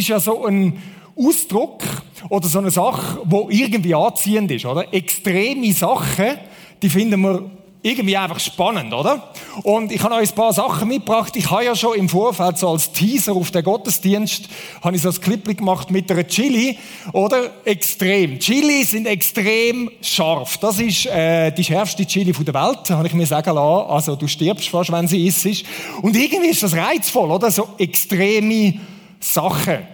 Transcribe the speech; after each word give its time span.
ist 0.00 0.08
ja 0.08 0.18
so 0.18 0.44
ein 0.44 0.82
Ausdruck 1.16 1.82
oder 2.28 2.48
so 2.48 2.58
eine 2.58 2.70
Sache, 2.70 3.20
wo 3.24 3.48
irgendwie 3.50 3.94
anziehend 3.94 4.50
ist, 4.50 4.64
oder? 4.64 4.92
Extreme 4.92 5.72
Sachen, 5.72 6.38
die 6.82 6.88
finden 6.88 7.20
wir 7.20 7.50
irgendwie 7.82 8.16
einfach 8.16 8.40
spannend, 8.40 8.92
oder? 8.92 9.30
Und 9.62 9.90
ich 9.90 10.02
habe 10.02 10.14
euch 10.16 10.30
ein 10.30 10.34
paar 10.34 10.52
Sachen 10.52 10.88
mitgebracht. 10.88 11.34
Ich 11.36 11.50
habe 11.50 11.64
ja 11.64 11.74
schon 11.74 11.98
im 11.98 12.10
Vorfeld 12.10 12.58
so 12.58 12.68
als 12.68 12.92
Teaser 12.92 13.32
auf 13.34 13.50
den 13.50 13.64
Gottesdienst 13.64 14.48
habe 14.82 14.96
ich 14.96 15.02
so 15.02 15.08
ein 15.08 15.20
Clip 15.20 15.56
gemacht 15.56 15.90
mit 15.90 16.10
einer 16.10 16.26
Chili, 16.26 16.78
oder? 17.12 17.50
Extrem. 17.64 18.38
Chili 18.38 18.84
sind 18.84 19.06
extrem 19.06 19.90
scharf. 20.02 20.58
Das 20.58 20.78
ist 20.78 21.06
äh, 21.06 21.52
die 21.52 21.64
schärfste 21.64 22.04
Chili 22.04 22.32
der 22.32 22.54
Welt, 22.54 22.90
habe 22.90 23.06
ich 23.06 23.14
mir 23.14 23.26
sagen 23.26 23.54
lassen. 23.54 23.90
Also 23.90 24.16
du 24.16 24.26
stirbst 24.26 24.68
fast, 24.68 24.92
wenn 24.92 25.08
sie 25.08 25.26
isst. 25.26 25.64
Und 26.02 26.14
irgendwie 26.16 26.50
ist 26.50 26.62
das 26.62 26.76
reizvoll, 26.76 27.30
oder? 27.30 27.50
So 27.50 27.68
extreme 27.78 28.74
Sachen. 29.20 29.86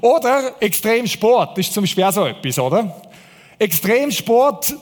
Oder 0.00 0.54
Extremsport 0.60 1.58
ist 1.58 1.72
zum 1.72 1.82
Beispiel 1.82 2.04
auch 2.04 2.12
so 2.12 2.26
etwas, 2.26 2.58
oder? 2.58 3.02
Extremsport 3.58 4.74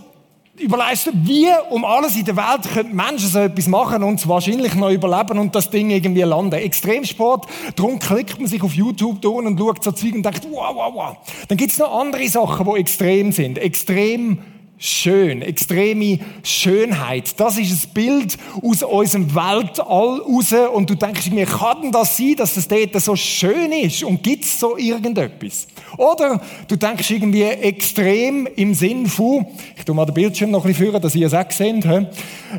überlegst 0.59 1.11
wie 1.13 1.49
um 1.71 1.85
alles 1.85 2.17
in 2.17 2.25
der 2.25 2.37
Welt 2.37 2.63
können 2.73 2.95
Menschen 2.95 3.29
so 3.29 3.39
etwas 3.39 3.67
machen 3.69 4.03
und 4.03 4.27
wahrscheinlich 4.29 4.75
noch 4.75 4.91
überleben 4.91 5.39
und 5.39 5.55
das 5.55 5.71
Ding 5.71 5.91
irgendwie 5.91 6.23
landen. 6.23 6.55
Extremsport, 6.55 7.47
darum 7.77 7.99
klickt 7.99 8.39
man 8.39 8.49
sich 8.49 8.63
auf 8.63 8.75
YouTube 8.75 9.21
durch 9.23 9.47
und 9.47 9.59
schaut 9.59 9.85
so 9.85 9.93
Zeug 9.93 10.15
und 10.15 10.25
denkt, 10.25 10.47
wow, 10.51 10.75
wow, 10.75 10.95
wow. 10.95 11.17
Dann 11.47 11.59
gibt's 11.59 11.79
noch 11.79 12.01
andere 12.01 12.29
Sachen, 12.29 12.67
die 12.67 12.81
extrem 12.81 13.33
sind. 13.33 13.59
Extrem 13.59 14.39
schön, 14.79 15.43
extreme 15.43 16.21
Schönheit. 16.43 17.39
Das 17.39 17.59
ist 17.59 17.87
ein 17.87 17.95
Bild 17.95 18.39
aus 18.63 18.83
unserem 18.83 19.35
Weltall 19.35 20.21
raus 20.21 20.55
und 20.73 20.89
du 20.89 20.95
denkst 20.95 21.31
mir, 21.31 21.47
kann 21.47 21.83
denn 21.83 21.93
das 21.93 22.17
sein, 22.17 22.35
dass 22.37 22.57
es 22.57 22.69
dort 22.69 23.01
so 23.01 23.17
schön 23.17 23.73
ist 23.73 24.05
und 24.05 24.23
gibt 24.23 24.45
es 24.45 24.59
so 24.59 24.77
irgendetwas? 24.77 25.67
Oder 25.97 26.41
du 26.69 26.77
denkst 26.77 27.11
irgendwie 27.11 27.43
extrem 27.43 28.47
im 28.47 28.73
Sinn 28.75 29.07
von, 29.07 29.47
ich 29.77 29.85
tu 29.85 29.95
mal 29.95 30.07
den 30.07 30.15
Bildschirm 30.15 30.51
noch 30.51 30.65
ein 30.65 30.69
bisschen 30.69 30.87
führen, 30.87 31.03
dass 31.03 31.15
ihr 31.15 31.27
es 31.27 31.35
auch 31.35 31.51
seht, 31.51 31.85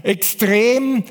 extrem 0.03 1.03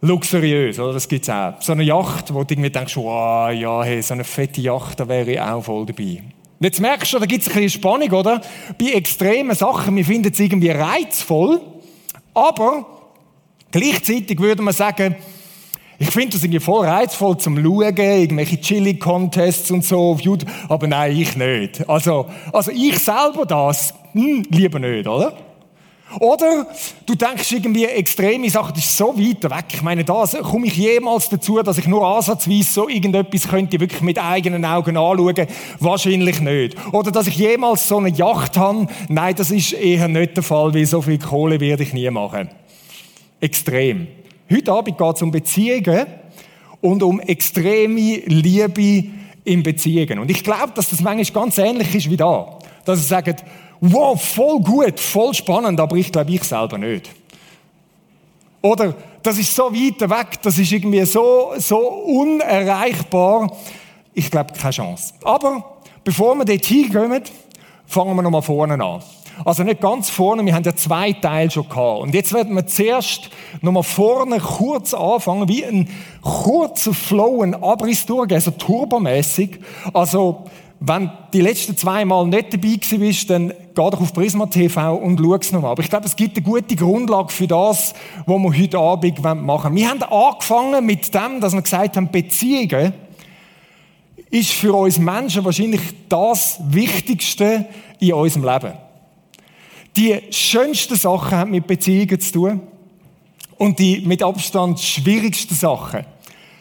luxuriös, 0.00 0.78
oder? 0.80 0.94
Das 0.94 1.08
gibt's 1.08 1.30
auch. 1.30 1.54
So 1.60 1.72
eine 1.72 1.84
Yacht, 1.84 2.34
wo 2.34 2.42
du 2.42 2.52
irgendwie 2.52 2.70
denkst, 2.70 2.96
wow, 2.96 3.52
ja, 3.52 3.84
hey, 3.84 4.02
so 4.02 4.14
eine 4.14 4.24
fette 4.24 4.60
Yacht, 4.60 4.98
da 4.98 5.08
wäre 5.08 5.30
ich 5.30 5.40
auch 5.40 5.62
voll 5.62 5.86
dabei. 5.86 6.22
Und 6.62 6.66
jetzt 6.66 6.78
merkst 6.78 7.12
du, 7.12 7.18
da 7.18 7.26
gibt 7.26 7.42
es 7.42 7.48
ein 7.48 7.54
bisschen 7.54 7.80
Spannung, 7.80 8.12
oder? 8.12 8.40
Bei 8.78 8.92
extremen 8.92 9.56
Sachen, 9.56 9.96
wir 9.96 10.04
finden 10.04 10.30
es 10.32 10.38
irgendwie 10.38 10.70
reizvoll, 10.70 11.60
aber 12.34 12.86
gleichzeitig 13.72 14.38
würde 14.38 14.62
man 14.62 14.72
sagen, 14.72 15.16
ich 15.98 16.08
finde 16.12 16.34
das 16.34 16.44
irgendwie 16.44 16.60
voll 16.60 16.86
reizvoll 16.86 17.36
zum 17.38 17.56
Schauen, 17.56 17.96
irgendwelche 17.96 18.60
Chili-Contests 18.60 19.72
und 19.72 19.84
so 19.84 20.12
auf 20.12 20.20
YouTube, 20.20 20.48
aber 20.68 20.86
nein, 20.86 21.16
ich 21.16 21.36
nicht. 21.36 21.88
Also, 21.90 22.26
also 22.52 22.70
ich 22.70 22.96
selber 22.96 23.44
das, 23.44 23.92
hm, 24.12 24.44
lieber 24.48 24.78
nicht, 24.78 25.08
oder? 25.08 25.36
Oder 26.20 26.66
du 27.06 27.14
denkst 27.14 27.52
irgendwie 27.52 27.86
extreme 27.86 28.48
Sachen, 28.50 28.74
das 28.74 28.84
ist 28.84 28.96
so 28.96 29.16
weit 29.16 29.42
weg. 29.44 29.64
Ich 29.72 29.82
meine, 29.82 30.04
da 30.04 30.24
komme 30.42 30.66
ich 30.66 30.76
jemals 30.76 31.28
dazu, 31.28 31.62
dass 31.62 31.78
ich 31.78 31.86
nur 31.86 32.06
ansatzweise 32.06 32.70
so 32.70 32.88
irgendetwas 32.88 33.48
könnte 33.48 33.80
wirklich 33.80 34.02
mit 34.02 34.18
eigenen 34.18 34.64
Augen 34.64 34.96
anschauen? 34.96 35.46
Wahrscheinlich 35.80 36.40
nicht. 36.40 36.76
Oder 36.92 37.10
dass 37.10 37.26
ich 37.26 37.36
jemals 37.36 37.88
so 37.88 37.98
eine 37.98 38.10
Yacht 38.10 38.56
habe? 38.56 38.86
Nein, 39.08 39.34
das 39.36 39.50
ist 39.50 39.72
eher 39.72 40.08
nicht 40.08 40.36
der 40.36 40.42
Fall, 40.42 40.74
weil 40.74 40.86
so 40.86 41.02
viel 41.02 41.18
Kohle 41.18 41.60
werde 41.60 41.82
ich 41.82 41.92
nie 41.92 42.10
machen. 42.10 42.50
Extrem. 43.40 44.06
Heute 44.50 44.72
Abend 44.72 44.98
geht 44.98 45.16
es 45.16 45.22
um 45.22 45.30
Beziehungen 45.30 46.06
und 46.80 47.02
um 47.02 47.20
extreme 47.20 48.20
Liebe 48.26 49.10
in 49.44 49.62
Beziehungen. 49.62 50.18
Und 50.18 50.30
ich 50.30 50.44
glaube, 50.44 50.72
dass 50.74 50.90
das 50.90 51.00
manchmal 51.00 51.44
ganz 51.44 51.58
ähnlich 51.58 51.94
ist 51.94 52.10
wie 52.10 52.16
da. 52.16 52.58
Dass 52.84 53.00
sie 53.00 53.06
sagen, 53.06 53.36
wow, 53.82 54.20
voll 54.20 54.60
gut, 54.60 54.98
voll 54.98 55.34
spannend, 55.34 55.78
aber 55.78 55.96
ich 55.96 56.10
glaube 56.10 56.30
ich 56.30 56.42
selber 56.44 56.78
nicht. 56.78 57.10
Oder 58.62 58.94
das 59.22 59.38
ist 59.38 59.54
so 59.54 59.64
weit 59.64 60.00
weg, 60.08 60.40
das 60.40 60.56
ist 60.56 60.70
irgendwie 60.70 61.04
so, 61.04 61.52
so 61.58 61.78
unerreichbar. 61.78 63.56
Ich 64.14 64.30
glaube, 64.30 64.52
keine 64.52 64.72
Chance. 64.72 65.14
Aber 65.24 65.80
bevor 66.04 66.36
wir 66.36 66.44
dort 66.44 66.64
hinkommen, 66.64 67.22
fangen 67.86 68.14
wir 68.14 68.22
nochmal 68.22 68.42
vorne 68.42 68.74
an. 68.74 69.02
Also 69.44 69.64
nicht 69.64 69.80
ganz 69.80 70.10
vorne, 70.10 70.44
wir 70.44 70.54
haben 70.54 70.62
ja 70.62 70.76
zwei 70.76 71.12
Teile 71.12 71.50
schon 71.50 71.68
gehabt. 71.68 72.02
Und 72.02 72.14
jetzt 72.14 72.32
werden 72.32 72.54
wir 72.54 72.66
zuerst 72.66 73.30
nochmal 73.62 73.82
vorne 73.82 74.38
kurz 74.38 74.94
anfangen, 74.94 75.48
wie 75.48 75.64
ein 75.64 75.88
kurzer 76.20 76.94
Flow, 76.94 77.42
ein 77.42 77.54
Abriss 77.54 78.06
durchgehen, 78.06 78.40
so 78.40 78.52
turbomäßig. 78.52 79.58
Also 79.92 80.44
wenn 80.78 81.10
die 81.32 81.40
letzten 81.40 81.76
zwei 81.76 82.04
Mal 82.04 82.26
nicht 82.26 82.52
dabei 82.52 82.76
bist, 82.98 83.30
dann 83.30 83.52
geh 83.74 83.90
doch 83.90 84.00
auf 84.00 84.12
Prisma 84.12 84.46
TV 84.46 84.94
und 84.94 85.18
schau 85.18 85.34
es 85.34 85.52
nochmal. 85.52 85.72
Aber 85.72 85.82
ich 85.82 85.90
glaube, 85.90 86.06
es 86.06 86.16
gibt 86.16 86.36
eine 86.36 86.44
gute 86.44 86.76
Grundlage 86.76 87.32
für 87.32 87.46
das, 87.46 87.94
was 88.26 88.38
wir 88.38 88.62
heute 88.62 88.78
Abend 88.78 89.22
machen 89.22 89.46
wollen. 89.46 89.76
Wir 89.76 89.88
haben 89.88 90.02
angefangen 90.02 90.84
mit 90.84 91.14
dem, 91.14 91.40
dass 91.40 91.52
wir 91.52 91.62
gesagt 91.62 91.96
haben, 91.96 92.10
Beziehungen 92.10 92.92
ist 94.30 94.52
für 94.52 94.74
uns 94.74 94.98
Menschen 94.98 95.44
wahrscheinlich 95.44 95.80
das 96.08 96.58
Wichtigste 96.68 97.66
in 98.00 98.14
unserem 98.14 98.44
Leben. 98.44 98.72
Die 99.96 100.20
schönsten 100.30 100.96
Sachen 100.96 101.36
haben 101.36 101.50
mit 101.50 101.66
Beziehungen 101.66 102.18
zu 102.18 102.32
tun. 102.32 102.60
Und 103.58 103.78
die 103.78 104.00
mit 104.00 104.22
Abstand 104.22 104.80
schwierigsten 104.80 105.54
Sachen 105.54 106.04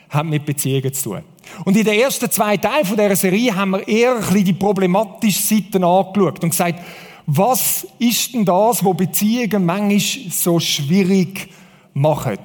haben 0.09 0.29
mit 0.29 0.45
Beziehungen 0.45 0.93
zu 0.93 1.09
tun. 1.09 1.21
Und 1.65 1.77
in 1.77 1.83
den 1.83 1.99
ersten 1.99 2.29
zwei 2.29 2.57
Teilen 2.57 2.85
von 2.85 2.97
dieser 2.97 3.15
Serie 3.15 3.55
haben 3.55 3.71
wir 3.71 3.87
eher 3.87 4.15
ein 4.15 4.21
bisschen 4.21 4.45
die 4.45 4.53
problematischen 4.53 5.57
Seiten 5.57 5.83
angeschaut 5.83 6.43
und 6.43 6.49
gesagt, 6.49 6.79
was 7.27 7.87
ist 7.99 8.33
denn 8.33 8.45
das, 8.45 8.83
wo 8.83 8.93
Beziehungen 8.93 9.65
manchmal 9.65 9.99
so 10.31 10.59
schwierig 10.59 11.49
machen? 11.93 12.39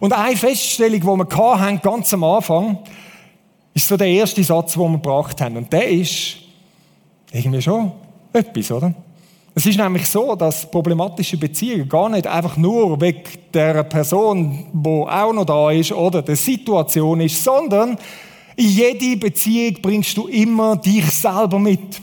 Und 0.00 0.12
eine 0.12 0.36
Feststellung, 0.36 1.00
die 1.00 1.06
wir 1.06 1.58
hatten, 1.58 1.80
ganz 1.80 2.12
am 2.12 2.24
Anfang, 2.24 2.78
ist 3.72 3.88
so 3.88 3.96
der 3.96 4.08
erste 4.08 4.42
Satz, 4.44 4.74
den 4.74 4.82
wir 4.82 4.92
gebracht 4.92 5.40
haben. 5.40 5.56
Und 5.56 5.72
der 5.72 5.88
ist 5.88 6.36
irgendwie 7.32 7.62
schon 7.62 7.92
etwas, 8.32 8.70
oder? 8.70 8.94
Es 9.56 9.66
ist 9.66 9.78
nämlich 9.78 10.08
so, 10.08 10.34
dass 10.34 10.68
problematische 10.68 11.36
Beziehungen 11.36 11.88
gar 11.88 12.08
nicht 12.08 12.26
einfach 12.26 12.56
nur 12.56 13.00
wegen 13.00 13.22
der 13.52 13.84
Person, 13.84 14.66
die 14.72 14.88
auch 14.88 15.32
noch 15.32 15.44
da 15.44 15.70
ist, 15.70 15.92
oder 15.92 16.22
der 16.22 16.34
Situation 16.34 17.20
ist, 17.20 17.42
sondern 17.42 17.96
in 18.56 18.68
jede 18.68 19.16
Beziehung 19.16 19.76
bringst 19.80 20.16
du 20.16 20.26
immer 20.26 20.76
dich 20.76 21.06
selber 21.06 21.60
mit. 21.60 22.00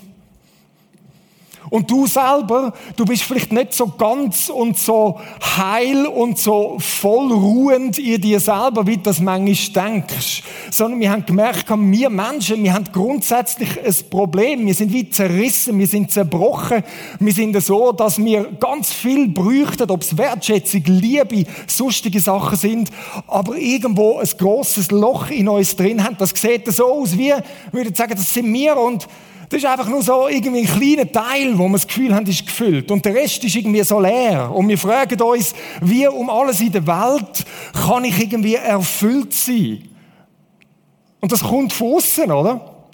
Und 1.71 1.89
du 1.89 2.05
selber, 2.05 2.73
du 2.97 3.05
bist 3.05 3.23
vielleicht 3.23 3.53
nicht 3.53 3.73
so 3.73 3.87
ganz 3.87 4.49
und 4.49 4.77
so 4.77 5.21
heil 5.55 6.05
und 6.05 6.37
so 6.37 6.75
voll 6.79 7.31
ruhend 7.31 7.97
in 7.97 8.19
dir 8.19 8.41
selber, 8.41 8.85
wie 8.85 8.97
du 8.97 9.03
das 9.03 9.21
manchmal 9.21 10.01
denkst. 10.01 10.43
Sondern 10.69 10.99
wir 10.99 11.09
haben 11.09 11.25
gemerkt, 11.25 11.69
wir 11.69 12.09
Menschen, 12.09 12.61
wir 12.61 12.73
haben 12.73 12.89
grundsätzlich 12.91 13.69
ein 13.79 13.95
Problem. 14.09 14.65
Wir 14.65 14.73
sind 14.73 14.91
wie 14.91 15.09
zerrissen, 15.09 15.79
wir 15.79 15.87
sind 15.87 16.11
zerbrochen. 16.11 16.83
Wir 17.19 17.31
sind 17.31 17.57
so, 17.63 17.93
dass 17.93 18.21
wir 18.21 18.51
ganz 18.59 18.91
viel 18.91 19.29
bräuchten, 19.29 19.89
ob 19.91 20.01
es 20.01 20.17
Wertschätzung, 20.17 20.83
Liebe, 20.87 21.45
sonstige 21.67 22.19
Sachen 22.19 22.57
sind, 22.57 22.89
aber 23.27 23.55
irgendwo 23.55 24.17
ein 24.17 24.27
großes 24.37 24.91
Loch 24.91 25.29
in 25.29 25.47
uns 25.47 25.73
drin 25.77 26.03
haben. 26.03 26.17
Das 26.19 26.31
sieht 26.31 26.67
so 26.67 26.85
aus, 26.85 27.17
wie, 27.17 27.29
ich 27.29 27.73
würde 27.73 27.95
sagen, 27.95 28.15
das 28.17 28.33
sind 28.33 28.53
wir 28.53 28.75
und 28.75 29.07
das 29.51 29.57
ist 29.57 29.65
einfach 29.65 29.89
nur 29.89 30.01
so 30.01 30.29
irgendwie 30.29 30.61
ein 30.61 30.65
kleiner 30.65 31.11
Teil, 31.11 31.57
wo 31.57 31.67
wir 31.67 31.73
das 31.73 31.85
Gefühl 31.85 32.15
haben, 32.15 32.25
ist 32.25 32.45
gefüllt. 32.45 32.89
Und 32.89 33.03
der 33.03 33.13
Rest 33.13 33.43
ist 33.43 33.53
irgendwie 33.53 33.83
so 33.83 33.99
leer. 33.99 34.49
Und 34.49 34.69
wir 34.69 34.77
fragen 34.77 35.21
uns, 35.21 35.53
wie 35.81 36.07
um 36.07 36.29
alles 36.29 36.61
in 36.61 36.71
der 36.71 36.87
Welt 36.87 37.45
kann 37.73 38.05
ich 38.05 38.17
irgendwie 38.17 38.55
erfüllt 38.55 39.33
sein? 39.33 39.89
Und 41.19 41.33
das 41.33 41.43
kommt 41.43 41.73
von 41.73 41.95
außen, 41.95 42.31
oder? 42.31 42.85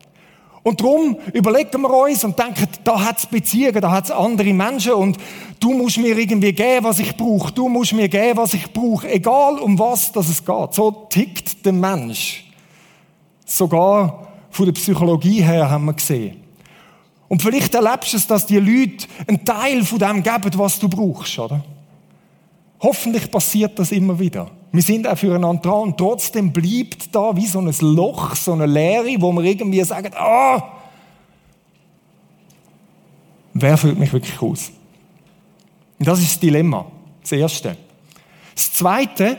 Und 0.64 0.82
darum 0.82 1.18
überlegen 1.32 1.80
wir 1.80 1.94
uns 1.94 2.24
und 2.24 2.40
denken, 2.40 2.68
da 2.84 3.06
hat 3.06 3.20
es 3.20 3.28
Beziehungen, 3.28 3.80
da 3.80 3.92
hat 3.92 4.06
es 4.06 4.12
andere 4.12 4.52
Menschen 4.52 4.94
und 4.94 5.18
du 5.60 5.74
musst 5.74 6.00
mir 6.00 6.18
irgendwie 6.18 6.54
geben, 6.54 6.86
was 6.86 6.98
ich 6.98 7.16
brauche. 7.16 7.54
Du 7.54 7.70
musst 7.70 7.94
mir 7.94 8.10
geben, 8.10 8.36
was 8.36 8.56
ich 8.56 8.74
brauche. 8.74 9.08
Egal 9.08 9.60
um 9.60 9.78
was 9.78 10.12
das 10.12 10.28
es 10.28 10.44
geht. 10.44 10.74
So 10.74 11.06
tickt 11.08 11.64
der 11.64 11.74
Mensch. 11.74 12.52
Sogar 13.46 14.28
von 14.50 14.66
der 14.66 14.74
Psychologie 14.74 15.44
her 15.44 15.70
haben 15.70 15.86
wir 15.86 15.94
gesehen. 15.94 16.47
Und 17.30 17.42
vielleicht 17.42 17.76
erlebst 17.76 18.14
du 18.14 18.18
es, 18.18 18.28
dass 18.28 18.46
die 18.46 18.58
Leute 18.58 19.06
einen 19.28 19.44
Teil 19.44 19.84
von 19.84 20.00
dem 20.00 20.24
geben, 20.24 20.52
was 20.54 20.80
du 20.80 20.88
brauchst, 20.88 21.38
oder? 21.40 21.64
Hoffentlich 22.80 23.30
passiert 23.30 23.78
das 23.80 23.92
immer 23.92 24.18
wieder. 24.18 24.50
Wir 24.72 24.82
sind 24.82 25.08
auch 25.08 25.18
füreinander 25.18 25.62
dran 25.62 25.82
und 25.82 25.98
trotzdem 25.98 26.54
bleibt 26.54 27.14
da 27.14 27.36
wie 27.36 27.48
so 27.48 27.60
ein 27.60 27.74
Loch, 27.82 28.36
so 28.36 28.54
eine 28.54 28.66
Leere, 28.66 29.16
wo 29.20 29.32
wir 29.34 29.44
irgendwie 29.44 29.84
sagen, 29.84 30.12
ah, 30.16 30.62
wer 33.54 33.78
fühlt 33.78 33.98
mich 33.98 34.14
wirklich 34.14 34.42
aus? 34.42 34.72
Und 36.00 36.08
das 36.08 36.20
ist 36.20 36.34
das 36.34 36.40
Dilemma. 36.40 36.86
Das 37.22 37.32
Erste. 37.32 37.78
Das 38.54 38.72
Zweite 38.74 39.38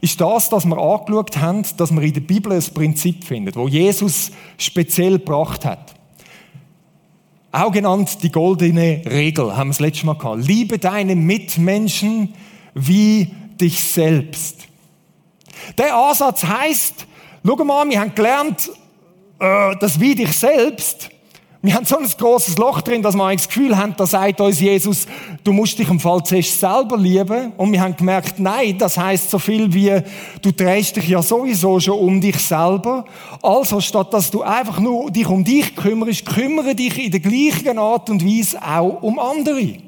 ist 0.00 0.20
das, 0.20 0.48
dass 0.48 0.64
wir 0.64 0.78
angeschaut 0.78 1.36
haben, 1.38 1.64
dass 1.76 1.92
wir 1.92 2.02
in 2.02 2.12
der 2.12 2.20
Bibel 2.20 2.52
ein 2.52 2.64
Prinzip 2.74 3.24
finden, 3.24 3.54
wo 3.54 3.68
Jesus 3.68 4.30
speziell 4.56 5.18
gebracht 5.18 5.64
hat. 5.64 5.94
Auch 7.50 7.72
genannt 7.72 8.22
die 8.22 8.30
goldene 8.30 9.02
Regel, 9.06 9.56
haben 9.56 9.68
wir 9.68 9.72
das 9.72 9.80
letzte 9.80 10.06
Mal 10.06 10.18
gehabt. 10.18 10.46
Liebe 10.46 10.78
deine 10.78 11.16
Mitmenschen 11.16 12.34
wie 12.74 13.34
dich 13.60 13.82
selbst. 13.82 14.66
Der 15.78 15.96
Ansatz 15.96 16.44
heißt, 16.44 17.06
schau 17.44 17.64
mal, 17.64 17.88
wir 17.88 18.00
haben 18.00 18.14
gelernt, 18.14 18.70
äh, 19.40 19.74
das 19.80 19.98
wie 19.98 20.14
dich 20.14 20.36
selbst 20.36 21.10
wir 21.60 21.74
haben 21.74 21.84
so 21.84 21.98
ein 21.98 22.06
großes 22.06 22.56
Loch 22.56 22.82
drin, 22.82 23.02
dass 23.02 23.16
wir 23.16 23.24
eigentlich 23.24 23.46
das 23.46 23.48
Gefühl 23.48 23.76
haben, 23.76 23.92
da 23.96 24.06
sagt 24.06 24.40
uns 24.40 24.60
Jesus, 24.60 25.08
du 25.42 25.52
musst 25.52 25.76
dich 25.76 25.88
im 25.88 25.98
Fall 25.98 26.22
zuerst 26.22 26.60
selber 26.60 26.96
lieben. 26.96 27.52
Und 27.56 27.72
wir 27.72 27.80
haben 27.80 27.96
gemerkt, 27.96 28.38
nein, 28.38 28.78
das 28.78 28.96
heißt 28.96 29.28
so 29.28 29.40
viel 29.40 29.74
wie, 29.74 30.00
du 30.40 30.52
drehst 30.52 30.94
dich 30.94 31.08
ja 31.08 31.20
sowieso 31.20 31.80
schon 31.80 31.98
um 31.98 32.20
dich 32.20 32.38
selber. 32.38 33.04
Also, 33.42 33.80
statt 33.80 34.14
dass 34.14 34.30
du 34.30 34.42
einfach 34.42 34.78
nur 34.78 35.10
dich 35.10 35.26
um 35.26 35.42
dich 35.42 35.74
kümmerst, 35.74 36.26
kümmere 36.26 36.76
dich 36.76 36.96
in 36.96 37.10
der 37.10 37.20
gleichen 37.20 37.76
Art 37.76 38.08
und 38.08 38.24
Weise 38.24 38.62
auch 38.62 39.02
um 39.02 39.18
andere. 39.18 39.78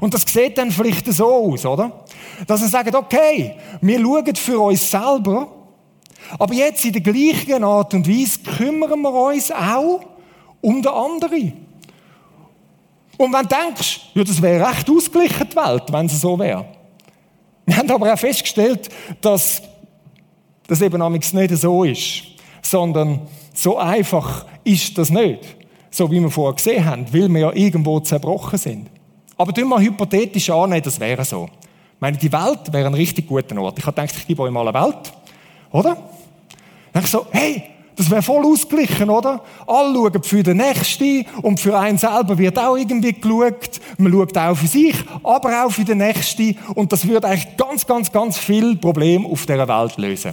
Und 0.00 0.12
das 0.12 0.22
sieht 0.26 0.58
dann 0.58 0.70
vielleicht 0.70 1.10
so 1.10 1.26
aus, 1.26 1.64
oder? 1.64 2.04
Dass 2.46 2.60
wir 2.60 2.68
sagen, 2.68 2.94
okay, 2.94 3.54
wir 3.80 3.98
schauen 3.98 4.36
für 4.36 4.58
uns 4.58 4.90
selber, 4.90 5.48
aber 6.38 6.52
jetzt 6.52 6.84
in 6.84 6.92
der 6.92 7.02
gleichen 7.02 7.64
Art 7.64 7.94
und 7.94 8.06
Weise 8.06 8.40
kümmern 8.40 9.00
wir 9.00 9.12
uns 9.12 9.50
auch 9.50 10.00
um 10.64 10.80
den 10.80 10.92
anderen. 10.92 11.52
Und 13.18 13.32
wenn 13.32 13.42
du 13.42 13.48
denkst, 13.48 14.00
ja, 14.14 14.24
das 14.24 14.40
wäre 14.40 14.66
recht 14.66 14.90
ausgeglichen, 14.90 15.48
die 15.50 15.56
Welt, 15.56 15.84
wenn 15.92 16.06
es 16.06 16.20
so 16.20 16.38
wäre. 16.38 16.64
Wir 17.66 17.76
haben 17.76 17.90
aber 17.90 18.12
auch 18.12 18.18
festgestellt, 18.18 18.88
dass 19.20 19.62
das 20.66 20.80
eben 20.80 21.12
nicht 21.12 21.24
so 21.56 21.84
ist, 21.84 22.24
sondern 22.62 23.28
so 23.52 23.78
einfach 23.78 24.46
ist 24.64 24.96
das 24.96 25.10
nicht. 25.10 25.56
So 25.90 26.10
wie 26.10 26.20
wir 26.20 26.30
vorher 26.30 26.56
gesehen 26.56 26.84
haben, 26.84 27.06
weil 27.12 27.28
wir 27.28 27.40
ja 27.40 27.52
irgendwo 27.52 28.00
zerbrochen 28.00 28.58
sind. 28.58 28.90
Aber 29.36 29.52
tun 29.52 29.68
wir 29.68 29.80
hypothetisch 29.80 30.50
annehmen, 30.50 30.82
das 30.82 30.98
wäre 30.98 31.24
so. 31.24 31.44
Ich 31.46 32.00
meine, 32.00 32.16
die 32.16 32.32
Welt 32.32 32.72
wäre 32.72 32.86
ein 32.86 32.94
richtig 32.94 33.28
guter 33.28 33.56
Ort. 33.60 33.78
Ich 33.78 33.86
habe 33.86 33.94
gedacht, 33.94 34.16
ich 34.18 34.26
gebe 34.26 34.42
euch 34.42 34.50
mal 34.50 34.66
eine 34.66 34.86
Welt. 34.86 35.12
Oder? 35.70 35.96
Dann 36.92 37.04
ich 37.04 37.10
so, 37.10 37.26
hey, 37.30 37.73
das 37.96 38.10
wäre 38.10 38.22
voll 38.22 38.44
ausgeglichen, 38.44 39.08
oder? 39.08 39.40
Alle 39.66 39.94
schauen 39.94 40.22
für 40.22 40.42
den 40.42 40.56
Nächsten 40.56 41.26
und 41.42 41.60
für 41.60 41.78
einen 41.78 41.98
selber 41.98 42.36
wird 42.36 42.58
auch 42.58 42.76
irgendwie 42.76 43.12
geschaut. 43.12 43.80
Man 43.98 44.12
schaut 44.12 44.36
auch 44.36 44.56
für 44.56 44.66
sich, 44.66 44.96
aber 45.22 45.64
auch 45.64 45.70
für 45.70 45.84
den 45.84 45.98
Nächsten. 45.98 46.56
Und 46.74 46.92
das 46.92 47.06
würde 47.06 47.28
eigentlich 47.28 47.56
ganz, 47.56 47.86
ganz, 47.86 48.10
ganz 48.10 48.36
viel 48.36 48.76
Probleme 48.76 49.28
auf 49.28 49.46
dieser 49.46 49.68
Welt 49.68 49.96
lösen. 49.96 50.32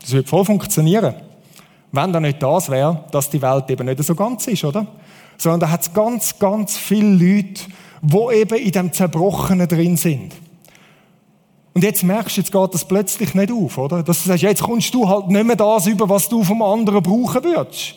Das 0.00 0.12
würde 0.12 0.28
voll 0.28 0.44
funktionieren. 0.44 1.14
Wenn 1.90 2.12
da 2.12 2.20
nicht 2.20 2.42
das 2.42 2.70
wäre, 2.70 3.04
dass 3.10 3.28
die 3.28 3.42
Welt 3.42 3.68
eben 3.70 3.86
nicht 3.86 4.02
so 4.02 4.14
ganz 4.14 4.46
ist, 4.46 4.64
oder? 4.64 4.86
Sondern 5.36 5.60
da 5.60 5.70
hat 5.70 5.82
es 5.82 5.92
ganz, 5.92 6.38
ganz 6.38 6.76
viele 6.76 7.08
Leute, 7.08 7.64
die 8.02 8.34
eben 8.36 8.58
in 8.58 8.72
dem 8.72 8.92
Zerbrochenen 8.92 9.68
drin 9.68 9.96
sind. 9.96 10.32
Und 11.74 11.84
jetzt 11.84 12.02
merkst 12.02 12.36
du, 12.36 12.40
jetzt 12.40 12.52
geht 12.52 12.74
das 12.74 12.84
plötzlich 12.84 13.34
nicht 13.34 13.50
auf, 13.50 13.78
oder? 13.78 14.02
Dass 14.02 14.22
du 14.22 14.28
sagst, 14.28 14.42
jetzt 14.42 14.62
kommst 14.62 14.92
du 14.92 15.08
halt 15.08 15.28
nicht 15.28 15.44
mehr 15.46 15.56
das 15.56 15.86
über, 15.86 16.08
was 16.08 16.28
du 16.28 16.44
vom 16.44 16.62
anderen 16.62 17.02
brauchen 17.02 17.42
würdest. 17.42 17.94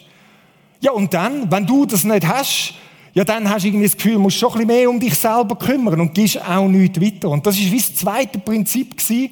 Ja, 0.79 0.91
und 0.91 1.13
dann, 1.13 1.51
wenn 1.51 1.65
du 1.65 1.85
das 1.85 2.03
nicht 2.03 2.25
hast, 2.25 2.73
ja, 3.13 3.23
dann 3.23 3.49
hast 3.49 3.63
du 3.63 3.69
irgendwie 3.69 3.85
das 3.85 3.95
Gefühl, 3.95 4.13
du 4.13 4.19
musst 4.19 4.37
schon 4.37 4.49
ein 4.51 4.53
bisschen 4.59 4.67
mehr 4.67 4.89
um 4.89 4.99
dich 4.99 5.15
selber 5.15 5.55
kümmern 5.55 6.01
und 6.01 6.13
gehst 6.13 6.41
auch 6.47 6.67
nichts 6.67 6.99
weiter. 7.01 7.29
Und 7.29 7.45
das 7.45 7.57
ist 7.57 7.71
wie 7.71 7.77
das 7.77 7.95
zweite 7.95 8.39
Prinzip 8.39 8.97
gewesen, 8.97 9.31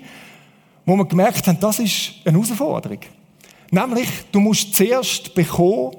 wo 0.85 0.95
wir 0.95 1.05
gemerkt 1.05 1.47
haben, 1.47 1.59
das 1.59 1.79
ist 1.79 2.13
eine 2.25 2.37
Herausforderung. 2.37 2.99
Nämlich, 3.71 4.07
du 4.31 4.39
musst 4.39 4.73
zuerst 4.75 5.33
bekommen, 5.35 5.95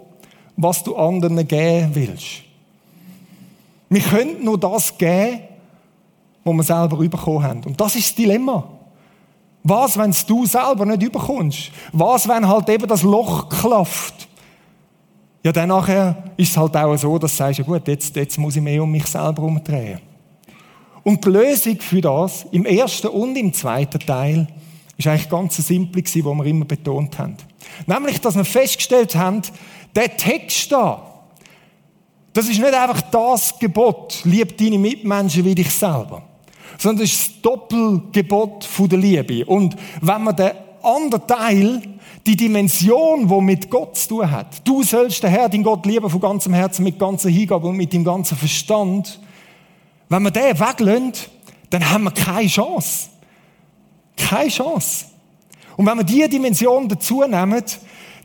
was 0.57 0.83
du 0.83 0.97
anderen 0.97 1.47
geben 1.47 1.91
willst. 1.95 2.43
Wir 3.89 4.01
können 4.01 4.45
nur 4.45 4.59
das 4.59 4.97
geben, 4.97 5.41
wo 6.45 6.53
wir 6.53 6.63
selber 6.63 6.97
bekommen 6.97 7.43
haben. 7.43 7.65
Und 7.65 7.81
das 7.81 7.97
ist 7.97 8.09
das 8.09 8.15
Dilemma. 8.15 8.69
Was, 9.67 9.97
wenn 9.97 10.15
du 10.27 10.45
selber 10.45 10.85
nicht 10.85 11.03
überkommst? 11.03 11.71
Was, 11.93 12.29
wenn 12.29 12.47
halt 12.47 12.69
eben 12.69 12.87
das 12.87 13.03
Loch 13.03 13.49
klafft? 13.49 14.29
Ja, 15.43 15.53
dann 15.53 15.71
nachher 15.71 16.33
ist 16.37 16.51
es 16.51 16.57
halt 16.57 16.77
auch 16.77 16.97
so, 16.97 17.19
dass 17.19 17.33
du 17.33 17.37
sagst, 17.39 17.59
ja 17.59 17.65
gut, 17.65 17.89
jetzt, 17.89 18.15
jetzt 18.15 18.39
muss 18.39 18.57
ich 18.57 18.63
mehr 18.63 18.83
um 18.83 18.91
mich 18.91 19.07
selber 19.07 19.43
umdrehen. 19.43 20.01
Und 21.03 21.25
die 21.25 21.31
Lösung 21.31 21.81
für 21.81 22.01
das, 22.01 22.47
im 22.53 22.67
ersten 22.67 23.09
und 23.09 23.37
im 23.37 23.53
zweiten 23.53 24.01
Teil, 24.01 24.47
ist 24.97 25.07
eigentlich 25.07 25.29
ganz 25.29 25.57
simpel 25.57 26.03
gewesen, 26.03 26.25
wo 26.25 26.35
wir 26.35 26.45
immer 26.45 26.65
betont 26.67 27.19
haben. 27.19 27.37
Nämlich, 27.87 28.21
dass 28.21 28.37
wir 28.37 28.45
festgestellt 28.45 29.15
haben, 29.17 29.43
der 29.97 30.15
Text 30.17 30.71
da, 30.73 31.03
das 32.35 32.49
ist 32.49 32.61
nicht 32.61 32.75
einfach 32.75 33.01
das 33.01 33.59
Gebot, 33.59 34.21
lieb 34.25 34.59
deine 34.59 34.79
Mitmenschen 34.79 35.45
wie 35.45 35.55
dich 35.55 35.71
selber 35.71 36.23
sondern 36.79 37.05
es 37.05 37.13
ist 37.13 37.29
das 37.29 37.43
Doppelgebot 37.43 38.69
der 38.79 38.99
Liebe. 38.99 39.45
Und 39.47 39.77
wenn 40.01 40.23
man 40.23 40.37
den 40.37 40.53
anderen 40.83 41.27
Teil, 41.27 41.83
die 42.27 42.37
Dimension, 42.37 43.29
die 43.29 43.41
mit 43.41 43.71
Gott 43.71 43.97
zu 43.97 44.09
tun 44.09 44.31
hat, 44.31 44.67
du 44.67 44.83
sollst 44.83 45.23
den 45.23 45.31
Herr, 45.31 45.49
dein 45.49 45.63
Gott, 45.63 45.85
lieben 45.87 46.09
von 46.09 46.21
ganzem 46.21 46.55
Herzen, 46.55 46.85
mit 46.85 46.99
ganzer 46.99 47.29
Hingabe 47.29 47.69
und 47.69 47.77
mit 47.77 47.93
dem 47.93 48.05
ganzen 48.05 48.37
Verstand, 48.37 49.21
wenn 50.09 50.23
wir 50.23 50.31
den 50.31 50.59
weglassen, 50.59 51.13
dann 51.71 51.91
haben 51.91 52.05
wir 52.05 52.11
keine 52.11 52.49
Chance. 52.49 53.09
Keine 54.17 54.49
Chance. 54.49 55.07
Und 55.77 55.87
wenn 55.87 55.99
wir 55.99 56.05
diese 56.05 56.29
Dimension 56.29 56.89
dazu 56.89 57.23
nehmen, 57.23 57.63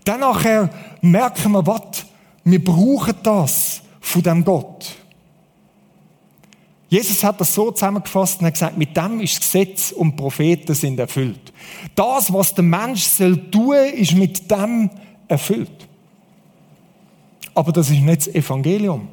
dann 0.06 0.19
nachher 0.19 0.69
merken 1.01 1.51
wir, 1.51 1.66
was, 1.66 2.06
wir 2.44 2.63
brauchen 2.63 3.16
das 3.24 3.81
von 4.00 4.22
dem 4.22 4.44
Gott. 4.44 4.99
Jesus 6.89 7.24
hat 7.24 7.39
das 7.39 7.53
so 7.53 7.69
zusammengefasst 7.69 8.39
und 8.39 8.48
hat 8.48 8.53
gesagt, 8.53 8.77
mit 8.77 8.98
dem 8.98 9.22
ist 9.22 9.38
das 9.38 9.39
Gesetz 9.41 9.91
und 9.91 10.15
Propheten 10.15 10.74
sind 10.74 11.00
erfüllt. 11.00 11.53
Das, 11.93 12.34
was 12.34 12.55
der 12.55 12.63
Mensch 12.63 13.03
soll 13.03 13.38
tun, 13.51 13.75
ist 13.96 14.15
mit 14.15 14.50
dem 14.50 14.89
erfüllt. 15.27 15.88
Aber 17.53 17.72
das 17.72 17.91
ist 17.91 18.01
nicht 18.01 18.22
das 18.22 18.27
Evangelium. 18.29 19.08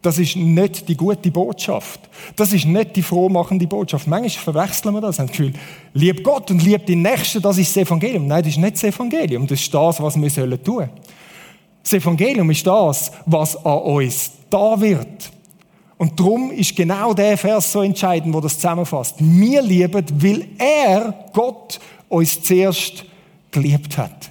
Das 0.00 0.18
ist 0.18 0.34
nicht 0.34 0.88
die 0.88 0.96
gute 0.96 1.30
Botschaft. 1.30 2.00
Das 2.34 2.54
ist 2.54 2.64
nicht 2.64 2.96
die 2.96 3.02
frohmachende 3.02 3.66
Botschaft. 3.66 4.06
Manchmal 4.06 4.54
verwechseln 4.54 4.94
wir 4.94 5.02
das. 5.02 5.18
Haben 5.18 5.26
das 5.26 5.36
Gefühl, 5.36 5.52
lieb 5.92 6.24
Gott 6.24 6.50
und 6.50 6.62
lieb 6.62 6.86
den 6.86 7.02
Nächsten, 7.02 7.42
das 7.42 7.58
ist 7.58 7.76
das 7.76 7.82
Evangelium. 7.82 8.26
Nein, 8.26 8.42
das 8.42 8.52
ist 8.52 8.58
nicht 8.58 8.76
das 8.76 8.84
Evangelium. 8.84 9.46
Das 9.46 9.60
ist 9.60 9.74
das, 9.74 10.00
was 10.00 10.16
wir 10.16 10.30
tun 10.30 10.64
sollen 10.64 10.90
Das 11.82 11.92
Evangelium 11.92 12.50
ist 12.50 12.66
das, 12.66 13.12
was 13.26 13.62
an 13.62 13.78
uns 13.78 14.32
da 14.48 14.80
wird 14.80 15.30
und 16.00 16.18
darum 16.18 16.50
ist 16.50 16.74
genau 16.74 17.12
der 17.12 17.36
Vers 17.36 17.72
so 17.72 17.82
entscheidend, 17.82 18.32
wo 18.32 18.40
das 18.40 18.54
zusammenfasst. 18.54 19.16
Wir 19.18 19.60
lieben, 19.60 20.02
weil 20.14 20.46
er, 20.56 21.26
Gott, 21.34 21.78
uns 22.08 22.42
zuerst 22.42 23.04
geliebt 23.50 23.98
hat. 23.98 24.30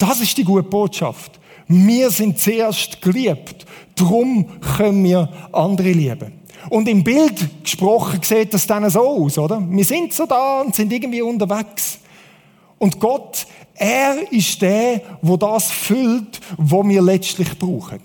Das 0.00 0.20
ist 0.20 0.36
die 0.36 0.42
gute 0.42 0.64
Botschaft. 0.64 1.38
Wir 1.68 2.10
sind 2.10 2.40
zuerst 2.40 3.00
geliebt. 3.00 3.64
Darum 3.94 4.48
können 4.76 5.04
wir 5.04 5.28
andere 5.52 5.92
lieben. 5.92 6.32
Und 6.70 6.88
im 6.88 7.04
Bild 7.04 7.62
gesprochen 7.62 8.18
sieht 8.20 8.52
das 8.52 8.66
dann 8.66 8.90
so 8.90 8.98
aus, 8.98 9.38
oder? 9.38 9.62
Wir 9.70 9.84
sind 9.84 10.12
so 10.12 10.26
da 10.26 10.62
und 10.62 10.74
sind 10.74 10.92
irgendwie 10.92 11.22
unterwegs. 11.22 12.00
Und 12.80 12.98
Gott, 12.98 13.46
er 13.76 14.32
ist 14.32 14.60
der, 14.60 15.02
wo 15.22 15.36
das 15.36 15.70
füllt, 15.70 16.40
wo 16.56 16.84
wir 16.84 17.00
letztlich 17.00 17.56
brauchen. 17.56 18.00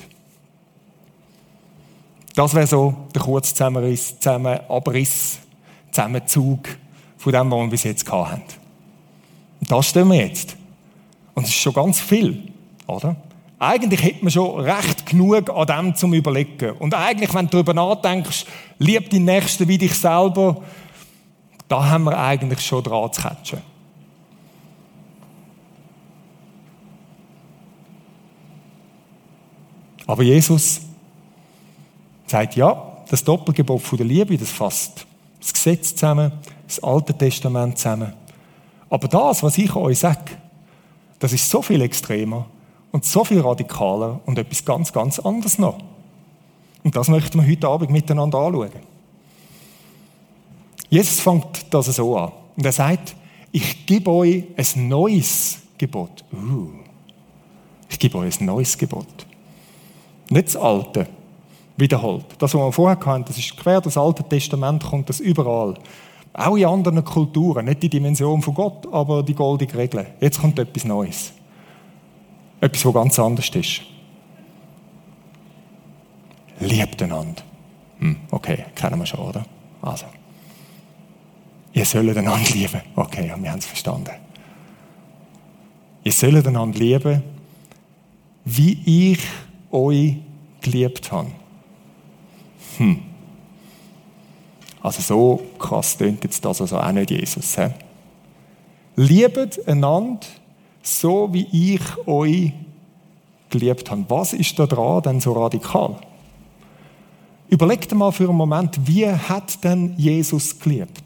Das 2.38 2.54
wäre 2.54 2.68
so 2.68 2.94
der 3.16 3.24
kurze 3.24 3.56
Zusammenriss, 3.56 4.20
Zusammenabriss, 4.20 5.40
Zusammenzug 5.90 6.70
von 7.18 7.34
dem, 7.34 7.50
was 7.50 7.60
wir 7.62 7.68
bis 7.68 7.84
jetzt 7.84 8.12
hatten. 8.12 8.44
Und 9.60 9.72
das 9.72 9.88
stellen 9.88 10.08
wir 10.10 10.28
jetzt. 10.28 10.56
Und 11.34 11.46
es 11.46 11.50
ist 11.50 11.56
schon 11.56 11.74
ganz 11.74 12.00
viel, 12.00 12.54
oder? 12.86 13.16
Eigentlich 13.58 14.04
hätte 14.04 14.24
man 14.24 14.30
schon 14.30 14.60
recht 14.60 15.08
genug 15.08 15.50
an 15.50 15.66
dem 15.66 15.96
zum 15.96 16.14
Überlegen. 16.14 16.76
Und 16.78 16.94
eigentlich, 16.94 17.34
wenn 17.34 17.48
du 17.48 17.54
darüber 17.54 17.74
nachdenkst, 17.74 18.46
lieb 18.78 19.10
die 19.10 19.20
Nächsten 19.20 19.68
wie 19.68 19.80
dich 19.80 19.96
selber, 19.96 20.62
da 21.68 21.90
haben 21.90 22.04
wir 22.04 22.20
eigentlich 22.20 22.62
schon 22.62 22.84
dran 22.84 23.12
zu 23.12 23.20
catchen. 23.20 23.62
Aber 30.06 30.22
Jesus 30.22 30.87
sagt, 32.28 32.56
ja, 32.56 32.98
das 33.10 33.24
Doppelgebot 33.24 33.82
von 33.82 33.98
der 33.98 34.06
Liebe, 34.06 34.38
das 34.38 34.52
fasst 34.52 35.08
das 35.40 35.54
Gesetz 35.54 35.96
zusammen, 35.96 36.32
das 36.68 36.84
Alte 36.84 37.14
Testament 37.14 37.78
zusammen. 37.78 38.14
Aber 38.90 39.08
das, 39.08 39.44
was 39.44 39.58
ich 39.58 39.76
euch 39.76 40.00
sage, 40.00 40.32
das 41.20 41.34
ist 41.34 41.50
so 41.50 41.62
viel 41.62 41.82
extremer 41.82 42.46
und 42.92 43.06
so 43.06 43.24
viel 43.24 43.42
radikaler 43.42 44.20
und 44.26 44.38
etwas 44.38 44.64
ganz, 44.64 44.92
ganz 44.92 45.20
anderes 45.20 45.58
noch. 45.58 45.78
Und 46.84 46.96
das 46.96 47.08
möchten 47.08 47.42
wir 47.42 47.50
heute 47.50 47.68
Abend 47.68 47.92
miteinander 47.92 48.38
anschauen. 48.40 48.72
Jesus 50.90 51.20
fängt 51.20 51.74
das 51.74 51.88
so 51.88 52.18
an. 52.18 52.32
Und 52.56 52.66
er 52.66 52.72
sagt, 52.72 53.16
ich 53.52 53.86
gebe 53.86 54.10
euch 54.10 54.44
ein 54.56 54.88
neues 54.88 55.60
Gebot. 55.78 56.24
Uh, 56.32 56.70
ich 57.90 58.00
gebe 58.00 58.18
euch 58.18 58.40
ein 58.40 58.46
neues 58.46 58.78
Gebot. 58.78 59.26
Nicht 60.30 60.48
das 60.48 60.56
alte, 60.56 61.08
wiederholt. 61.78 62.26
Das, 62.40 62.54
was 62.54 62.62
wir 62.62 62.72
vorher 62.72 63.00
hatten, 63.00 63.26
das 63.26 63.38
ist 63.38 63.56
quer 63.56 63.80
das 63.80 63.98
Alte 63.98 64.24
Testament, 64.24 64.84
kommt 64.84 65.10
das 65.10 65.20
überall. 65.20 65.76
Auch 66.34 66.56
in 66.56 66.66
anderen 66.66 67.04
Kulturen, 67.04 67.66
nicht 67.66 67.82
die 67.82 67.90
Dimension 67.90 68.42
von 68.42 68.54
Gott, 68.54 68.88
aber 68.92 69.24
die 69.24 69.34
goldige 69.34 69.78
Regel. 69.78 70.06
Jetzt 70.20 70.40
kommt 70.40 70.60
etwas 70.60 70.86
Neues. 70.86 71.34
Etwas, 72.60 72.86
was 72.86 72.94
ganz 72.94 73.20
anders 73.20 73.50
ist. 73.50 73.82
Liebt 76.60 77.02
einander. 77.02 77.42
Hm, 78.00 78.18
okay, 78.32 78.66
kennen 78.76 79.00
wir 79.00 79.06
schon, 79.06 79.20
oder? 79.20 79.46
Also. 79.82 80.06
Ihr 81.74 81.86
sollt 81.86 82.18
einander 82.18 82.50
lieben. 82.54 82.82
Okay, 82.96 83.32
wir 83.40 83.52
haben 83.52 83.60
es 83.60 83.66
verstanden. 83.66 84.12
Ihr 86.04 86.12
sollt 86.12 86.48
einander 86.48 86.80
lieben, 86.80 87.24
wie 88.46 89.12
ich 89.12 89.20
euch 89.72 90.16
geliebt 90.62 91.12
habe. 91.12 91.30
Hm. 92.78 93.00
Also 94.82 95.02
so 95.02 95.42
krass 95.60 95.98
tönt 95.98 96.24
jetzt 96.24 96.44
das 96.46 96.62
also 96.62 96.78
auch 96.78 96.92
nicht 96.92 97.12
Jesus. 97.12 97.56
He? 97.56 97.68
Liebet 98.96 99.68
einander 99.68 100.26
so, 100.82 101.30
wie 101.34 101.48
ich 101.52 102.08
euch 102.08 102.54
geliebt 103.50 103.92
habe. 103.92 104.06
Was 104.08 104.34
ist 104.34 104.58
da 104.58 104.66
dran 104.66 105.02
denn 105.04 105.20
so 105.20 105.34
radikal? 105.34 105.98
Überlegt 107.50 107.94
mal 107.94 108.12
für 108.12 108.30
einen 108.30 108.38
Moment, 108.38 108.80
wie 108.86 109.08
hat 109.08 109.64
denn 109.64 109.94
Jesus 109.98 110.60
geliebt? 110.60 111.04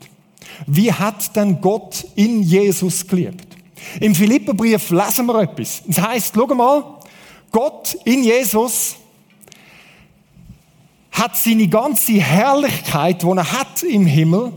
Wie 0.65 0.91
hat 0.91 1.35
denn 1.35 1.61
Gott 1.61 2.05
in 2.15 2.43
Jesus 2.43 3.05
geliebt? 3.07 3.47
Im 3.99 4.15
Philipperbrief 4.15 4.89
lesen 4.89 5.25
wir 5.27 5.41
etwas. 5.41 5.83
Das 5.87 6.01
heißt, 6.01 6.33
schau 6.35 6.47
mal, 6.53 6.83
Gott 7.51 7.97
in 8.05 8.23
Jesus 8.23 8.95
hat 11.11 11.37
seine 11.37 11.67
ganze 11.67 12.13
Herrlichkeit, 12.13 13.23
die 13.23 13.27
er 13.27 13.51
hat 13.51 13.83
im 13.83 14.05
Himmel, 14.05 14.53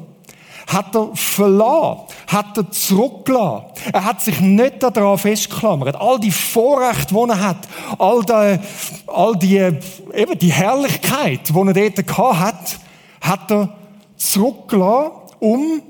hat 0.66 0.94
er 0.94 1.10
verlassen, 1.14 2.04
hat 2.26 2.56
er 2.56 2.70
zurückgelassen. 2.70 3.66
Er 3.92 4.04
hat 4.04 4.22
sich 4.22 4.40
nicht 4.40 4.82
daran 4.82 5.18
festgeklammert. 5.18 5.96
All 5.96 6.18
die 6.18 6.30
Vorrechte, 6.30 7.14
die 7.14 7.30
er 7.30 7.40
hat, 7.40 7.68
all 7.98 8.24
die, 8.24 8.58
all 9.06 9.36
die, 9.36 9.56
eben 9.56 10.38
die 10.38 10.52
Herrlichkeit, 10.52 11.48
die 11.48 11.80
er 11.80 11.90
dort 11.90 12.18
hat, 12.18 12.78
hat 13.20 13.50
er 13.50 13.76
zurückgelassen, 14.16 15.12
um 15.40 15.82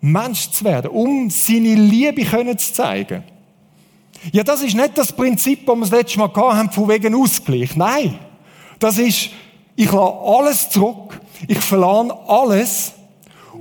Mensch 0.00 0.50
zu 0.50 0.64
werden, 0.64 0.90
um 0.90 1.30
seine 1.30 1.74
Liebe 1.74 2.24
können 2.24 2.56
zu 2.58 2.72
zeigen. 2.72 3.24
Ja, 4.32 4.42
das 4.42 4.62
ist 4.62 4.74
nicht 4.74 4.96
das 4.96 5.12
Prinzip, 5.12 5.66
das 5.66 5.76
wir 5.76 5.80
das 5.80 5.90
letzte 5.90 6.18
Mal 6.18 6.30
haben, 6.34 6.70
von 6.70 6.88
wegen 6.88 7.14
Ausgleich. 7.14 7.76
Nein. 7.76 8.18
Das 8.78 8.98
ist, 8.98 9.30
ich 9.76 9.90
lasse 9.90 10.14
alles 10.24 10.70
zurück, 10.70 11.20
ich 11.48 11.58
verlange 11.58 12.14
alles 12.28 12.92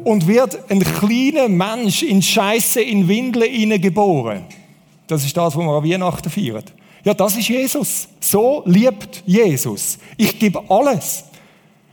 und 0.04 0.28
wird 0.28 0.60
ein 0.70 0.80
kleiner 0.80 1.48
Mensch 1.48 2.04
in 2.04 2.22
Scheiße, 2.22 2.82
in 2.82 3.08
Windeln 3.08 3.82
geboren. 3.82 4.46
Das 5.08 5.26
ist 5.26 5.36
das, 5.36 5.56
was 5.56 5.64
wir 5.64 5.72
an 5.72 5.84
Weihnachten 5.84 6.30
feiern. 6.30 6.64
Ja, 7.04 7.14
das 7.14 7.36
ist 7.36 7.50
Jesus. 7.50 8.08
So 8.20 8.64
liebt 8.66 9.24
Jesus. 9.26 9.98
Ich 10.18 10.40
gebe 10.40 10.64
alles. 10.70 11.26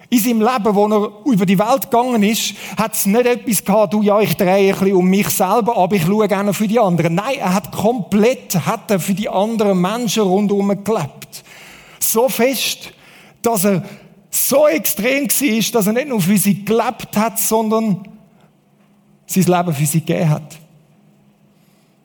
In 0.09 0.19
seinem 0.19 0.41
Leben, 0.41 0.75
wo 0.75 0.87
er 0.89 1.11
über 1.25 1.47
die 1.47 1.59
Welt 1.59 1.83
gegangen 1.83 2.23
ist, 2.25 2.55
hat 2.77 2.95
es 2.95 3.07
nicht 3.07 3.27
etwas 3.27 3.65
gehabt, 3.65 3.95
du, 3.95 4.03
ja, 4.03 4.21
ich 4.21 4.37
drehe 4.37 4.73
ein 4.73 4.79
bisschen 4.79 4.97
um 4.97 5.09
mich 5.09 5.29
selber, 5.29 5.77
aber 5.77 5.95
ich 5.95 6.03
schaue 6.03 6.27
gerne 6.27 6.53
für 6.53 6.67
die 6.67 6.81
anderen. 6.81 7.15
Nein, 7.15 7.37
er 7.39 7.55
hat 7.55 7.71
komplett, 7.71 8.55
hat 8.67 8.91
er 8.91 8.99
für 8.99 9.15
die 9.15 9.29
anderen 9.29 9.81
Menschen 9.81 10.25
rundherum 10.25 10.69
gelebt. 10.83 11.45
So 12.01 12.29
fest, 12.29 12.93
dass 13.43 13.65
er 13.65 13.85
so 14.31 14.69
extrem 14.69 15.29
war, 15.29 15.73
dass 15.73 15.87
er 15.87 15.93
nicht 15.93 16.09
nur 16.09 16.21
für 16.21 16.39
sie 16.39 16.65
gelebt 16.65 17.17
hat, 17.17 17.39
sondern 17.39 18.09
sein 19.27 19.45
Leben 19.45 19.75
für 19.75 19.87
sie 19.87 20.01
gegeben 20.01 20.31
hat. 20.31 20.59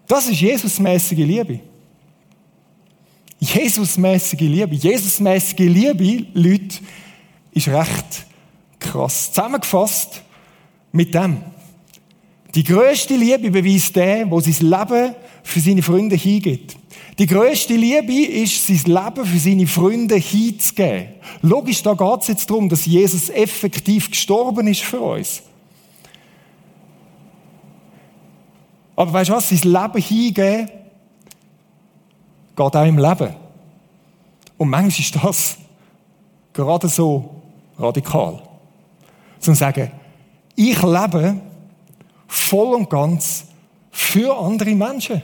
Das 0.07 0.27
ist 0.27 0.41
Jesusmäßige 0.41 1.17
Liebe. 1.19 1.59
Jesusmäßige 3.39 4.41
Liebe. 4.41 4.75
Jesusmäßige 4.75 5.59
Liebe, 5.59 6.27
Leute, 6.33 6.79
ist 7.51 7.67
recht 7.67 8.25
krass. 8.79 9.31
Zusammengefasst 9.31 10.21
mit 10.91 11.13
dem. 11.13 11.37
Die 12.53 12.63
größte 12.63 13.15
Liebe 13.15 13.51
beweist 13.51 13.95
der, 13.95 14.29
wo 14.29 14.39
sein 14.39 14.55
Leben 14.59 15.15
für 15.43 15.59
seine 15.59 15.83
Freunde 15.83 16.15
hingibt. 16.15 16.75
Die 17.17 17.27
größte 17.27 17.75
Liebe 17.75 18.25
ist, 18.25 18.67
sein 18.67 18.93
Leben 18.93 19.25
für 19.25 19.39
seine 19.39 19.67
Freunde 19.67 20.15
hinzugeben. 20.15 21.15
Logisch, 21.41 21.81
da 21.81 21.93
geht 21.93 22.21
es 22.21 22.27
jetzt 22.27 22.49
darum, 22.49 22.67
dass 22.67 22.85
Jesus 22.85 23.29
effektiv 23.29 24.09
gestorben 24.09 24.67
ist 24.67 24.81
für 24.81 24.99
uns. 24.99 25.41
Aber 28.97 29.13
weißt 29.13 29.29
du 29.29 29.33
was? 29.33 29.49
Sein 29.49 29.59
Leben 29.59 30.01
hingeben 30.01 30.69
geht 32.55 32.75
auch 32.75 32.85
im 32.85 32.97
Leben. 32.97 33.35
Und 34.57 34.69
manchmal 34.69 34.99
ist 34.99 35.15
das 35.15 35.57
gerade 36.53 36.87
so 36.87 37.41
radikal. 37.77 38.41
Sondern 39.39 39.59
sagen, 39.59 39.91
ich 40.55 40.81
lebe 40.81 41.41
voll 42.27 42.75
und 42.75 42.89
ganz 42.89 43.45
für 43.91 44.37
andere 44.37 44.75
Menschen. 44.75 45.21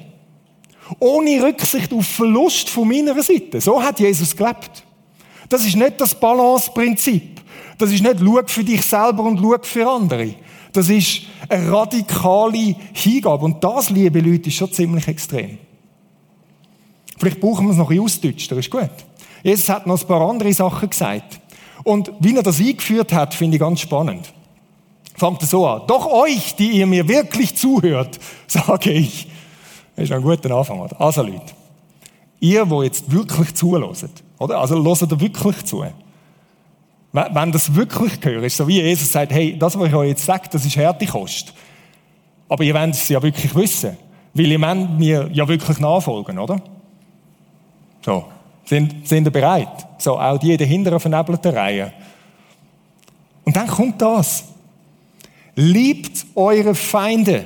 Ohne 0.99 1.43
Rücksicht 1.43 1.93
auf 1.93 2.05
Verlust 2.05 2.69
von 2.69 2.87
meiner 2.87 3.21
Seite. 3.21 3.61
So 3.61 3.81
hat 3.81 3.99
Jesus 3.99 4.35
gelebt. 4.35 4.83
Das 5.49 5.65
ist 5.65 5.75
nicht 5.75 5.99
das 5.99 6.15
Balance-Prinzip. 6.15 7.41
Das 7.77 7.91
ist 7.91 8.03
nicht, 8.03 8.19
schau 8.19 8.41
für 8.45 8.63
dich 8.63 8.85
selber 8.85 9.23
und 9.23 9.39
schau 9.39 9.55
für 9.61 9.89
andere. 9.89 10.35
Das 10.71 10.87
ist 10.89 11.23
eine 11.49 11.71
radikale 11.71 12.75
Hingabe. 12.93 13.45
Und 13.45 13.63
das, 13.63 13.89
liebe 13.89 14.19
Leute, 14.19 14.49
ist 14.49 14.55
schon 14.55 14.71
ziemlich 14.71 15.07
extrem. 15.07 15.57
Vielleicht 17.17 17.39
brauchen 17.39 17.65
wir 17.65 17.71
es 17.71 17.77
noch 17.77 17.89
ein 17.89 17.97
bisschen 17.97 18.23
ausdeutschen, 18.23 18.57
ist 18.57 18.71
gut. 18.71 18.89
Jesus 19.43 19.69
hat 19.69 19.85
noch 19.87 19.99
ein 19.99 20.07
paar 20.07 20.29
andere 20.29 20.53
Sachen 20.53 20.89
gesagt. 20.89 21.39
Und 21.83 22.11
wie 22.19 22.35
er 22.35 22.43
das 22.43 22.59
eingeführt 22.59 23.11
hat, 23.13 23.33
finde 23.33 23.57
ich 23.57 23.61
ganz 23.61 23.81
spannend. 23.81 24.31
Fangt 25.15 25.41
so 25.41 25.67
an. 25.67 25.81
Doch 25.87 26.07
euch, 26.11 26.55
die 26.55 26.71
ihr 26.71 26.87
mir 26.87 27.07
wirklich 27.07 27.55
zuhört, 27.55 28.19
sage 28.47 28.91
ich. 28.91 29.27
Das 30.01 30.09
ist 30.09 30.15
ein 30.15 30.23
guter 30.23 30.49
Anfang, 30.55 30.79
oder? 30.79 30.99
Also 30.99 31.21
Leute, 31.21 31.53
ihr, 32.39 32.67
wo 32.67 32.81
jetzt 32.81 33.11
wirklich 33.11 33.53
zuhört, 33.53 34.09
oder? 34.39 34.59
Also 34.59 34.83
hört 34.83 35.11
ihr 35.11 35.19
wirklich 35.19 35.63
zu. 35.63 35.85
Wenn 37.11 37.51
das 37.51 37.75
wirklich 37.75 38.19
gehört, 38.19 38.45
ist 38.45 38.57
so 38.57 38.67
wie 38.67 38.81
Jesus 38.81 39.11
sagt, 39.11 39.31
hey, 39.31 39.55
das, 39.59 39.77
was 39.77 39.87
ich 39.87 39.93
euch 39.93 40.09
jetzt 40.09 40.25
sage, 40.25 40.49
das 40.51 40.65
ist 40.65 40.75
Härtekost. 40.75 41.53
Aber 42.49 42.63
ihr 42.63 42.73
wollt 42.73 42.95
es 42.95 43.07
ja 43.09 43.21
wirklich 43.21 43.53
wissen. 43.53 43.95
Weil 44.33 44.51
ihr 44.51 44.57
mir 44.57 45.29
ja 45.31 45.47
wirklich 45.47 45.77
nachfolgen, 45.77 46.39
oder? 46.39 46.59
So. 48.03 48.25
Sind, 48.65 49.07
sind 49.07 49.27
ihr 49.27 49.31
bereit? 49.31 49.85
So, 49.99 50.17
auch 50.17 50.39
die 50.39 50.53
in 50.53 50.57
der 50.57 50.67
hinteren 50.67 50.99
vernebelten 50.99 51.53
Reihe. 51.53 51.93
Und 53.43 53.55
dann 53.55 53.67
kommt 53.67 54.01
das. 54.01 54.45
Liebt 55.55 56.25
eure 56.33 56.73
Feinde. 56.73 57.45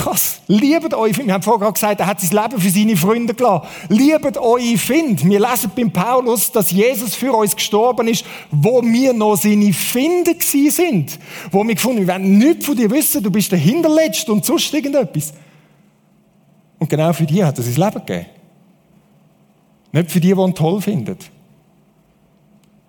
Krass. 0.00 0.40
Liebt 0.46 0.94
euch. 0.94 1.18
Wir 1.18 1.30
haben 1.30 1.42
vorher 1.42 1.70
gesagt, 1.70 2.00
er 2.00 2.06
hat 2.06 2.22
sein 2.22 2.42
Leben 2.42 2.58
für 2.58 2.70
seine 2.70 2.96
Freunde 2.96 3.34
gelassen. 3.34 3.68
Liebt 3.90 4.38
eure 4.38 4.78
Find. 4.78 5.22
Wir 5.28 5.38
lesen 5.38 5.70
beim 5.76 5.92
Paulus, 5.92 6.50
dass 6.50 6.70
Jesus 6.70 7.14
für 7.14 7.34
uns 7.34 7.54
gestorben 7.54 8.08
ist, 8.08 8.24
wo 8.50 8.80
wir 8.82 9.12
noch 9.12 9.36
seine 9.36 9.74
Finde 9.74 10.34
gewesen 10.34 10.70
sind. 10.70 11.18
Wo 11.50 11.62
wir 11.64 11.74
gefunden 11.74 11.98
haben, 11.98 12.06
wir 12.06 12.14
wollen 12.14 12.38
nichts 12.38 12.64
von 12.64 12.76
dir 12.76 12.90
wissen, 12.90 13.22
du 13.22 13.30
bist 13.30 13.52
der 13.52 13.58
Hinterletzte 13.58 14.32
und 14.32 14.42
sonst 14.42 14.72
irgendetwas. 14.72 15.34
Und 16.78 16.88
genau 16.88 17.12
für 17.12 17.26
die 17.26 17.44
hat 17.44 17.58
er 17.58 17.64
sein 17.64 17.74
Leben 17.74 18.06
gegeben. 18.06 18.26
Nicht 19.92 20.10
für 20.10 20.20
die, 20.20 20.32
die 20.32 20.40
ihn 20.40 20.54
toll 20.54 20.80
finden. 20.80 21.18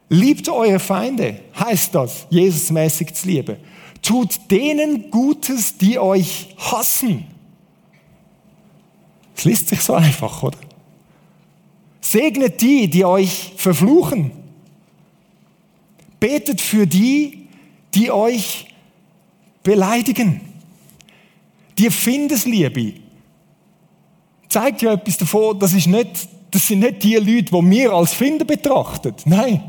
Liebt 0.08 0.48
eure 0.48 0.80
Feinde, 0.80 1.41
heißt 1.60 1.94
das, 1.94 2.25
Jesusmäßig 2.30 3.13
zu 3.15 3.27
lieben. 3.27 3.58
Tut 4.01 4.50
denen 4.50 5.12
Gutes, 5.12 5.77
die 5.77 6.00
euch 6.00 6.55
hassen. 6.58 7.25
Es 9.36 9.46
liest 9.46 9.70
sich 9.70 9.81
so 9.81 9.93
einfach, 9.93 10.43
oder? 10.43 10.58
Segnet 12.00 12.62
die, 12.62 12.89
die 12.89 13.05
euch 13.05 13.53
verfluchen. 13.58 14.31
Betet 16.20 16.62
für 16.62 16.88
die, 16.88 17.48
die 17.93 18.12
euch 18.12 18.67
beleidigen. 19.63 20.41
Die 21.77 21.89
Findesliebe 21.89 22.93
zeigt 24.50 24.81
ja 24.81 24.93
etwas 24.93 25.17
davon, 25.17 25.60
das 25.60 25.74
ist 25.74 25.88
nicht 25.88 26.27
das 26.51 26.67
sind 26.67 26.79
nicht 26.79 27.01
die 27.03 27.15
Leute, 27.15 27.43
die 27.43 27.70
wir 27.72 27.93
als 27.93 28.13
Finder 28.13 28.43
betrachten. 28.46 29.15
Nein, 29.25 29.63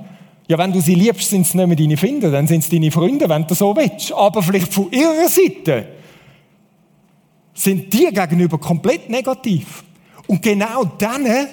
Ja, 0.49 0.59
wenn 0.59 0.73
du 0.73 0.81
sie 0.81 0.95
liebst, 0.95 1.31
sind 1.31 1.47
es 1.47 1.55
nicht 1.55 1.67
mehr 1.67 1.77
deine 1.77 1.97
Finder, 1.97 2.31
dann 2.31 2.47
sind 2.47 2.63
es 2.65 2.69
deine 2.69 2.91
Freunde, 2.91 3.29
wenn 3.29 3.47
du 3.47 3.55
so 3.55 3.75
willst. 3.77 4.13
Aber 4.13 4.43
vielleicht 4.43 4.73
von 4.73 4.91
ihrer 4.91 5.29
Seite 5.29 5.87
sind 7.55 7.93
dir 7.93 8.13
gegenüber 8.13 8.59
komplett 8.59 9.09
negativ. 9.09 9.85
Und 10.27 10.43
genau 10.43 10.85
denen 10.85 11.49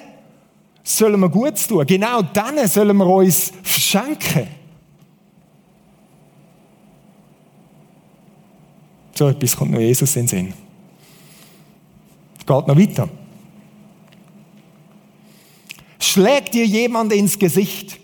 sollen 0.82 1.20
wir 1.20 1.28
Gutes 1.28 1.66
tun. 1.66 1.86
Genau 1.86 2.22
denen 2.22 2.66
sollen 2.66 2.96
wir 2.96 3.06
uns 3.06 3.52
verschenken. 3.62 4.48
So 9.14 9.28
etwas 9.28 9.54
kommt 9.56 9.72
noch 9.72 9.80
Jesus 9.80 10.16
in 10.16 10.22
den 10.22 10.28
Sinn. 10.28 10.54
Geht 12.38 12.48
noch 12.48 12.78
weiter. 12.78 13.08
Schlägt 15.98 16.54
dir 16.54 16.64
jemand 16.64 17.12
ins 17.12 17.38
Gesicht, 17.38 18.00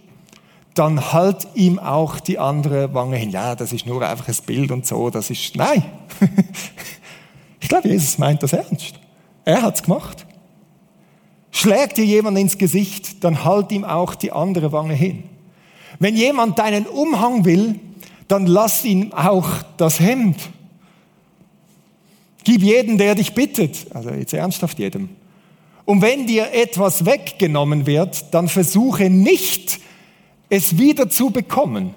dann 0.78 1.12
halt 1.12 1.48
ihm 1.54 1.78
auch 1.78 2.20
die 2.20 2.38
andere 2.38 2.92
Wange 2.94 3.16
hin. 3.16 3.30
Ja, 3.30 3.54
das 3.54 3.72
ist 3.72 3.86
nur 3.86 4.06
einfach 4.06 4.28
ein 4.28 4.36
Bild 4.44 4.70
und 4.70 4.86
so, 4.86 5.10
das 5.10 5.30
ist, 5.30 5.56
nein. 5.56 5.82
ich 7.60 7.68
glaube, 7.68 7.88
Jesus 7.88 8.18
meint 8.18 8.42
das 8.42 8.52
ernst. 8.52 8.94
Er 9.44 9.62
hat's 9.62 9.82
gemacht. 9.82 10.26
Schlägt 11.50 11.96
dir 11.96 12.04
jemand 12.04 12.38
ins 12.38 12.58
Gesicht, 12.58 13.24
dann 13.24 13.44
halt 13.44 13.72
ihm 13.72 13.84
auch 13.84 14.14
die 14.14 14.32
andere 14.32 14.72
Wange 14.72 14.92
hin. 14.92 15.24
Wenn 15.98 16.14
jemand 16.14 16.58
deinen 16.58 16.86
Umhang 16.86 17.46
will, 17.46 17.80
dann 18.28 18.46
lass 18.46 18.84
ihm 18.84 19.12
auch 19.14 19.48
das 19.78 19.98
Hemd. 20.00 20.36
Gib 22.44 22.62
jeden, 22.62 22.98
der 22.98 23.14
dich 23.14 23.32
bittet. 23.32 23.86
Also 23.94 24.10
jetzt 24.10 24.34
ernsthaft 24.34 24.78
jedem. 24.78 25.08
Und 25.86 26.02
wenn 26.02 26.26
dir 26.26 26.52
etwas 26.52 27.06
weggenommen 27.06 27.86
wird, 27.86 28.34
dann 28.34 28.48
versuche 28.48 29.08
nicht, 29.08 29.80
es 30.48 30.78
wieder 30.78 31.08
zu 31.08 31.30
bekommen. 31.30 31.94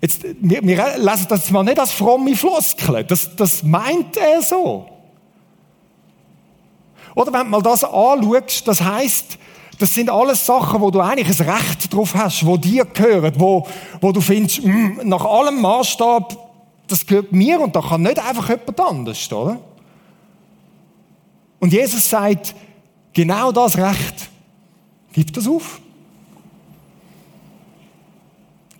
Jetzt, 0.00 0.24
wir, 0.40 0.62
wir 0.62 0.98
lassen 0.98 1.26
das 1.28 1.50
mal 1.50 1.62
nicht 1.62 1.78
als 1.78 1.92
fromme 1.92 2.34
Floskel. 2.34 3.04
Das, 3.04 3.36
das 3.36 3.62
meint 3.62 4.16
er 4.16 4.40
so. 4.42 4.88
Oder 7.14 7.32
wenn 7.32 7.44
du 7.44 7.50
mal 7.50 7.62
das 7.62 7.84
anschaust, 7.84 8.66
das 8.66 8.80
heißt, 8.80 9.38
das 9.78 9.94
sind 9.94 10.10
alles 10.10 10.44
Sachen, 10.44 10.80
wo 10.80 10.90
du 10.90 11.00
eigentlich 11.00 11.40
ein 11.40 11.50
Recht 11.50 11.92
drauf 11.92 12.14
hast, 12.14 12.44
wo 12.46 12.56
dir 12.56 12.84
gehören, 12.84 13.32
wo, 13.36 13.66
wo 14.00 14.12
du 14.12 14.20
findest, 14.20 14.64
mh, 14.64 14.74
mm, 14.74 15.08
nach 15.08 15.24
allem 15.24 15.60
Maßstab, 15.60 16.36
das 16.86 17.06
gehört 17.06 17.32
mir 17.32 17.60
und 17.60 17.74
da 17.74 17.80
kann 17.80 18.02
nicht 18.02 18.18
einfach 18.18 18.48
jemand 18.48 18.80
anders, 18.80 19.32
oder? 19.32 19.58
Und 21.60 21.72
Jesus 21.72 22.08
sagt, 22.08 22.54
genau 23.12 23.52
das 23.52 23.76
Recht, 23.76 24.28
gib 25.12 25.32
das 25.32 25.46
auf. 25.46 25.80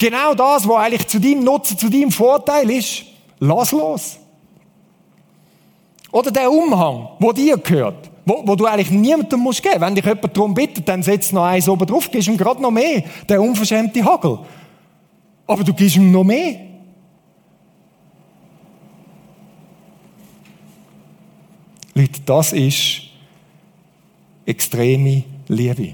Genau 0.00 0.32
das, 0.32 0.66
was 0.66 0.76
eigentlich 0.78 1.06
zu 1.08 1.20
deinem 1.20 1.44
Nutzen, 1.44 1.76
zu 1.76 1.90
deinem 1.90 2.10
Vorteil 2.10 2.70
ist, 2.70 3.04
lass 3.38 3.70
los. 3.70 4.16
Oder 6.10 6.30
der 6.30 6.50
Umhang, 6.50 7.10
wo 7.18 7.32
dir 7.32 7.58
gehört, 7.58 8.10
wo, 8.24 8.42
wo 8.46 8.56
du 8.56 8.64
eigentlich 8.64 8.90
niemandem 8.90 9.40
musst 9.40 9.62
geben. 9.62 9.78
Wenn 9.82 9.94
dich 9.94 10.06
jemand 10.06 10.34
darum 10.34 10.54
bittet, 10.54 10.88
dann 10.88 11.02
setzt 11.02 11.34
noch 11.34 11.44
eins 11.44 11.68
oben 11.68 11.86
drauf, 11.86 12.10
gibst 12.10 12.28
ihm 12.28 12.38
gerade 12.38 12.62
noch 12.62 12.70
mehr, 12.70 13.04
der 13.28 13.42
unverschämte 13.42 14.02
Hagel. 14.02 14.38
Aber 15.46 15.64
du 15.64 15.74
gibst 15.74 15.96
ihm 15.96 16.10
noch 16.10 16.24
mehr. 16.24 16.56
Leute, 21.92 22.22
das 22.24 22.54
ist 22.54 23.02
extreme 24.46 25.24
Liebe. 25.46 25.92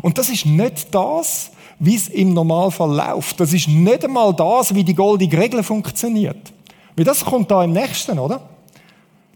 Und 0.00 0.16
das 0.16 0.30
ist 0.30 0.46
nicht 0.46 0.94
das, 0.94 1.51
wie 1.82 1.96
es 1.96 2.06
im 2.08 2.32
Normalfall 2.32 2.94
läuft. 2.94 3.40
Das 3.40 3.52
ist 3.52 3.66
nicht 3.66 4.04
einmal 4.04 4.32
das, 4.34 4.72
wie 4.72 4.84
die 4.84 4.94
goldige 4.94 5.36
Regel 5.36 5.64
funktioniert. 5.64 6.52
Weil 6.94 7.04
das 7.04 7.24
kommt 7.24 7.50
da 7.50 7.64
im 7.64 7.72
nächsten, 7.72 8.20
oder? 8.20 8.40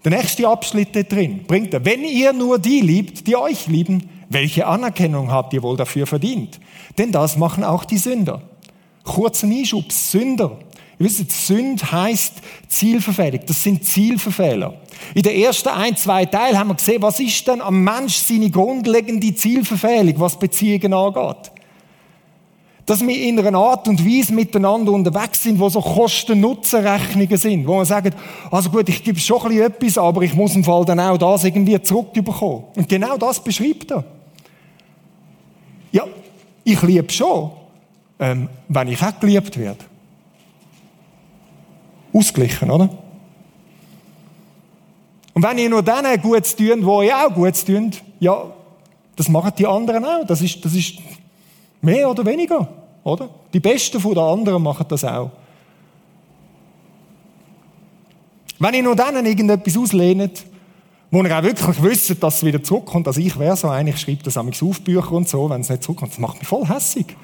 Der 0.04 0.12
nächste 0.12 0.46
Abschnitt 0.46 0.94
da 0.94 1.02
drin 1.02 1.42
bringt 1.44 1.74
er, 1.74 1.84
wenn 1.84 2.04
ihr 2.04 2.32
nur 2.32 2.60
die 2.60 2.80
liebt, 2.82 3.26
die 3.26 3.34
euch 3.34 3.66
lieben, 3.66 4.08
welche 4.28 4.64
Anerkennung 4.64 5.32
habt 5.32 5.54
ihr 5.54 5.62
wohl 5.64 5.76
dafür 5.76 6.06
verdient? 6.06 6.60
Denn 6.96 7.10
das 7.10 7.36
machen 7.36 7.64
auch 7.64 7.84
die 7.84 7.98
Sünder. 7.98 8.42
Kurzer 9.02 9.48
Einschub, 9.48 9.90
Sünder. 9.90 10.52
Ihr 11.00 11.06
wisst, 11.06 11.32
Sünd 11.32 11.90
heißt 11.90 12.34
Zielverfehlung. 12.68 13.40
Das 13.44 13.60
sind 13.60 13.84
Zielverfehler. 13.84 14.74
In 15.16 15.22
den 15.22 15.36
ersten 15.36 15.70
ein, 15.70 15.96
zwei 15.96 16.24
Teilen 16.26 16.56
haben 16.56 16.68
wir 16.68 16.76
gesehen, 16.76 17.02
was 17.02 17.18
ist 17.18 17.46
denn 17.48 17.60
am 17.60 17.82
Mensch 17.82 18.14
seine 18.14 18.50
grundlegende 18.50 19.34
Zielverfehlung, 19.34 20.14
was 20.20 20.38
Beziehungen 20.38 20.94
angeht 20.94 21.50
dass 22.86 23.04
wir 23.04 23.20
in 23.20 23.38
einer 23.38 23.58
Art 23.58 23.88
und 23.88 24.06
Weise 24.06 24.32
miteinander 24.32 24.92
unterwegs 24.92 25.42
sind, 25.42 25.58
wo 25.58 25.68
so 25.68 25.80
Kosten-Nutzen-Rechnungen 25.80 27.36
sind, 27.36 27.66
wo 27.66 27.74
man 27.74 27.84
sagt, 27.84 28.16
also 28.48 28.70
gut, 28.70 28.88
ich 28.88 29.02
gebe 29.02 29.18
schon 29.18 29.42
ein 29.42 29.48
bisschen 29.48 29.66
etwas, 29.66 29.98
aber 29.98 30.22
ich 30.22 30.34
muss 30.34 30.54
im 30.54 30.62
Fall 30.62 30.84
dann 30.84 31.00
auch 31.00 31.18
das 31.18 31.42
irgendwie 31.42 31.82
zurückbekommen. 31.82 32.64
Und 32.76 32.88
genau 32.88 33.16
das 33.16 33.42
beschreibt 33.42 33.90
er. 33.90 34.04
Ja, 35.90 36.04
ich 36.62 36.80
liebe 36.82 37.12
schon, 37.12 37.50
ähm, 38.20 38.48
wenn 38.68 38.88
ich 38.88 39.02
auch 39.02 39.18
geliebt 39.18 39.58
werde. 39.58 39.84
Ausgleichen, 42.12 42.70
oder? 42.70 42.88
Und 45.34 45.42
wenn 45.42 45.58
ihr 45.58 45.68
nur 45.68 45.82
denen 45.82 46.22
Gutes 46.22 46.54
tut, 46.54 46.84
wo 46.84 47.02
ihr 47.02 47.18
auch 47.18 47.34
Gutes 47.34 47.64
tut, 47.64 48.00
ja, 48.20 48.44
das 49.16 49.28
machen 49.28 49.52
die 49.58 49.66
anderen 49.66 50.04
auch. 50.04 50.24
Das 50.24 50.40
ist, 50.40 50.64
das 50.64 50.72
ist 50.74 50.98
Mehr 51.80 52.10
oder 52.10 52.24
weniger, 52.24 52.68
oder? 53.04 53.28
Die 53.52 53.60
Besten 53.60 54.00
von 54.00 54.14
den 54.14 54.22
anderen 54.22 54.62
machen 54.62 54.86
das 54.88 55.04
auch. 55.04 55.30
Wenn 58.58 58.74
ihr 58.74 58.82
nur 58.82 58.96
denen 58.96 59.26
irgendetwas 59.26 59.76
auslehnt, 59.76 60.44
wo 61.10 61.22
ihr 61.22 61.38
auch 61.38 61.42
wirklich 61.42 61.82
wisst, 61.82 62.22
dass 62.22 62.36
es 62.36 62.44
wieder 62.44 62.62
zurückkommt, 62.62 63.06
also 63.06 63.20
ich 63.20 63.38
wäre 63.38 63.56
so 63.56 63.68
eigentlich, 63.68 64.00
schreibe 64.00 64.22
das 64.22 64.36
auf 64.36 64.80
Bücher 64.80 65.12
und 65.12 65.28
so, 65.28 65.48
wenn 65.50 65.60
es 65.60 65.68
nicht 65.68 65.82
zurückkommt, 65.82 66.12
das 66.12 66.18
macht 66.18 66.38
mich 66.38 66.48
voll 66.48 66.66
hässig. 66.66 67.16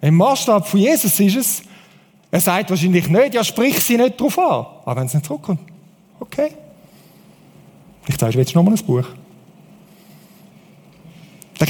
Im 0.00 0.16
Maßstab 0.16 0.66
von 0.66 0.80
Jesus 0.80 1.20
ist 1.20 1.36
es, 1.36 1.62
er 2.30 2.40
sagt 2.40 2.70
wahrscheinlich 2.70 3.08
nicht, 3.08 3.34
ja, 3.34 3.44
sprich 3.44 3.78
sie 3.80 3.98
nicht 3.98 4.18
drauf 4.18 4.38
an. 4.38 4.66
Aber 4.84 4.96
wenn 4.96 5.06
es 5.06 5.14
nicht 5.14 5.26
zurückkommt, 5.26 5.60
okay. 6.18 6.48
Vielleicht 8.02 8.20
sagst 8.20 8.34
du 8.34 8.38
jetzt 8.40 8.54
noch 8.54 8.62
mal 8.62 8.72
ein 8.72 8.84
Buch. 8.84 9.06
Dann 11.58 11.68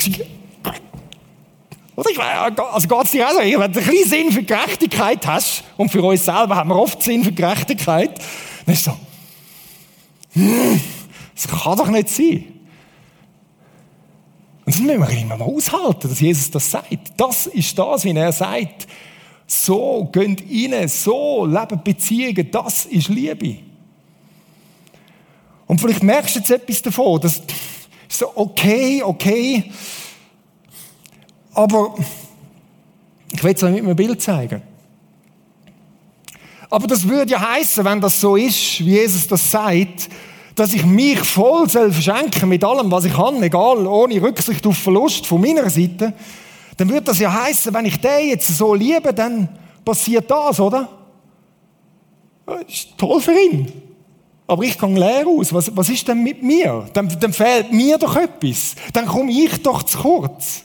also 1.94 2.88
geht 2.88 3.05
es 3.05 3.11
dir 3.11 3.28
auch 3.28 3.33
so, 3.33 3.38
wenn 3.38 3.50
du 3.50 3.61
ein 3.61 3.72
bisschen 3.72 4.09
Sinn 4.09 4.33
für 4.33 4.42
Gerechtigkeit 4.42 5.26
hast, 5.26 5.62
und 5.76 5.90
für 5.90 6.02
uns 6.02 6.24
selber 6.24 6.57
haben 6.57 6.70
wir 6.70 6.76
oft 6.76 7.02
Sinn 7.02 7.22
für 7.22 7.33
Gerechtigkeit, 7.33 8.18
dann 8.64 8.74
ist 8.74 8.85
so, 8.85 8.96
hm, 10.33 10.81
das 11.35 11.48
kann 11.48 11.76
doch 11.76 11.88
nicht 11.88 12.09
sein. 12.09 12.44
Und 14.64 14.74
das 14.74 14.81
müssen 14.81 15.00
wir 15.00 15.11
immer 15.11 15.37
mal 15.37 15.44
aushalten, 15.44 16.09
dass 16.09 16.20
Jesus 16.20 16.50
das 16.50 16.70
sagt. 16.70 16.96
Das 17.16 17.46
ist 17.46 17.78
das, 17.78 18.05
wie 18.05 18.16
er 18.16 18.33
sagt. 18.33 18.87
So 19.46 20.09
gönnt 20.11 20.42
rein, 20.42 20.88
so 20.88 21.44
leben 21.44 21.83
Beziehungen, 21.83 22.50
das 22.50 22.87
ist 22.87 23.09
Liebe. 23.09 23.59
Und 25.66 25.81
vielleicht 25.81 26.02
merkst 26.02 26.37
du 26.37 26.38
jetzt 26.38 26.50
etwas 26.50 26.81
davon, 26.81 27.20
das 27.20 27.38
ist 27.38 28.18
so, 28.18 28.31
okay, 28.35 29.02
okay, 29.02 29.70
aber 31.55 31.95
ich 33.33 33.43
will 33.43 33.55
es 33.55 33.62
euch 33.62 33.73
mit 33.73 33.85
einem 33.85 33.97
Bild 33.97 34.21
zeigen. 34.21 34.62
Aber 36.71 36.87
das 36.87 37.07
würde 37.07 37.33
ja 37.33 37.51
heißen, 37.51 37.85
wenn 37.85 38.01
das 38.01 38.21
so 38.21 38.37
ist, 38.37 38.81
wie 38.81 38.93
Jesus 38.93 39.27
das 39.27 39.51
sagt, 39.51 40.09
dass 40.55 40.73
ich 40.73 40.85
mich 40.85 41.19
voll 41.21 41.69
soll 41.69 41.93
verschenken 41.93 42.49
mit 42.49 42.65
allem, 42.65 42.91
was 42.91 43.05
ich 43.05 43.12
kann, 43.12 43.43
egal, 43.43 43.87
ohne 43.87 44.23
Rücksicht 44.23 44.67
auf 44.67 44.77
Verlust 44.77 45.27
von 45.27 45.41
meiner 45.41 45.69
Seite, 45.69 46.15
dann 46.77 46.88
würde 46.88 47.03
das 47.03 47.19
ja 47.19 47.33
heißen, 47.33 47.73
wenn 47.75 47.87
ich 47.87 48.01
den 48.01 48.31
jetzt 48.31 48.49
so 48.57 48.75
liebe, 48.75 49.12
dann 49.12 49.49
passiert 49.85 50.31
das, 50.31 50.61
oder? 50.61 50.88
Das 52.47 52.62
ist 52.69 52.97
toll 52.97 53.21
für 53.21 53.33
ihn. 53.33 53.71
Aber 54.47 54.62
ich 54.65 54.77
kann 54.77 54.97
leer 54.97 55.27
aus. 55.27 55.53
Was, 55.53 55.75
was 55.75 55.88
ist 55.88 56.09
denn 56.09 56.23
mit 56.23 56.43
mir? 56.43 56.87
Dann, 56.93 57.09
dann 57.21 57.33
fehlt 57.33 57.73
mir 57.73 57.97
doch 57.99 58.17
etwas. 58.17 58.75
Dann 58.93 59.07
komme 59.07 59.31
ich 59.31 59.62
doch 59.62 59.83
zu 59.83 59.99
kurz. 59.99 60.65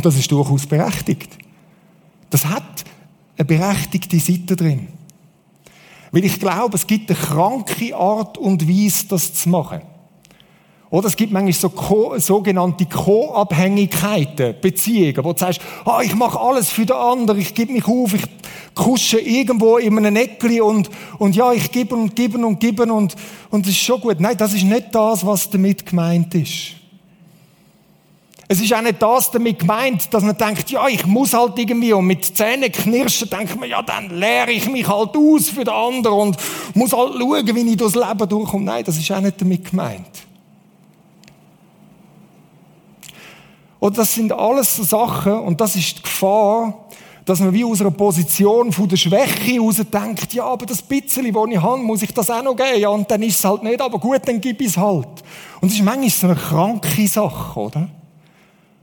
Und 0.00 0.06
das 0.06 0.16
ist 0.16 0.32
durchaus 0.32 0.64
berechtigt. 0.64 1.28
Das 2.30 2.46
hat 2.46 2.86
eine 3.36 3.44
berechtigte 3.44 4.18
Seite 4.18 4.56
drin. 4.56 4.88
Weil 6.10 6.24
ich 6.24 6.40
glaube, 6.40 6.76
es 6.76 6.86
gibt 6.86 7.10
eine 7.10 7.18
kranke 7.18 7.94
Art 7.94 8.38
und 8.38 8.66
Weise, 8.66 9.08
das 9.08 9.34
zu 9.34 9.50
machen. 9.50 9.82
Oder 10.88 11.08
es 11.08 11.16
gibt 11.16 11.34
manchmal 11.34 11.52
so 11.52 11.68
Co 11.68 12.18
sogenannte 12.18 12.86
Co-Abhängigkeiten, 12.86 14.54
Beziehungen, 14.62 15.22
wo 15.22 15.34
du 15.34 15.38
sagst, 15.38 15.60
ah, 15.84 16.00
ich 16.02 16.14
mache 16.14 16.40
alles 16.40 16.70
für 16.70 16.86
den 16.86 16.96
anderen, 16.96 17.38
ich 17.38 17.54
gebe 17.54 17.70
mich 17.70 17.84
auf, 17.84 18.14
ich 18.14 18.24
kusche 18.74 19.20
irgendwo 19.20 19.76
in 19.76 19.98
einem 19.98 20.16
Eckli 20.16 20.62
und, 20.62 20.88
und 21.18 21.36
ja, 21.36 21.52
ich 21.52 21.70
gebe 21.70 21.94
und 21.94 22.16
gebe 22.16 22.38
und 22.38 22.58
gebe 22.58 22.90
und, 22.90 23.16
und 23.50 23.66
das 23.66 23.72
ist 23.72 23.82
schon 23.82 24.00
gut. 24.00 24.18
Nein, 24.18 24.38
das 24.38 24.54
ist 24.54 24.64
nicht 24.64 24.94
das, 24.94 25.26
was 25.26 25.50
damit 25.50 25.84
gemeint 25.84 26.34
ist. 26.36 26.79
Es 28.52 28.60
ist 28.60 28.74
auch 28.74 28.82
nicht 28.82 29.00
das 29.00 29.30
damit 29.30 29.60
gemeint, 29.60 30.12
dass 30.12 30.24
man 30.24 30.36
denkt, 30.36 30.72
ja, 30.72 30.88
ich 30.88 31.06
muss 31.06 31.34
halt 31.34 31.56
irgendwie 31.56 31.92
und 31.92 32.04
mit 32.04 32.36
Zähnen 32.36 32.72
knirschen 32.72 33.30
denkt 33.30 33.60
man, 33.60 33.68
ja, 33.68 33.80
dann 33.80 34.10
lehre 34.10 34.50
ich 34.50 34.68
mich 34.68 34.88
halt 34.88 35.16
aus 35.16 35.50
für 35.50 35.62
den 35.62 35.72
anderen 35.72 36.18
und 36.18 36.36
muss 36.74 36.92
halt 36.92 37.12
schauen, 37.12 37.54
wie 37.54 37.70
ich 37.70 37.76
durchs 37.76 37.94
Leben 37.94 38.28
durchkomme. 38.28 38.64
Nein, 38.64 38.82
das 38.84 38.96
ist 38.96 39.08
auch 39.12 39.20
nicht 39.20 39.40
damit 39.40 39.70
gemeint. 39.70 40.26
Und 43.78 43.96
das 43.96 44.12
sind 44.16 44.32
alles 44.32 44.74
so 44.74 44.82
Sachen, 44.82 45.32
und 45.32 45.60
das 45.60 45.76
ist 45.76 45.98
die 45.98 46.02
Gefahr, 46.02 46.86
dass 47.24 47.38
man 47.38 47.52
wie 47.52 47.64
aus 47.64 47.80
einer 47.80 47.92
Position 47.92 48.72
von 48.72 48.88
der 48.88 48.96
Schwäche 48.96 49.52
heraus 49.52 49.76
denkt, 49.76 50.32
ja, 50.32 50.42
aber 50.42 50.66
das 50.66 50.82
bisschen, 50.82 51.32
das 51.32 51.46
ich 51.50 51.62
habe, 51.62 51.82
muss 51.82 52.02
ich 52.02 52.12
das 52.12 52.28
auch 52.28 52.42
noch 52.42 52.56
geben. 52.56 52.80
Ja, 52.80 52.88
und 52.88 53.08
dann 53.08 53.22
ist 53.22 53.38
es 53.38 53.44
halt 53.44 53.62
nicht, 53.62 53.80
aber 53.80 54.00
gut, 54.00 54.22
dann 54.26 54.40
gib 54.40 54.60
ich 54.60 54.66
es 54.66 54.76
halt. 54.76 55.22
Und 55.60 55.70
das 55.70 55.74
ist 55.74 55.84
manchmal 55.84 56.10
so 56.10 56.26
eine 56.26 56.34
kranke 56.34 57.06
Sache, 57.06 57.60
oder? 57.60 57.88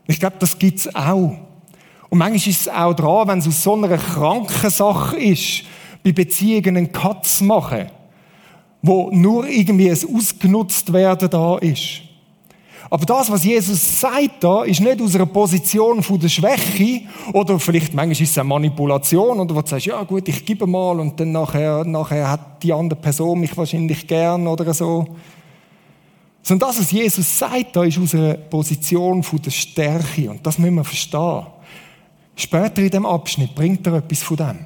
Ich 0.07 0.19
glaube, 0.19 0.37
das 0.39 0.57
gibt 0.57 0.79
es 0.79 0.95
auch. 0.95 1.35
Und 2.09 2.17
manchmal 2.19 2.37
ist 2.37 2.61
es 2.61 2.69
auch 2.69 2.93
dran, 2.93 3.27
wenn 3.27 3.39
es 3.39 3.47
aus 3.47 3.63
so 3.63 3.75
einer 3.75 3.97
kranken 3.97 4.69
Sache 4.69 5.17
ist, 5.17 5.63
bei 6.03 6.13
Beziehungen 6.13 6.77
einen 6.77 7.23
zu 7.23 7.43
machen, 7.43 7.87
wo 8.81 9.09
nur 9.11 9.47
irgendwie 9.47 9.89
ein 9.91 10.15
ausgenutzt 10.15 10.93
werden 10.93 11.29
da 11.29 11.57
ist. 11.57 12.01
Aber 12.89 13.05
das, 13.05 13.29
was 13.29 13.43
Jesus 13.43 13.99
sagt 13.99 14.41
da, 14.41 14.63
ist 14.63 14.79
nicht 14.79 15.01
aus 15.01 15.15
einer 15.15 15.25
Position 15.25 16.01
von 16.01 16.19
der 16.19 16.29
Schwäche 16.29 17.01
oder 17.33 17.59
vielleicht 17.59 17.93
manchmal 17.93 18.13
ist 18.13 18.31
es 18.31 18.37
eine 18.37 18.47
Manipulation 18.47 19.39
oder 19.41 19.53
wo 19.53 19.61
du 19.61 19.67
sagst, 19.67 19.87
ja 19.87 20.01
gut, 20.03 20.27
ich 20.29 20.45
gebe 20.45 20.65
mal 20.65 20.97
und 20.99 21.19
dann 21.19 21.33
nachher, 21.33 21.83
nachher 21.83 22.31
hat 22.31 22.63
die 22.63 22.71
andere 22.71 22.99
Person 22.99 23.41
mich 23.41 23.55
wahrscheinlich 23.57 24.07
gern 24.07 24.47
oder 24.47 24.73
so. 24.73 25.05
Sondern 26.47 26.69
das, 26.69 26.79
was 26.79 26.91
Jesus 26.91 27.39
sagt, 27.39 27.75
da 27.75 27.83
ist 27.83 27.99
aus 27.99 28.15
einer 28.15 28.35
Position 28.35 29.21
von 29.21 29.41
der 29.41 29.51
Stärke 29.51 30.29
und 30.29 30.47
das 30.47 30.57
müssen 30.57 30.75
wir 30.75 30.85
verstehen. 30.85 31.45
Später 32.37 32.81
in 32.81 32.89
dem 32.89 33.05
Abschnitt 33.05 33.53
bringt 33.53 33.85
er 33.85 33.95
etwas 33.95 34.23
von 34.23 34.37
dem. 34.37 34.59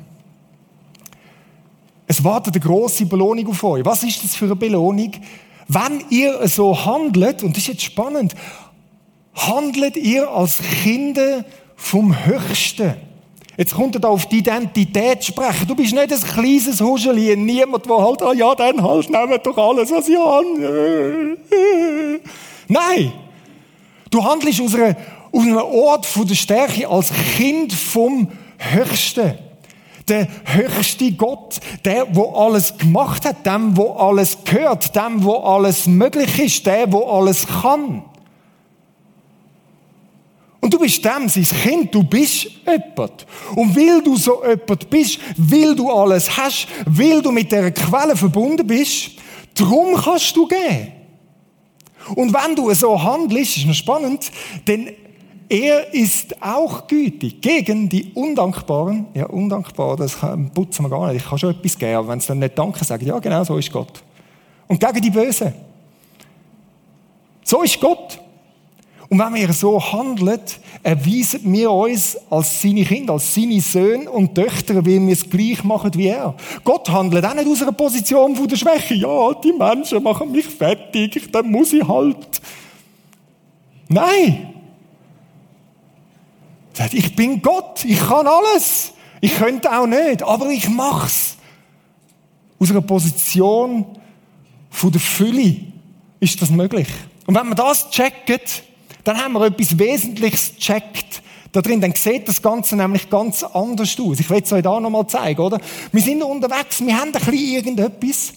Es 2.05 2.23
wartet 2.23 2.53
eine 2.53 2.63
grosse 2.63 3.07
Belohnung 3.07 3.47
auf 3.47 3.63
euch. 3.63 3.83
Was 3.83 4.03
ist 4.03 4.23
das 4.23 4.35
für 4.35 4.45
eine 4.45 4.55
Belohnung? 4.55 5.11
Wenn 5.67 6.03
ihr 6.11 6.47
so 6.47 6.85
handelt, 6.85 7.41
und 7.41 7.57
das 7.57 7.63
ist 7.63 7.69
jetzt 7.69 7.81
spannend, 7.81 8.35
handelt 9.33 9.97
ihr 9.97 10.29
als 10.29 10.59
Kinder 10.83 11.43
vom 11.75 12.15
Höchsten. 12.27 12.93
Jetzt 13.57 13.75
kommt 13.75 13.95
er 13.95 14.01
da 14.01 14.07
auf 14.07 14.25
die 14.27 14.39
Identität 14.39 15.23
sprechen. 15.23 15.67
Du 15.67 15.75
bist 15.75 15.93
nicht 15.93 16.11
ein 16.11 16.21
kleines 16.21 16.81
Huscheli, 16.81 17.35
niemand, 17.35 17.85
der 17.85 17.97
halt, 17.97 18.21
ah 18.21 18.33
ja, 18.33 18.55
dann 18.55 18.81
halt, 18.81 19.09
nehmt 19.09 19.45
doch 19.45 19.57
alles, 19.57 19.91
was 19.91 20.07
ich 20.07 20.17
habe. 20.17 21.37
Nein! 22.67 23.11
Du 24.09 24.23
handelst 24.23 24.61
aus, 24.61 24.73
einem 24.75 25.57
Ort 25.57 26.05
von 26.05 26.27
der 26.27 26.35
Stärke 26.35 26.87
als 26.87 27.11
Kind 27.37 27.73
vom 27.73 28.27
Höchsten 28.57 29.37
der 30.11 30.27
höchste 30.43 31.11
Gott, 31.13 31.59
der, 31.85 32.13
wo 32.13 32.33
alles 32.33 32.77
gemacht 32.77 33.25
hat, 33.25 33.45
dem, 33.45 33.77
wo 33.77 33.93
alles 33.93 34.37
gehört, 34.43 34.93
dem, 34.95 35.23
wo 35.23 35.35
alles 35.37 35.87
möglich 35.87 36.39
ist, 36.39 36.65
der, 36.65 36.91
wo 36.91 37.05
alles 37.05 37.47
kann. 37.47 38.03
Und 40.61 40.71
du 40.71 40.77
bist 40.77 41.03
dem 41.03 41.27
sein 41.27 41.43
Kind, 41.43 41.93
du 41.93 42.03
bist 42.03 42.47
jemand. 42.65 43.25
Und 43.55 43.75
weil 43.75 44.01
du 44.03 44.15
so 44.15 44.43
jemand 44.43 44.89
bist, 44.89 45.19
weil 45.35 45.75
du 45.75 45.91
alles 45.91 46.37
hast, 46.37 46.67
weil 46.85 47.21
du 47.21 47.31
mit 47.31 47.51
der 47.51 47.71
Quelle 47.71 48.15
verbunden 48.15 48.65
bist, 48.65 49.11
drum 49.55 49.95
kannst 49.95 50.35
du 50.35 50.47
gehen. 50.47 50.93
Und 52.15 52.33
wenn 52.33 52.55
du 52.55 52.71
so 52.73 53.01
handelst, 53.01 53.57
ist 53.57 53.65
noch 53.65 53.73
spannend, 53.73 54.31
dann 54.65 54.89
er 55.49 55.93
ist 55.93 56.41
auch 56.41 56.87
gütig 56.87 57.41
gegen 57.41 57.89
die 57.89 58.13
Undankbaren. 58.13 59.07
Ja, 59.13 59.25
undankbar, 59.25 59.97
das 59.97 60.17
putzen 60.53 60.85
wir 60.85 60.89
gar 60.89 61.11
nicht. 61.11 61.23
Ich 61.23 61.29
kann 61.29 61.37
schon 61.37 61.51
etwas 61.51 61.77
geben, 61.77 61.95
aber 61.95 62.07
wenn 62.07 62.21
sie 62.21 62.27
dann 62.27 62.39
nicht 62.39 62.57
Danke 62.57 62.85
sagen, 62.85 63.05
ja, 63.05 63.19
genau 63.19 63.43
so 63.43 63.57
ist 63.57 63.69
Gott. 63.69 64.01
Und 64.67 64.79
gegen 64.79 65.01
die 65.01 65.09
Bösen. 65.09 65.53
So 67.43 67.63
ist 67.63 67.81
Gott. 67.81 68.17
Und 69.11 69.19
wenn 69.19 69.33
wir 69.33 69.51
so 69.51 69.77
handeln, 69.91 70.39
erweisen 70.83 71.41
wir 71.51 71.69
uns 71.69 72.17
als 72.29 72.61
seine 72.61 72.85
Kinder, 72.85 73.11
als 73.11 73.35
seine 73.35 73.59
Söhne 73.59 74.09
und 74.09 74.33
Töchter, 74.33 74.73
weil 74.73 75.05
wir 75.05 75.11
es 75.11 75.29
gleich 75.29 75.65
machen 75.65 75.91
wie 75.95 76.07
er. 76.07 76.33
Gott 76.63 76.87
handelt 76.87 77.25
auch 77.25 77.33
nicht 77.33 77.45
aus 77.45 77.61
einer 77.61 77.73
Position 77.73 78.37
von 78.37 78.47
der 78.47 78.55
Schwäche. 78.55 78.93
Ja, 78.93 79.33
die 79.33 79.51
Menschen 79.51 80.01
machen 80.01 80.31
mich 80.31 80.45
fertig, 80.45 81.29
dann 81.29 81.51
muss 81.51 81.73
ich 81.73 81.85
halt. 81.85 82.41
Nein. 83.89 84.53
Sagt, 86.71 86.93
ich 86.93 87.13
bin 87.13 87.41
Gott, 87.41 87.83
ich 87.83 87.99
kann 87.99 88.25
alles. 88.25 88.93
Ich 89.19 89.35
könnte 89.35 89.77
auch 89.77 89.87
nicht, 89.87 90.23
aber 90.23 90.51
ich 90.51 90.69
mach's. 90.69 91.35
Aus 92.57 92.71
einer 92.71 92.79
Position 92.79 93.87
von 94.69 94.89
der 94.89 95.01
Fülle 95.01 95.57
ist 96.21 96.41
das 96.41 96.49
möglich. 96.49 96.87
Und 97.27 97.35
wenn 97.35 97.47
man 97.47 97.57
das 97.57 97.89
checkt, 97.89 98.63
dann 99.03 99.17
haben 99.17 99.33
wir 99.33 99.45
etwas 99.45 99.77
Wesentliches 99.77 100.53
gecheckt. 100.55 101.21
Da 101.51 101.61
drin, 101.61 101.81
dann 101.81 101.93
sieht 101.93 102.27
das 102.27 102.41
Ganze 102.41 102.77
nämlich 102.77 103.09
ganz 103.09 103.43
anders 103.43 103.99
aus. 103.99 104.19
Ich 104.19 104.29
will 104.29 104.41
es 104.41 104.53
euch 104.53 104.63
da 104.63 104.79
nochmal 104.79 105.07
zeigen, 105.07 105.41
oder? 105.41 105.59
Wir 105.91 106.01
sind 106.01 106.23
unterwegs, 106.23 106.79
wir 106.79 106.97
haben 106.97 107.07
ein 107.07 107.11
bisschen 107.11 107.33
irgendetwas. 107.33 108.33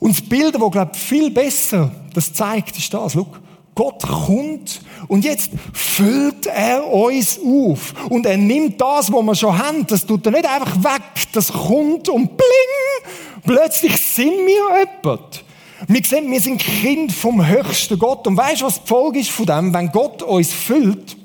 Und 0.00 0.18
das 0.18 0.26
Bild, 0.26 0.54
das, 0.54 0.70
glaube 0.70 0.92
ich, 0.94 0.98
viel 0.98 1.30
besser 1.30 1.90
das 2.14 2.32
zeigt, 2.32 2.76
ist 2.78 2.92
das. 2.92 3.12
Schau. 3.12 3.26
Gott 3.74 4.02
kommt 4.02 4.82
und 5.08 5.24
jetzt 5.24 5.50
füllt 5.72 6.46
er 6.46 6.86
uns 6.86 7.38
auf. 7.38 7.94
Und 8.10 8.26
er 8.26 8.36
nimmt 8.36 8.78
das, 8.78 9.10
was 9.10 9.22
wir 9.22 9.34
schon 9.34 9.58
haben, 9.58 9.86
das 9.86 10.04
tut 10.04 10.26
er 10.26 10.32
nicht 10.32 10.44
einfach 10.44 10.76
weg, 10.84 11.02
das 11.32 11.50
kommt 11.50 12.10
und 12.10 12.36
bling, 12.36 13.12
plötzlich 13.46 13.96
sind 13.96 14.30
wir 14.30 14.86
jemand. 15.02 15.44
Wir 15.88 16.04
sehen, 16.04 16.30
wir 16.30 16.40
sind 16.40 16.58
Kind 16.58 17.12
vom 17.12 17.46
höchsten 17.46 17.98
Gott. 17.98 18.26
Und 18.26 18.36
weißt 18.36 18.62
du, 18.62 18.66
was 18.66 18.82
die 18.82 18.88
Folge 18.88 19.18
ist 19.18 19.30
von 19.30 19.46
dem? 19.46 19.74
Wenn 19.74 19.90
Gott 19.90 20.22
uns 20.22 20.52
füllt, 20.52 21.16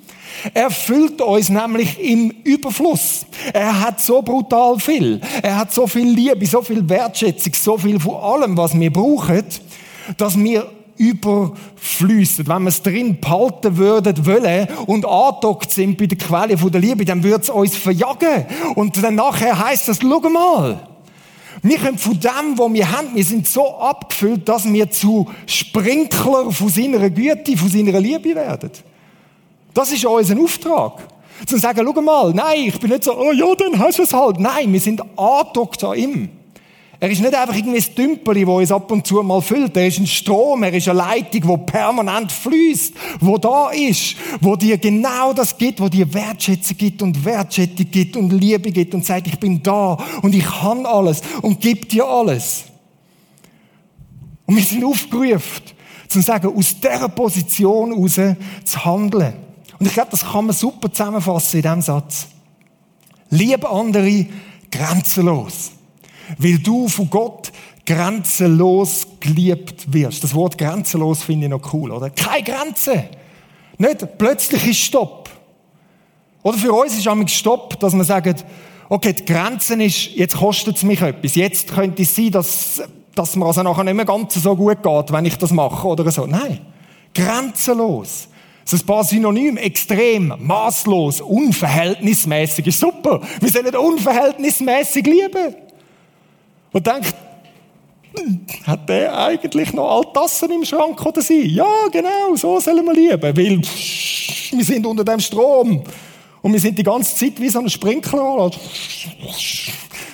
er 0.54 0.70
füllt 0.70 1.22
uns 1.22 1.50
nämlich 1.50 2.00
im 2.00 2.32
Überfluss. 2.44 3.26
Er 3.54 3.80
hat 3.82 4.00
so 4.02 4.22
brutal 4.22 4.80
viel. 4.80 5.22
Er 5.42 5.58
hat 5.58 5.74
so 5.74 5.88
viel 5.88 6.08
Liebe, 6.08 6.46
so 6.46 6.62
viel 6.62 6.88
Wertschätzung, 6.88 7.54
so 7.54 7.78
viel 7.78 8.00
von 8.00 8.16
allem, 8.16 8.58
was 8.58 8.80
wir 8.80 8.92
brauchen, 8.92 9.44
dass 10.18 10.38
wir 10.38 10.70
überfließen. 10.98 12.48
Wenn 12.48 12.64
wir 12.64 12.70
es 12.70 12.82
drin 12.82 13.20
behalten 13.20 13.78
würden 13.78 14.26
wollen 14.26 14.68
und 14.88 15.06
angedockt 15.06 15.72
sind 15.72 15.98
bei 15.98 16.08
der 16.08 16.18
Quelle 16.18 16.56
der 16.56 16.82
Liebe, 16.82 17.06
dann 17.06 17.24
würde 17.24 17.44
es 17.44 17.50
uns 17.50 17.76
verjagen. 17.76 18.46
Und 18.76 19.02
dann 19.04 19.16
nachher 19.16 19.60
heisst 19.60 19.90
es, 19.90 20.00
schau 20.02 20.20
mal, 20.30 20.80
wir 21.70 21.78
können 21.78 21.98
von 21.98 22.20
dem, 22.20 22.58
was 22.58 22.74
wir 22.74 22.92
haben, 22.92 23.16
wir 23.16 23.24
sind 23.24 23.48
so 23.48 23.78
abgefüllt, 23.78 24.48
dass 24.48 24.72
wir 24.72 24.90
zu 24.92 25.28
Sprinkler 25.46 26.52
von 26.52 26.70
seiner 26.70 27.10
Güte, 27.10 27.58
von 27.58 27.70
seiner 27.70 28.00
Liebe 28.00 28.36
werden. 28.36 28.72
Das 29.74 29.92
ist 29.92 30.06
unser 30.06 30.40
Auftrag. 30.40 31.08
Zu 31.46 31.58
sagen, 31.58 31.86
schau 31.86 32.02
mal, 32.02 32.34
nein, 32.34 32.66
ich 32.66 32.80
bin 32.80 32.90
nicht 32.90 33.04
so, 33.04 33.16
oh 33.16 33.32
ja, 33.32 33.46
dann 33.56 33.78
hast 33.78 34.00
du 34.00 34.04
es 34.04 34.14
halt. 34.14 34.40
Nein, 34.40 34.74
wir 34.74 34.80
sind 34.80 35.02
angedockt 35.18 35.84
an 35.84 35.98
ihm. 35.98 36.30
Er 37.00 37.12
ist 37.12 37.22
nicht 37.22 37.36
einfach 37.36 37.56
irgendwie 37.56 37.78
ein 37.78 37.96
Tümpeli, 37.96 38.44
das 38.44 38.56
uns 38.56 38.72
ab 38.72 38.92
und 38.92 39.06
zu 39.06 39.22
mal 39.22 39.42
füllt. 39.42 39.78
Er 39.78 39.88
ist 39.88 40.00
ein 40.00 40.08
Strom, 40.08 40.64
er 40.64 40.74
ist 40.74 40.88
eine 40.88 40.98
Leitung, 40.98 41.42
die 41.42 41.72
permanent 41.72 42.32
fließt, 42.32 42.96
wo 43.20 43.38
da 43.38 43.70
ist, 43.70 44.16
wo 44.42 44.56
dir 44.56 44.80
genau 44.80 45.32
das 45.32 45.56
gibt, 45.56 45.80
wo 45.80 45.90
dir 45.90 46.12
Wertschätzung 46.12 46.76
gibt 46.76 47.04
und 47.04 47.24
Wertschätzung 47.24 47.92
gibt 47.92 48.18
und 48.18 48.32
Liebe 48.32 48.72
gibt 48.72 48.96
und 48.96 49.06
sagt, 49.06 49.28
ich 49.28 49.38
bin 49.38 49.62
da 49.62 49.98
und 50.24 50.34
ich 50.34 50.44
kann 50.44 50.88
alles 50.88 51.22
und 51.44 51.62
gib 51.62 51.88
dir 51.90 52.06
alles. 52.06 52.64
Und 54.48 54.56
wir 54.56 54.64
sind 54.64 54.84
aufgerufen, 54.84 55.64
zu 56.08 56.22
sagen, 56.22 56.48
aus 56.56 56.80
dieser 56.80 57.10
Position 57.10 57.94
heraus 57.94 58.16
zu 58.64 58.86
handeln. 58.86 59.34
Und 59.78 59.86
ich 59.86 59.94
glaube, 59.94 60.10
das 60.10 60.26
kann 60.26 60.48
man 60.48 60.56
super 60.56 60.92
zusammenfassen 60.92 61.58
in 61.58 61.62
diesem 61.62 61.82
Satz. 61.82 62.28
Liebe 63.30 63.70
andere 63.70 64.26
grenzenlos. 64.72 65.77
Weil 66.38 66.58
du 66.60 66.88
von 66.88 67.10
Gott 67.10 67.52
grenzenlos 67.86 69.08
geliebt 69.20 69.92
wirst. 69.94 70.24
Das 70.24 70.34
Wort 70.36 70.58
grenzenlos 70.58 71.24
finde 71.24 71.46
ich 71.46 71.52
noch 71.52 71.74
cool, 71.74 71.92
oder? 71.92 72.10
Keine 72.10 72.44
Grenze. 72.44 73.06
Nicht 73.78 74.18
plötzlich 74.18 74.68
ist 74.68 74.80
Stopp. 74.80 75.30
Oder 76.44 76.58
für 76.58 76.74
uns 76.74 76.98
ist 76.98 77.08
einmal 77.08 77.28
Stopp, 77.28 77.80
dass 77.80 77.94
man 77.94 78.06
sagt, 78.06 78.46
okay, 78.90 79.14
die 79.14 79.26
Grenze 79.26 79.82
ist, 79.82 80.16
jetzt 80.16 80.38
kostet 80.38 80.78
es 80.78 80.84
mich 80.84 81.02
etwas. 81.02 81.36
Jetzt 81.36 81.74
könnte 81.74 82.02
es 82.02 82.16
sein, 82.16 82.32
dass 82.32 82.82
dass 83.18 83.36
mir 83.36 83.46
also 83.46 83.64
nachher 83.64 83.84
nicht 83.84 83.96
mehr 83.96 84.06
ganz 84.06 84.36
so 84.36 84.56
gut 84.56 84.84
geht, 84.84 85.12
wenn 85.12 85.26
ich 85.26 85.38
das 85.38 85.52
mache 85.52 85.88
oder 85.88 86.10
so. 86.12 86.26
Nein. 86.26 86.60
Grenzenlos. 87.14 88.28
Das 88.64 88.74
ist 88.74 88.84
ein 88.84 88.86
paar 88.86 89.04
Synonyme. 89.04 89.60
Extrem, 89.60 90.34
maßlos, 90.40 91.22
unverhältnismäßig. 91.22 92.68
Ist 92.68 92.80
super. 92.80 93.22
Wir 93.40 93.50
sollen 93.50 93.76
unverhältnismäßig 93.76 95.06
lieben. 95.06 95.56
Und 96.78 96.86
denkt, 96.86 97.16
hat 98.68 98.88
der 98.88 99.18
eigentlich 99.18 99.74
noch 99.74 99.90
all 99.90 100.14
Tassen 100.14 100.52
im 100.52 100.64
Schrank 100.64 101.04
oder 101.04 101.24
sie? 101.24 101.48
Ja, 101.48 101.88
genau, 101.92 102.36
so 102.36 102.60
sollen 102.60 102.86
wir 102.86 102.94
lieben. 102.94 103.20
Weil 103.20 103.36
wir 103.36 104.64
sind 104.64 104.86
unter 104.86 105.04
dem 105.04 105.20
Strom. 105.20 105.82
Und 106.44 106.54
wir 106.54 106.60
sind 106.60 106.78
die 106.78 106.84
ganze 106.84 107.16
Zeit 107.16 107.42
wie 107.42 107.50
so 107.50 107.58
ein 107.58 107.68
Sprinkler. 107.68 108.52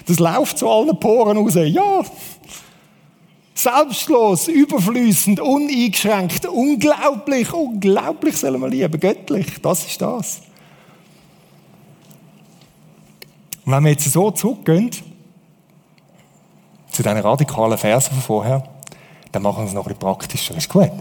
Das 0.05 0.19
läuft 0.19 0.57
zu 0.57 0.69
allen 0.69 0.97
Poren 0.97 1.37
raus. 1.37 1.55
Ja. 1.55 2.01
Selbstlos, 3.53 4.47
überfließend, 4.47 5.41
uneingeschränkt, 5.41 6.45
unglaublich, 6.45 7.51
unglaublich 7.51 8.37
sollen 8.37 8.61
wir 8.61 8.69
lieben, 8.69 8.99
göttlich. 9.01 9.47
Das 9.61 9.85
ist 9.85 10.01
das. 10.01 10.43
Und 13.65 13.73
wenn 13.73 13.83
wir 13.83 13.91
jetzt 13.91 14.09
so 14.09 14.31
zurückgehen, 14.31 14.91
zu 16.93 17.01
diesen 17.01 17.17
radikalen 17.17 17.77
Versen 17.77 18.13
von 18.13 18.21
vorher, 18.21 18.63
dann 19.31 19.41
machen 19.41 19.63
wir 19.63 19.67
es 19.67 19.73
noch 19.73 19.81
ein 19.81 19.95
bisschen 19.95 19.99
praktischer. 19.99 20.55
Ist 20.55 20.69
gut? 20.69 20.91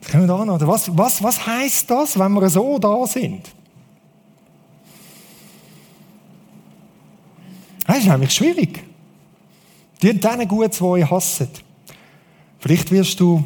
Das 0.00 0.10
können 0.10 0.26
wir 0.26 0.36
da 0.36 0.44
noch. 0.44 0.60
Was, 0.66 0.96
was, 0.96 1.22
was 1.22 1.46
heisst 1.46 1.88
das, 1.88 2.18
wenn 2.18 2.32
wir 2.32 2.50
so 2.50 2.78
da 2.78 3.06
sind? 3.06 3.48
Das 7.86 7.98
ist 7.98 8.06
nämlich 8.06 8.32
schwierig. 8.32 8.84
Dient 10.02 10.24
denen 10.24 10.48
gut, 10.48 10.78
die 10.78 10.82
euch 10.82 11.08
hassen. 11.08 11.48
Vielleicht 12.58 12.90
wirst 12.90 13.20
du, 13.20 13.44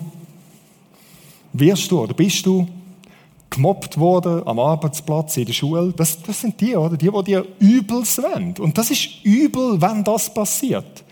wirst 1.52 1.90
du 1.90 2.00
oder 2.00 2.14
bist 2.14 2.46
du 2.46 2.66
gemobbt 3.50 3.98
worden 3.98 4.46
am 4.46 4.58
Arbeitsplatz, 4.58 5.36
in 5.36 5.44
der 5.44 5.52
Schule. 5.52 5.92
Das, 5.94 6.22
das 6.22 6.40
sind 6.40 6.58
die, 6.60 6.74
oder? 6.76 6.96
Die, 6.96 7.10
die 7.10 7.24
dir 7.24 7.46
Übels 7.58 8.16
wollen. 8.22 8.54
Und 8.58 8.78
das 8.78 8.90
ist 8.90 9.22
übel, 9.22 9.82
wenn 9.82 10.02
das 10.02 10.32
passiert. 10.32 11.04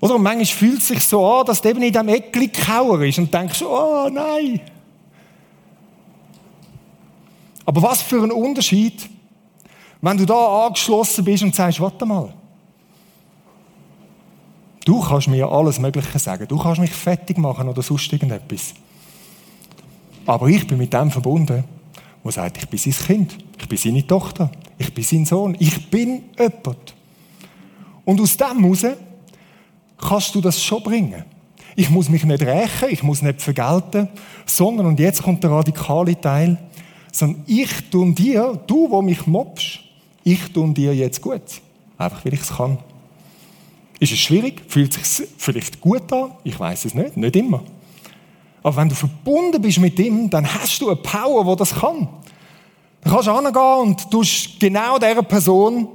Oder 0.00 0.14
und 0.14 0.22
manchmal 0.22 0.46
fühlt 0.46 0.78
es 0.78 0.88
sich 0.88 1.04
so 1.04 1.24
an, 1.26 1.46
dass 1.46 1.60
du 1.60 1.68
eben 1.68 1.82
in 1.82 1.92
diesem 1.92 2.08
Eckli 2.08 2.48
kauer 2.48 3.02
ist 3.02 3.18
und 3.18 3.32
denkst, 3.32 3.62
oh 3.62 4.08
nein. 4.10 4.60
Aber 7.66 7.82
was 7.82 8.00
für 8.00 8.22
ein 8.22 8.32
Unterschied, 8.32 9.08
wenn 10.00 10.16
du 10.16 10.24
da 10.24 10.66
angeschlossen 10.66 11.24
bist 11.24 11.42
und 11.42 11.54
sagst, 11.54 11.80
warte 11.80 12.06
mal, 12.06 12.32
du 14.86 15.00
kannst 15.00 15.28
mir 15.28 15.46
alles 15.46 15.78
Mögliche 15.78 16.18
sagen, 16.18 16.48
du 16.48 16.58
kannst 16.58 16.80
mich 16.80 16.92
fertig 16.92 17.36
machen 17.36 17.68
oder 17.68 17.82
sonst 17.82 18.10
irgendetwas. 18.10 18.74
Aber 20.24 20.48
ich 20.48 20.66
bin 20.66 20.78
mit 20.78 20.92
dem 20.94 21.10
verbunden, 21.10 21.64
der 22.24 22.32
sagt, 22.32 22.56
ich 22.56 22.68
bin 22.68 22.78
sein 22.78 23.06
Kind, 23.06 23.38
ich 23.58 23.68
bin 23.68 23.78
seine 23.78 24.06
Tochter, 24.06 24.50
ich 24.78 24.94
bin 24.94 25.04
sein 25.04 25.26
Sohn, 25.26 25.56
ich 25.58 25.90
bin 25.90 26.24
jemand. 26.38 26.94
Und 28.06 28.20
aus 28.20 28.36
dem 28.36 28.62
heraus 28.62 28.86
kannst 30.00 30.34
du 30.34 30.40
das 30.40 30.62
schon 30.62 30.82
bringen. 30.82 31.24
Ich 31.76 31.90
muss 31.90 32.08
mich 32.08 32.24
nicht 32.24 32.42
rächen, 32.42 32.88
ich 32.90 33.02
muss 33.02 33.22
nicht 33.22 33.40
vergelten, 33.40 34.08
sondern, 34.44 34.86
und 34.86 35.00
jetzt 35.00 35.22
kommt 35.22 35.42
der 35.44 35.50
radikale 35.50 36.20
Teil, 36.20 36.58
sondern 37.12 37.44
ich 37.46 37.90
tue 37.90 38.12
dir, 38.12 38.58
du, 38.66 38.90
wo 38.90 39.02
mich 39.02 39.26
mobst, 39.26 39.80
ich 40.24 40.52
tue 40.52 40.72
dir 40.72 40.94
jetzt 40.94 41.20
gut. 41.20 41.42
Einfach, 41.96 42.24
weil 42.24 42.34
ich 42.34 42.40
es 42.40 42.56
kann. 42.56 42.78
Ist 43.98 44.12
es 44.12 44.18
schwierig? 44.18 44.62
Fühlt 44.68 44.96
es 44.96 45.16
sich 45.16 45.28
vielleicht 45.36 45.80
gut 45.80 46.12
an? 46.12 46.32
Ich 46.42 46.58
weiß 46.58 46.86
es 46.86 46.94
nicht. 46.94 47.16
Nicht 47.16 47.36
immer. 47.36 47.62
Aber 48.62 48.76
wenn 48.76 48.88
du 48.88 48.94
verbunden 48.94 49.60
bist 49.60 49.78
mit 49.78 49.98
ihm, 49.98 50.28
dann 50.28 50.46
hast 50.46 50.80
du 50.80 50.88
eine 50.88 50.96
Power, 50.96 51.44
die 51.44 51.58
das 51.58 51.74
kann. 51.74 52.08
Dann 53.02 53.12
kannst 53.12 53.28
du 53.28 53.34
hingehen 53.34 53.80
und 53.80 54.12
du 54.12 54.22
genau 54.58 54.98
der 54.98 55.22
Person, 55.22 55.88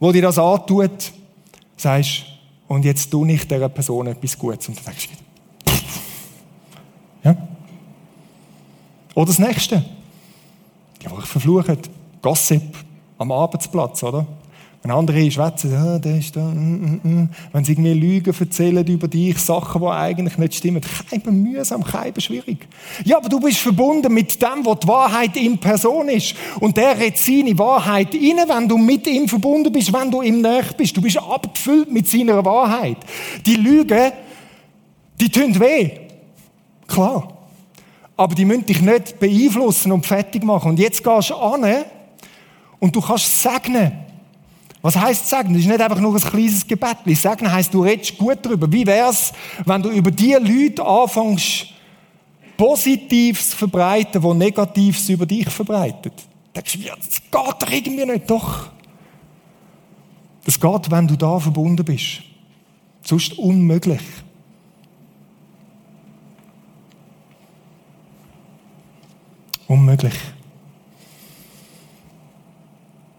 die 0.00 0.12
dir 0.12 0.22
das 0.22 0.38
antut, 0.38 1.12
sagst, 1.76 2.24
und 2.68 2.84
jetzt 2.84 3.10
tu 3.10 3.24
nicht 3.24 3.50
dieser 3.50 3.68
Person 3.68 4.06
etwas 4.06 4.38
Gutes. 4.38 4.68
Und 4.68 4.76
dann 4.78 4.84
denkst 4.84 5.08
du, 5.64 5.72
ja. 7.24 7.36
Oder 9.14 9.26
das 9.26 9.38
Nächste. 9.38 9.84
Die 11.00 11.06
einfach 11.06 11.26
verfluchen. 11.26 11.78
Gossip 12.22 12.76
am 13.16 13.32
Arbeitsplatz, 13.32 14.02
oder? 14.02 14.26
Wenn 14.82 14.92
andere 14.92 15.28
schwätzen, 15.28 15.74
ah, 15.74 15.98
der 15.98 16.18
ist 16.18 16.36
da, 16.36 16.40
mm, 16.40 17.00
mm, 17.02 17.08
mm. 17.08 17.28
wenn 17.52 17.64
sie 17.64 17.72
irgendwie 17.72 17.94
Lügen 17.94 18.32
erzählen 18.38 18.86
über 18.86 19.08
dich, 19.08 19.36
Sachen, 19.38 19.80
die 19.80 19.88
eigentlich 19.88 20.38
nicht 20.38 20.54
stimmen, 20.54 20.80
kein 21.10 21.42
mühsam, 21.42 21.82
kein 21.82 22.18
schwierig. 22.20 22.68
Ja, 23.04 23.16
aber 23.16 23.28
du 23.28 23.40
bist 23.40 23.58
verbunden 23.58 24.14
mit 24.14 24.40
dem, 24.40 24.64
was 24.64 24.78
die 24.78 24.86
Wahrheit 24.86 25.36
in 25.36 25.58
Person 25.58 26.08
ist. 26.08 26.36
Und 26.60 26.76
der 26.76 26.96
redet 26.96 27.18
seine 27.18 27.58
Wahrheit 27.58 28.14
rein, 28.14 28.48
wenn 28.48 28.68
du 28.68 28.78
mit 28.78 29.04
ihm 29.08 29.28
verbunden 29.28 29.72
bist, 29.72 29.92
wenn 29.92 30.12
du 30.12 30.22
ihm 30.22 30.40
näher 30.40 30.64
bist. 30.76 30.96
Du 30.96 31.02
bist 31.02 31.18
abgefüllt 31.18 31.90
mit 31.90 32.06
seiner 32.06 32.44
Wahrheit. 32.44 32.98
Die 33.44 33.56
Lügen, 33.56 34.12
die 35.20 35.28
tun 35.28 35.58
weh. 35.58 35.90
Klar. 36.86 37.36
Aber 38.16 38.34
die 38.34 38.44
müssen 38.44 38.66
dich 38.66 38.80
nicht 38.80 39.18
beeinflussen 39.18 39.90
und 39.90 40.06
fertig 40.06 40.44
machen. 40.44 40.70
Und 40.70 40.78
jetzt 40.78 41.02
gehst 41.02 41.30
du 41.30 41.34
an 41.34 41.84
und 42.78 42.94
du 42.94 43.00
kannst 43.00 43.42
segnen. 43.42 44.07
Was 44.80 44.96
heißt 44.96 45.28
segnen? 45.28 45.54
Das 45.54 45.62
ist 45.62 45.68
nicht 45.68 45.80
einfach 45.80 45.98
nur 45.98 46.14
ein 46.14 46.20
kleines 46.20 46.66
Gebet. 46.66 46.98
Segnen 47.06 47.50
heißt, 47.50 47.74
du 47.74 47.82
redest 47.82 48.16
gut 48.16 48.38
darüber. 48.42 48.70
Wie 48.70 48.86
wär's, 48.86 49.32
wenn 49.64 49.82
du 49.82 49.90
über 49.90 50.10
die 50.10 50.34
Leute 50.34 50.84
anfängst, 50.84 51.66
Positives 52.56 53.50
zu 53.50 53.56
verbreiten, 53.56 54.22
wo 54.22 54.34
Negatives 54.34 55.08
über 55.08 55.26
dich 55.26 55.48
verbreitet? 55.48 56.12
Denkst 56.54 56.72
du, 56.72 56.78
das 56.78 57.22
geht 57.22 57.62
doch 57.62 57.70
irgendwie 57.70 58.04
nicht. 58.04 58.30
Doch. 58.30 58.70
Das 60.44 60.58
geht, 60.58 60.90
wenn 60.90 61.06
du 61.06 61.16
da 61.16 61.38
verbunden 61.38 61.84
bist. 61.84 62.22
Sonst 63.02 63.38
unmöglich. 63.38 64.00
Unmöglich. 69.66 70.14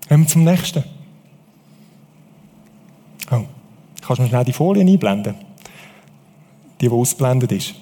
Kommen 0.08 0.24
wir 0.24 0.28
zum 0.28 0.44
nächsten. 0.44 0.84
Oh. 3.32 3.46
Kannst 4.10 4.18
du 4.18 4.24
mir 4.24 4.30
schnell 4.30 4.46
die 4.46 4.54
Folie 4.54 4.82
einblenden? 4.82 5.36
Die, 6.82 6.90
die 6.90 6.92
ausblendet 6.92 7.52
ist. 7.52 7.76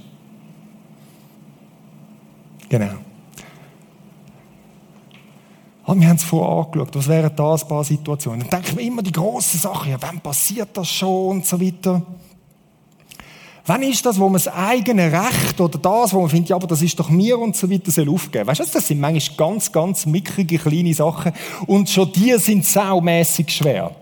Genau. 2.68 2.96
Ah, 5.86 5.96
wir 5.96 6.06
haben 6.06 6.18
es 6.18 6.26
vorher 6.26 6.66
angeschaut, 6.66 6.90
was 6.98 7.08
wären 7.08 7.34
das 7.34 7.64
ein 7.64 7.70
paar 7.70 7.86
Situationen. 7.86 8.42
Dann 8.42 8.62
denken 8.62 8.78
wir 8.78 8.86
immer 8.86 9.02
die 9.02 9.14
grossen 9.14 9.58
Sachen, 9.58 9.90
ja, 9.90 9.98
wann 10.02 10.20
passiert 10.20 10.76
das 10.76 10.90
schon 10.90 11.38
und 11.38 11.46
so 11.46 11.62
weiter. 11.62 12.02
Wann 13.66 13.84
ist 13.84 14.06
das, 14.06 14.20
wo 14.20 14.26
man 14.26 14.34
das 14.34 14.50
eigene 14.50 15.10
Recht 15.10 15.62
oder 15.62 15.80
das, 15.80 16.14
wo 16.14 16.20
man 16.20 16.30
findet, 16.30 16.50
ja, 16.50 16.58
aber 16.58 16.68
das 16.68 16.82
ist 16.82 17.00
doch 17.00 17.10
mir 17.10 17.40
und 17.40 17.56
so 17.56 17.72
weiter, 17.72 17.90
soll 17.90 18.10
aufgeben? 18.10 18.48
Weißt 18.48 18.60
du, 18.60 18.66
das 18.66 18.86
sind 18.86 19.00
manchmal 19.00 19.38
ganz, 19.38 19.72
ganz 19.72 20.06
mickrige, 20.06 20.58
kleine 20.58 20.94
Sachen 20.94 21.32
und 21.68 21.90
schon 21.90 22.12
die 22.12 22.38
sind 22.38 22.66
saumässig 22.66 23.50
schwer. 23.50 23.96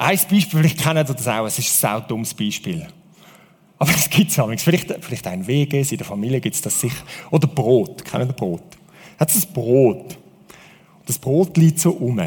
Ein 0.00 0.16
Beispiel, 0.16 0.60
vielleicht 0.60 0.78
kennt 0.78 0.96
ihr 0.96 1.04
das 1.04 1.28
auch, 1.28 1.44
es 1.44 1.58
ist 1.58 1.84
ein 1.84 2.00
sau 2.00 2.00
dummes 2.00 2.32
Beispiel. 2.32 2.86
Aber 3.78 3.90
es 3.90 4.08
gibt 4.08 4.30
es 4.30 4.62
Vielleicht, 4.62 5.04
vielleicht 5.04 5.26
ein 5.26 5.46
WGs, 5.46 5.92
in 5.92 5.98
der 5.98 6.06
Familie 6.06 6.40
gibt 6.40 6.54
es 6.54 6.62
das 6.62 6.80
sicher. 6.80 7.04
Oder 7.30 7.46
Brot, 7.46 8.02
kennt 8.02 8.30
ihr 8.30 8.32
Brot? 8.32 8.62
Hat 9.18 9.28
es 9.28 9.46
ein 9.46 9.52
Brot. 9.52 10.16
Das 11.04 11.18
Brot 11.18 11.54
liegt 11.58 11.80
so 11.80 11.90
um. 11.90 12.18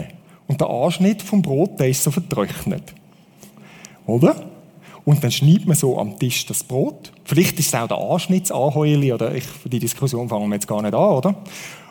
Und 0.45 0.61
der 0.61 0.69
Anschnitt 0.69 1.23
vom 1.23 1.41
Brot, 1.41 1.79
der 1.79 1.89
ist 1.89 2.03
so 2.03 2.11
vertrocknet. 2.11 2.93
Oder? 4.05 4.35
Und 5.03 5.23
dann 5.23 5.31
schneidet 5.31 5.65
man 5.65 5.75
so 5.75 5.97
am 5.97 6.19
Tisch 6.19 6.45
das 6.45 6.63
Brot. 6.63 7.11
Vielleicht 7.25 7.57
ist 7.57 7.69
es 7.69 7.73
auch 7.73 7.87
der 7.87 7.97
Anschnittsanheuerli, 7.97 9.13
oder 9.13 9.33
ich, 9.33 9.45
die 9.65 9.79
Diskussion 9.79 10.29
fangen 10.29 10.47
wir 10.47 10.55
jetzt 10.55 10.67
gar 10.67 10.83
nicht 10.83 10.93
an, 10.93 11.09
oder? 11.09 11.35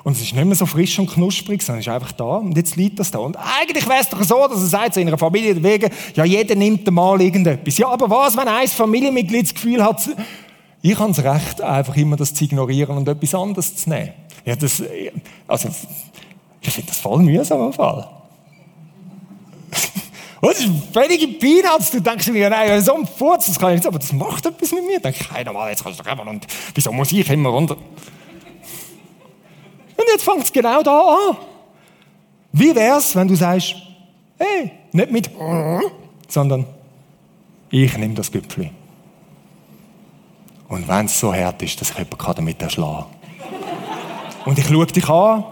Und 0.04 0.16
es 0.16 0.22
ist 0.22 0.34
nicht 0.34 0.44
mehr 0.44 0.56
so 0.56 0.66
frisch 0.66 0.98
und 0.98 1.08
knusprig, 1.08 1.62
sondern 1.62 1.80
es 1.80 1.86
ist 1.86 1.92
einfach 1.92 2.12
da. 2.12 2.36
Und 2.36 2.56
jetzt 2.56 2.74
liegt 2.76 2.98
das 2.98 3.10
da. 3.10 3.18
Und 3.18 3.36
eigentlich 3.36 3.88
wäre 3.88 4.00
es 4.00 4.08
doch 4.08 4.22
so, 4.22 4.48
dass 4.48 4.60
er 4.60 4.66
sagt, 4.66 4.96
in 4.96 5.06
einer 5.06 5.18
Familie 5.18 5.62
wegen, 5.62 5.90
ja, 6.14 6.24
jeder 6.24 6.56
nimmt 6.56 6.90
mal 6.90 7.20
irgendetwas. 7.20 7.78
Ja, 7.78 7.88
aber 7.88 8.10
was, 8.10 8.36
wenn 8.36 8.48
ein 8.48 8.66
Familienmitglied 8.66 9.44
das 9.44 9.54
Gefühl 9.54 9.82
hat, 9.84 10.08
ich 10.80 10.98
habe 10.98 11.12
das 11.12 11.24
Recht, 11.24 11.60
einfach 11.60 11.96
immer 11.96 12.16
das 12.16 12.34
zu 12.34 12.44
ignorieren 12.44 12.96
und 12.96 13.08
etwas 13.08 13.34
anderes 13.34 13.76
zu 13.76 13.88
nehmen. 13.88 14.10
Ja, 14.44 14.56
das, 14.56 14.82
also, 15.46 15.68
ich 16.60 16.70
finde 16.70 16.88
das 16.88 16.98
voll 16.98 17.22
mühsam 17.22 17.66
im 17.66 17.72
Fall. 17.72 18.08
Das 20.44 20.58
ist 20.58 20.68
völlige 20.92 21.28
Peanuts. 21.38 21.92
Du 21.92 22.00
denkst 22.00 22.26
mir, 22.26 22.50
nein, 22.50 22.82
so 22.82 22.96
ein 22.96 23.06
Furz, 23.06 23.46
das 23.46 23.56
kann 23.56 23.70
ich 23.70 23.76
nicht, 23.76 23.86
aber 23.86 24.00
das 24.00 24.12
macht 24.12 24.44
etwas 24.44 24.72
mit 24.72 24.84
mir. 24.84 24.98
Da 24.98 25.08
denke 25.10 25.20
ich, 25.20 25.32
hey, 25.32 25.44
normal, 25.44 25.70
jetzt 25.70 25.84
kannst 25.84 26.00
du 26.00 26.02
doch 26.02 26.10
einfach, 26.10 26.26
und 26.26 26.44
wieso 26.74 26.90
muss 26.90 27.12
ich 27.12 27.30
immer 27.30 27.50
runter? 27.50 27.76
Und 30.02 30.08
jetzt 30.08 30.24
fängt 30.24 30.42
es 30.42 30.52
genau 30.52 30.82
da 30.82 30.98
an. 30.98 31.36
Wie 32.50 32.74
wär's, 32.74 33.14
wenn 33.14 33.28
du 33.28 33.36
sagst, 33.36 33.76
hey, 34.36 34.72
nicht 34.90 35.12
mit, 35.12 35.30
sondern 36.26 36.66
ich 37.70 37.96
nehme 37.96 38.14
das 38.14 38.30
Gipfel. 38.32 38.70
Und 40.68 40.88
wenn 40.88 41.06
es 41.06 41.20
so 41.20 41.32
hart 41.32 41.62
ist, 41.62 41.80
dass 41.80 41.90
ich 41.90 41.98
jemanden 41.98 42.34
damit 42.34 42.60
erschlagen. 42.60 43.06
Und 44.44 44.58
ich 44.58 44.66
schaue 44.66 44.86
dich 44.86 45.08
an 45.08 45.44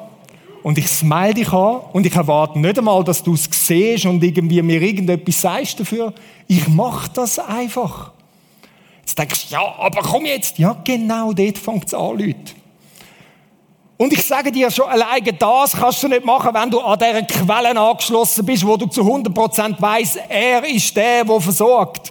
und 0.64 0.78
ich 0.78 0.88
smile 0.88 1.34
dich 1.34 1.52
an 1.52 1.82
und 1.92 2.04
ich 2.04 2.16
erwarte 2.16 2.58
nicht 2.58 2.76
einmal, 2.76 3.04
dass 3.04 3.22
du 3.22 3.34
es 3.34 3.48
siehst 3.52 4.06
und 4.06 4.22
irgendwie 4.24 4.60
mir 4.62 4.82
irgendetwas 4.82 5.40
sagst 5.40 5.78
dafür. 5.78 6.12
Ich 6.48 6.66
mache 6.66 7.08
das 7.14 7.38
einfach. 7.38 8.10
Jetzt 8.98 9.16
denkst 9.16 9.48
du, 9.48 9.54
ja, 9.54 9.74
aber 9.78 10.02
komm 10.02 10.26
jetzt. 10.26 10.58
Ja, 10.58 10.76
genau 10.82 11.32
dort 11.32 11.56
fängt 11.56 11.86
es 11.86 11.94
an, 11.94 12.18
Leute. 12.18 12.59
Und 14.00 14.14
ich 14.14 14.22
sage 14.22 14.50
dir 14.50 14.70
schon, 14.70 14.88
alleine 14.88 15.30
das 15.34 15.72
kannst 15.72 16.02
du 16.02 16.08
nicht 16.08 16.24
machen, 16.24 16.54
wenn 16.54 16.70
du 16.70 16.80
an 16.80 16.98
dieser 16.98 17.20
Quelle 17.20 17.78
angeschlossen 17.78 18.46
bist, 18.46 18.66
wo 18.66 18.78
du 18.78 18.86
zu 18.86 19.02
100% 19.02 19.78
weißt, 19.78 20.20
er 20.26 20.64
ist 20.64 20.96
der, 20.96 21.22
der 21.22 21.38
versorgt. 21.38 22.10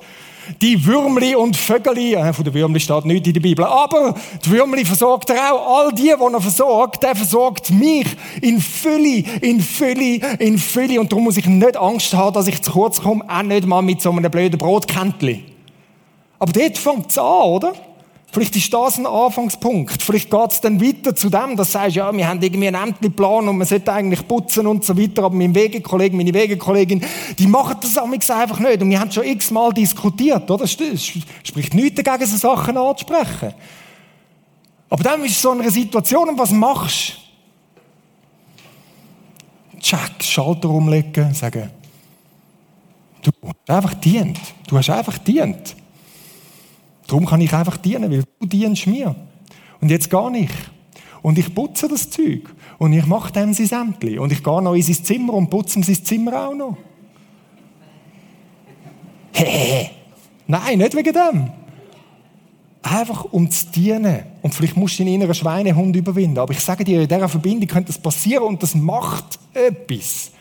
Die 0.61 0.85
Würmli 0.85 1.33
und 1.33 1.57
Vögeli, 1.57 2.13
äh, 2.13 2.31
von 2.31 2.45
den 2.45 2.53
Würmli 2.53 2.79
steht 2.79 3.05
nichts 3.05 3.27
in 3.27 3.33
der 3.33 3.41
Bibel, 3.41 3.65
aber 3.65 4.13
die 4.45 4.51
Würmli 4.51 4.85
versorgt 4.85 5.31
er 5.31 5.51
auch. 5.51 5.79
All 5.79 5.91
die, 5.91 6.03
die 6.03 6.33
er 6.33 6.41
versorgt, 6.41 7.01
der 7.01 7.15
versorgt 7.15 7.71
mich 7.71 8.05
in 8.39 8.61
Fülle, 8.61 9.23
in 9.41 9.59
Fülle, 9.59 10.19
in 10.37 10.59
Fülle. 10.59 10.99
Und 10.99 11.11
darum 11.11 11.23
muss 11.23 11.37
ich 11.37 11.47
nicht 11.47 11.75
Angst 11.75 12.13
haben, 12.13 12.35
dass 12.35 12.45
ich 12.45 12.61
zu 12.61 12.71
kurz 12.71 13.01
komme, 13.01 13.25
auch 13.27 13.41
nicht 13.41 13.65
mal 13.65 13.81
mit 13.81 13.99
so 13.99 14.11
einem 14.11 14.29
blöden 14.29 14.59
Brotkäntchen. 14.59 15.43
Aber 16.37 16.51
dort 16.51 16.77
fängt 16.77 17.09
es 17.09 17.17
an, 17.17 17.25
oder? 17.25 17.73
Vielleicht 18.31 18.55
ist 18.55 18.71
das 18.71 18.99
ein 18.99 19.07
Anfangspunkt. 19.07 20.03
Vielleicht 20.03 20.29
geht 20.29 20.51
es 20.51 20.61
dann 20.61 20.79
weiter 20.79 21.15
zu 21.15 21.29
dem, 21.29 21.55
dass 21.55 21.69
du 21.69 21.73
sagst, 21.73 21.95
ja, 21.95 22.15
wir 22.15 22.27
haben 22.27 22.39
irgendwie 22.41 22.67
einen 22.67 22.89
Ämterplan 22.89 23.47
und 23.49 23.57
man 23.57 23.65
sollte 23.65 23.91
eigentlich 23.91 24.27
putzen 24.27 24.67
und 24.67 24.85
so 24.85 24.95
weiter, 24.95 25.23
aber 25.23 25.35
mein 25.35 25.55
Wegekollege, 25.55 26.15
meine 26.15 26.31
Wegekollegin, 26.33 27.03
die 27.39 27.47
machen 27.47 27.77
das 27.81 27.97
einfach 28.29 28.59
nicht. 28.59 28.83
Und 28.83 28.91
wir 28.91 28.99
haben 28.99 29.11
schon 29.11 29.23
x-mal 29.23 29.73
diskutiert, 29.73 30.49
oder? 30.51 30.65
Es 30.65 30.71
spricht 30.71 31.73
nichts 31.73 32.03
dagegen, 32.03 32.29
so 32.29 32.37
Sachen 32.37 32.77
anzusprechen. 32.77 33.53
Aber 34.91 35.03
dann 35.03 35.23
ist 35.25 35.41
so 35.41 35.49
eine 35.51 35.69
Situation, 35.71 36.29
und 36.29 36.37
was 36.37 36.51
machst 36.51 37.17
du? 39.73 39.79
Check, 39.79 40.21
Schalter 40.21 40.69
umlegen, 40.69 41.33
sagen, 41.33 41.71
du 43.23 43.31
hast 43.43 43.69
einfach 43.69 43.93
dient. 43.95 44.39
Du 44.67 44.77
hast 44.77 44.89
einfach 44.89 45.17
dient. 45.19 45.75
Darum 47.09 47.25
kann 47.25 47.41
ich 47.41 47.51
einfach 47.53 47.77
dienen, 47.77 48.11
weil 48.11 48.23
du 48.39 48.45
dienst 48.45 48.85
mir. 48.85 49.15
Und 49.81 49.89
jetzt 49.89 50.11
gar 50.11 50.29
nicht. 50.29 50.53
Und 51.23 51.39
ich 51.39 51.53
putze 51.53 51.87
das 51.87 52.09
Zeug. 52.09 52.43
Und 52.77 52.93
ich 52.93 53.05
mache 53.07 53.33
dem 53.33 53.51
sein 53.53 53.65
Sämtli. 53.65 54.19
Und 54.19 54.31
ich 54.31 54.43
gehe 54.43 54.61
noch 54.61 54.75
in 54.75 54.83
sein 54.83 55.03
Zimmer 55.03 55.33
und 55.33 55.49
putze 55.49 55.79
ihm 55.79 55.83
sein 55.83 56.05
Zimmer 56.05 56.47
auch 56.47 56.53
noch. 56.53 56.77
Hehehe. 59.33 59.89
Nein, 60.45 60.77
nicht 60.77 60.95
wegen 60.95 61.13
dem. 61.13 61.51
Einfach 62.83 63.25
um 63.25 63.49
zu 63.49 63.71
dienen. 63.71 64.19
Und 64.43 64.53
vielleicht 64.53 64.77
musst 64.77 64.99
du 64.99 65.03
deinen 65.03 65.15
inneren 65.15 65.33
Schweinehund 65.33 65.95
überwinden. 65.95 66.37
Aber 66.37 66.53
ich 66.53 66.59
sage 66.59 66.83
dir, 66.83 67.01
in 67.01 67.07
dieser 67.07 67.27
Verbindung 67.27 67.67
könnte 67.67 67.87
das 67.87 67.99
passieren 67.99 68.43
und 68.43 68.61
das 68.61 68.75
macht 68.75 69.39
etwas. 69.55 70.31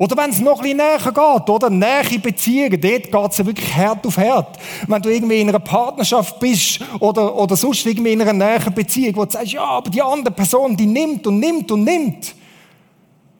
Oder 0.00 0.16
wenn 0.16 0.30
es 0.30 0.40
noch 0.40 0.60
ein 0.60 0.62
bisschen 0.62 0.78
näher 0.78 0.98
geht, 0.98 1.50
oder? 1.50 1.68
Nähe 1.68 2.18
Beziehungen, 2.18 2.80
dort 2.80 3.12
geht 3.12 3.32
es 3.32 3.36
ja 3.36 3.44
wirklich 3.44 3.76
Herd 3.76 4.06
auf 4.06 4.16
Herd. 4.16 4.58
Wenn 4.86 5.02
du 5.02 5.10
irgendwie 5.10 5.42
in 5.42 5.50
einer 5.50 5.58
Partnerschaft 5.58 6.40
bist 6.40 6.80
oder, 7.00 7.36
oder 7.36 7.54
sonst 7.54 7.84
irgendwie 7.84 8.14
in 8.14 8.22
einer 8.22 8.32
näheren 8.32 8.72
Beziehung, 8.72 9.16
wo 9.16 9.26
du 9.26 9.32
sagst, 9.32 9.52
ja, 9.52 9.62
aber 9.62 9.90
die 9.90 10.00
andere 10.00 10.34
Person, 10.34 10.74
die 10.74 10.86
nimmt 10.86 11.26
und 11.26 11.38
nimmt 11.38 11.70
und 11.70 11.84
nimmt. 11.84 12.34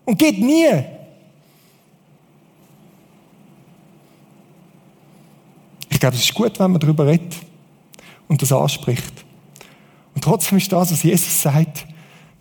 Und 0.04 0.18
geht 0.18 0.38
nie. 0.38 0.68
Ich 5.88 5.98
glaube, 5.98 6.14
es 6.14 6.24
ist 6.24 6.34
gut, 6.34 6.60
wenn 6.60 6.72
man 6.72 6.80
darüber 6.80 7.06
redet 7.06 7.36
und 8.28 8.42
das 8.42 8.52
anspricht. 8.52 9.24
Und 10.14 10.22
trotzdem 10.22 10.58
ist 10.58 10.70
das, 10.70 10.92
was 10.92 11.02
Jesus 11.02 11.40
sagt, 11.40 11.86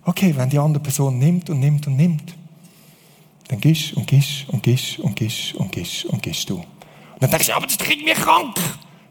okay, 0.04 0.34
wenn 0.36 0.50
die 0.50 0.60
andere 0.60 0.84
Person 0.84 1.18
nimmt 1.18 1.50
und 1.50 1.62
nimmt 1.62 1.88
und 1.88 1.96
nimmt, 1.96 2.36
dann 3.50 3.60
gehst 3.60 3.94
und 3.94 4.08
gehst 4.08 4.46
und 4.48 4.64
gehst 4.64 5.00
und 5.00 5.16
gehst 5.16 5.56
und 5.56 5.72
gehst 5.72 6.06
und 6.06 6.22
gehst 6.22 6.50
du. 6.50 6.58
Und 6.58 6.66
dann 7.20 7.32
denkst 7.32 7.48
du, 7.48 7.56
aber 7.56 7.66
das 7.66 7.78
kriegt 7.78 8.06
mich 8.06 8.14
krank. 8.14 8.56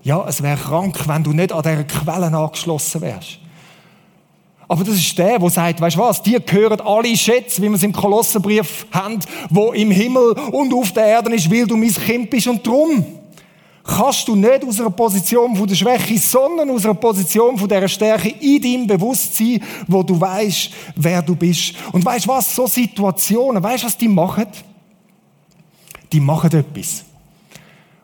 Ja, 0.05 0.25
es 0.27 0.43
wäre 0.43 0.57
krank, 0.57 0.97
wenn 1.07 1.25
du 1.25 1.33
nicht 1.33 1.53
an 1.53 1.63
dieser 1.63 1.85
Quelle 1.85 2.27
angeschlossen 2.27 3.01
wärst. 3.01 3.41
Aber 4.69 4.85
das 4.85 4.95
ist 4.95 5.19
der, 5.19 5.39
der 5.39 5.51
sagt, 5.51 5.81
weißt 5.81 5.97
du 5.97 6.01
was, 6.01 6.23
dir 6.23 6.41
gehören 6.41 6.81
alle 6.83 7.17
Schätze, 7.17 7.61
wie 7.61 7.69
wir 7.69 7.75
es 7.75 7.83
im 7.83 7.93
Kolossenbrief 7.93 8.87
haben, 8.93 9.19
wo 9.51 9.73
im 9.73 9.91
Himmel 9.91 10.33
und 10.53 10.73
auf 10.73 10.93
der 10.93 11.07
Erde 11.07 11.35
ist, 11.35 11.51
weil 11.51 11.67
du 11.67 11.77
mein 11.77 11.93
Kind 11.93 12.31
bist 12.31 12.47
und 12.47 12.65
drum 12.65 13.05
kannst 13.89 14.29
du 14.29 14.37
nicht 14.37 14.65
aus 14.65 14.81
einer 14.81 14.91
Position 14.91 15.57
von 15.57 15.67
der 15.67 15.75
Schwäche, 15.75 16.19
sondern 16.19 16.69
aus 16.71 16.85
einer 16.85 16.95
Position 16.95 17.57
von 17.57 17.69
der 17.69 17.89
Stärke 17.89 18.29
in 18.29 18.61
deinem 18.61 18.87
Bewusstsein, 18.87 19.63
wo 19.87 20.03
du 20.03 20.21
weißt, 20.21 20.71
wer 20.95 21.23
du 21.23 21.35
bist. 21.35 21.75
Und 21.93 22.05
weißt 22.05 22.29
was? 22.29 22.55
So 22.55 22.67
Situationen, 22.67 23.63
weißt 23.63 23.85
was 23.85 23.97
die 23.97 24.09
machen? 24.09 24.47
Die 26.13 26.21
machen 26.21 26.53
etwas. 26.53 27.05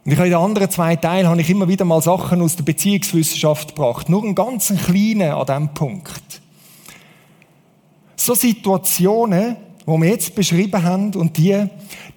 Und 0.04 0.12
ich 0.12 0.18
habe 0.18 0.28
in 0.28 0.32
den 0.32 0.40
anderen 0.40 0.70
zwei 0.70 0.96
Teilen 0.96 1.28
habe 1.28 1.40
ich 1.40 1.50
immer 1.50 1.68
wieder 1.68 1.84
mal 1.84 2.00
Sachen 2.00 2.40
aus 2.40 2.56
der 2.56 2.64
Beziehungswissenschaft 2.64 3.74
gebracht. 3.74 4.08
Nur 4.08 4.22
einen 4.22 4.34
ganz 4.34 4.72
kleinen 4.86 5.32
an 5.32 5.46
diesem 5.46 5.68
Punkt. 5.74 6.40
So 8.16 8.34
Situationen, 8.34 9.56
wo 9.86 9.98
wir 9.98 10.08
jetzt 10.08 10.34
beschrieben 10.34 10.82
haben, 10.82 11.14
und 11.14 11.36
die, 11.36 11.66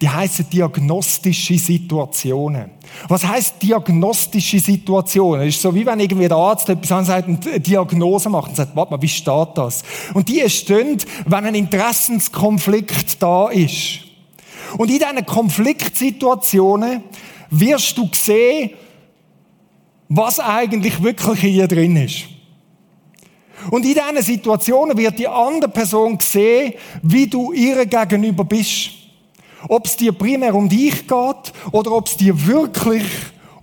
die 0.00 0.08
heißen 0.08 0.48
diagnostische 0.50 1.58
Situationen. 1.58 2.70
Was 3.08 3.26
heißt 3.26 3.62
diagnostische 3.62 4.58
Situationen? 4.58 5.46
Das 5.46 5.54
ist 5.54 5.62
so, 5.62 5.74
wie 5.74 5.84
wenn 5.84 6.00
irgendwie 6.00 6.28
der 6.28 6.36
Arzt 6.36 6.68
etwas 6.68 6.92
ansagt 6.92 7.28
und 7.28 7.46
eine 7.46 7.60
Diagnose 7.60 8.30
macht 8.30 8.50
und 8.50 8.56
sagt, 8.56 8.74
warte 8.74 8.92
mal, 8.92 9.02
wie 9.02 9.08
steht 9.08 9.48
das? 9.54 9.82
Und 10.14 10.28
die 10.28 10.40
entstehen, 10.40 10.98
wenn 11.26 11.44
ein 11.44 11.54
Interessenskonflikt 11.54 13.22
da 13.22 13.48
ist. 13.48 14.00
Und 14.78 14.90
in 14.90 14.98
diesen 14.98 15.26
Konfliktsituationen 15.26 17.02
wirst 17.50 17.96
du 17.98 18.08
sehen, 18.12 18.70
was 20.08 20.40
eigentlich 20.40 21.02
wirklich 21.02 21.40
hier 21.40 21.68
drin 21.68 21.96
ist. 21.96 22.24
Und 23.70 23.84
in 23.84 23.94
diesen 23.94 24.22
Situationen 24.22 24.96
wird 24.96 25.18
die 25.18 25.28
andere 25.28 25.70
Person 25.70 26.18
sehen, 26.20 26.74
wie 27.02 27.26
du 27.26 27.52
ihr 27.52 27.86
gegenüber 27.86 28.44
bist. 28.44 28.90
Ob 29.68 29.86
es 29.86 29.96
dir 29.96 30.12
primär 30.12 30.54
um 30.54 30.68
dich 30.68 31.06
geht 31.06 31.52
oder 31.72 31.92
ob 31.92 32.06
es 32.06 32.16
dir 32.16 32.46
wirklich 32.46 33.04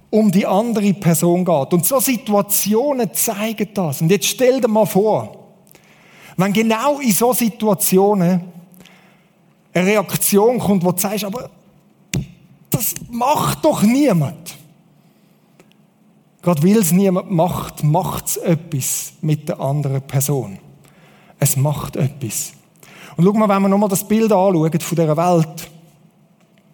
um 0.10 0.31
die 0.31 0.45
andere 0.45 0.93
Person 0.93 1.43
geht. 1.45 1.73
Und 1.73 1.86
so 1.86 1.99
Situationen 1.99 3.13
zeigen 3.13 3.69
das. 3.73 4.01
Und 4.01 4.12
jetzt 4.12 4.27
stell 4.27 4.62
dir 4.62 4.67
mal 4.67 4.86
vor, 4.86 5.45
wenn 6.38 6.53
genau 6.53 6.99
in 6.99 7.12
so 7.12 7.34
Situationen 7.34 8.41
eine 9.73 9.86
Reaktion 9.86 10.60
kommt, 10.60 10.84
wo 10.84 10.91
du 10.91 10.99
sagst, 10.99 11.23
aber 11.23 11.49
das 12.69 12.95
macht 13.10 13.63
doch 13.63 13.84
niemand. 13.84 14.55
Gott 16.45 16.62
will 16.62 16.77
es 16.77 16.91
niemand 16.91 17.31
macht, 17.31 17.84
macht 17.84 18.27
es 18.27 18.38
etwas 18.38 19.13
mit 19.21 19.49
der 19.49 19.60
anderen 19.60 20.03
Person. 20.03 20.60
Es 21.39 21.58
macht 21.58 21.95
etwas. 21.95 22.53
Und 23.17 23.25
schau 23.25 23.34
mal, 23.34 23.49
wenn 23.49 23.63
wir 23.63 23.69
nochmal 23.69 23.89
das 23.89 24.08
Bild 24.08 24.31
anschauen 24.31 24.79
von 24.79 24.95
dieser 24.95 25.17
Welt, 25.17 25.71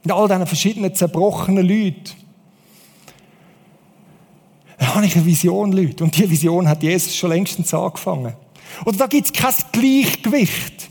mit 0.03 0.11
all 0.11 0.27
diesen 0.27 0.45
verschiedenen 0.45 0.93
zerbrochenen 0.93 1.65
Leuten, 1.65 2.11
da 4.77 4.93
habe 4.93 5.05
ich 5.05 5.15
eine 5.15 5.25
Vision, 5.25 5.71
Leute. 5.71 6.03
Und 6.03 6.17
diese 6.17 6.29
Vision 6.29 6.67
hat 6.67 6.83
Jesus 6.83 7.15
schon 7.15 7.29
längstens 7.29 7.73
angefangen. 7.73 8.33
Oder 8.83 8.97
da 8.97 9.07
gibt 9.07 9.27
es 9.27 9.31
kein 9.31 9.53
Gleichgewicht. 9.71 10.89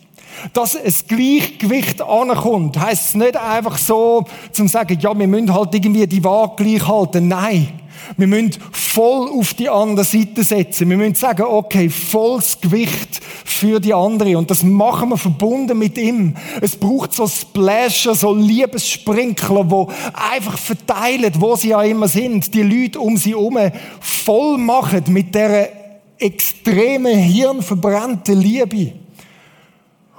Dass 0.54 0.74
ein 0.74 0.94
Gleichgewicht 1.06 2.00
ankommt, 2.00 2.80
heisst 2.80 3.08
es 3.08 3.14
nicht 3.14 3.36
einfach 3.36 3.76
so, 3.76 4.24
zum 4.52 4.68
sagen, 4.68 4.98
ja, 4.98 5.18
wir 5.18 5.28
müssen 5.28 5.52
halt 5.52 5.74
irgendwie 5.74 6.06
die 6.06 6.24
Waage 6.24 6.64
gleich 6.64 6.88
halten. 6.88 7.28
Nein. 7.28 7.80
Wir 8.16 8.26
müssen 8.26 8.56
voll 8.72 9.30
auf 9.30 9.54
die 9.54 9.68
andere 9.68 10.04
Seite 10.04 10.42
setzen. 10.42 10.90
Wir 10.90 10.96
müssen 10.96 11.14
sagen, 11.14 11.42
okay, 11.42 11.88
volles 11.88 12.60
Gewicht 12.60 13.20
für 13.44 13.80
die 13.80 13.94
andere. 13.94 14.36
Und 14.36 14.50
das 14.50 14.62
machen 14.62 15.10
wir 15.10 15.16
verbunden 15.16 15.78
mit 15.78 15.96
ihm. 15.98 16.34
Es 16.60 16.76
braucht 16.76 17.12
so 17.12 17.26
Splasher, 17.26 18.14
so 18.14 18.34
Liebessprinkler, 18.34 19.70
wo 19.70 19.88
einfach 20.12 20.58
verteilen, 20.58 21.32
wo 21.38 21.56
sie 21.56 21.68
ja 21.68 21.82
immer 21.82 22.08
sind, 22.08 22.52
die 22.52 22.62
Leute 22.62 23.00
um 23.00 23.16
sie 23.16 23.30
herum 23.30 23.58
voll 24.00 24.58
machen 24.58 25.04
mit 25.08 25.34
der 25.34 25.68
extremen, 26.18 27.16
hirnverbrannten 27.18 28.38
Liebe. 28.38 28.92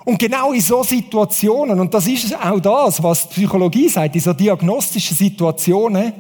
Und 0.04 0.18
genau 0.18 0.52
in 0.52 0.62
so 0.62 0.84
Situationen, 0.84 1.80
und 1.80 1.94
das 1.94 2.08
ist 2.08 2.36
auch 2.36 2.60
das, 2.60 3.02
was 3.04 3.30
die 3.30 3.36
Psychologie 3.36 3.88
sagt, 3.88 4.16
in 4.16 4.22
so 4.22 4.34
diagnostischen 4.34 5.16
Situationen, 5.16 6.14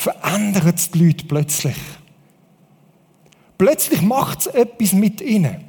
verändert 0.00 0.94
die 0.94 1.04
Leute 1.06 1.26
plötzlich. 1.26 1.76
Plötzlich 3.58 4.00
macht 4.00 4.40
es 4.40 4.46
etwas 4.46 4.94
mit 4.94 5.20
ihnen. 5.20 5.64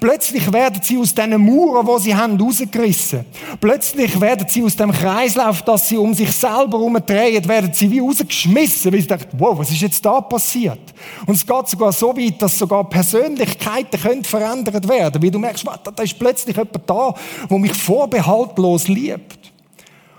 Plötzlich 0.00 0.52
werden 0.52 0.80
sie 0.82 0.98
aus 0.98 1.14
diesen 1.14 1.40
Mauern, 1.40 1.86
wo 1.86 1.96
sie 1.98 2.14
haben, 2.14 2.40
rausgerissen. 2.40 3.24
Plötzlich 3.60 4.20
werden 4.20 4.46
sie 4.48 4.64
aus 4.64 4.74
dem 4.74 4.90
Kreislauf, 4.90 5.62
dass 5.62 5.88
sie 5.88 5.96
um 5.96 6.12
sich 6.12 6.32
selber 6.32 6.78
herumdrehen, 6.78 7.46
werden 7.46 7.72
sie 7.72 7.88
wie 7.88 8.00
rausgeschmissen, 8.00 8.92
weil 8.92 9.00
sie 9.00 9.06
denken, 9.06 9.38
wow, 9.38 9.56
was 9.56 9.70
ist 9.70 9.80
jetzt 9.80 10.04
da 10.04 10.20
passiert? 10.20 10.92
Und 11.26 11.36
es 11.36 11.46
geht 11.46 11.68
sogar 11.68 11.92
so 11.92 12.16
weit, 12.16 12.42
dass 12.42 12.58
sogar 12.58 12.88
Persönlichkeiten 12.88 14.00
können 14.00 14.24
verändert 14.24 14.88
werden, 14.88 15.22
weil 15.22 15.30
du 15.30 15.38
merkst, 15.38 15.64
da 15.94 16.02
ist 16.02 16.18
plötzlich 16.18 16.56
jemand 16.56 16.90
da, 16.90 17.14
der 17.48 17.58
mich 17.58 17.74
vorbehaltlos 17.74 18.88
liebt. 18.88 19.52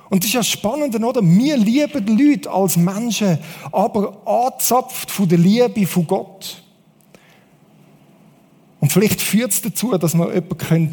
Und 0.09 0.23
das 0.23 0.29
ist 0.29 0.33
ja 0.33 0.43
spannend, 0.43 0.95
oder? 0.95 1.21
Wir 1.21 1.57
lieben 1.57 2.17
Leute 2.17 2.49
als 2.49 2.77
Menschen, 2.77 3.37
aber 3.71 4.17
angezapft 4.25 5.11
von 5.11 5.29
der 5.29 5.37
Liebe 5.37 5.85
von 5.85 6.07
Gott. 6.07 6.63
Und 8.79 8.91
vielleicht 8.91 9.21
führt 9.21 9.51
es 9.51 9.61
dazu, 9.61 9.95
dass 9.97 10.15
man 10.15 10.33
jemanden 10.33 10.91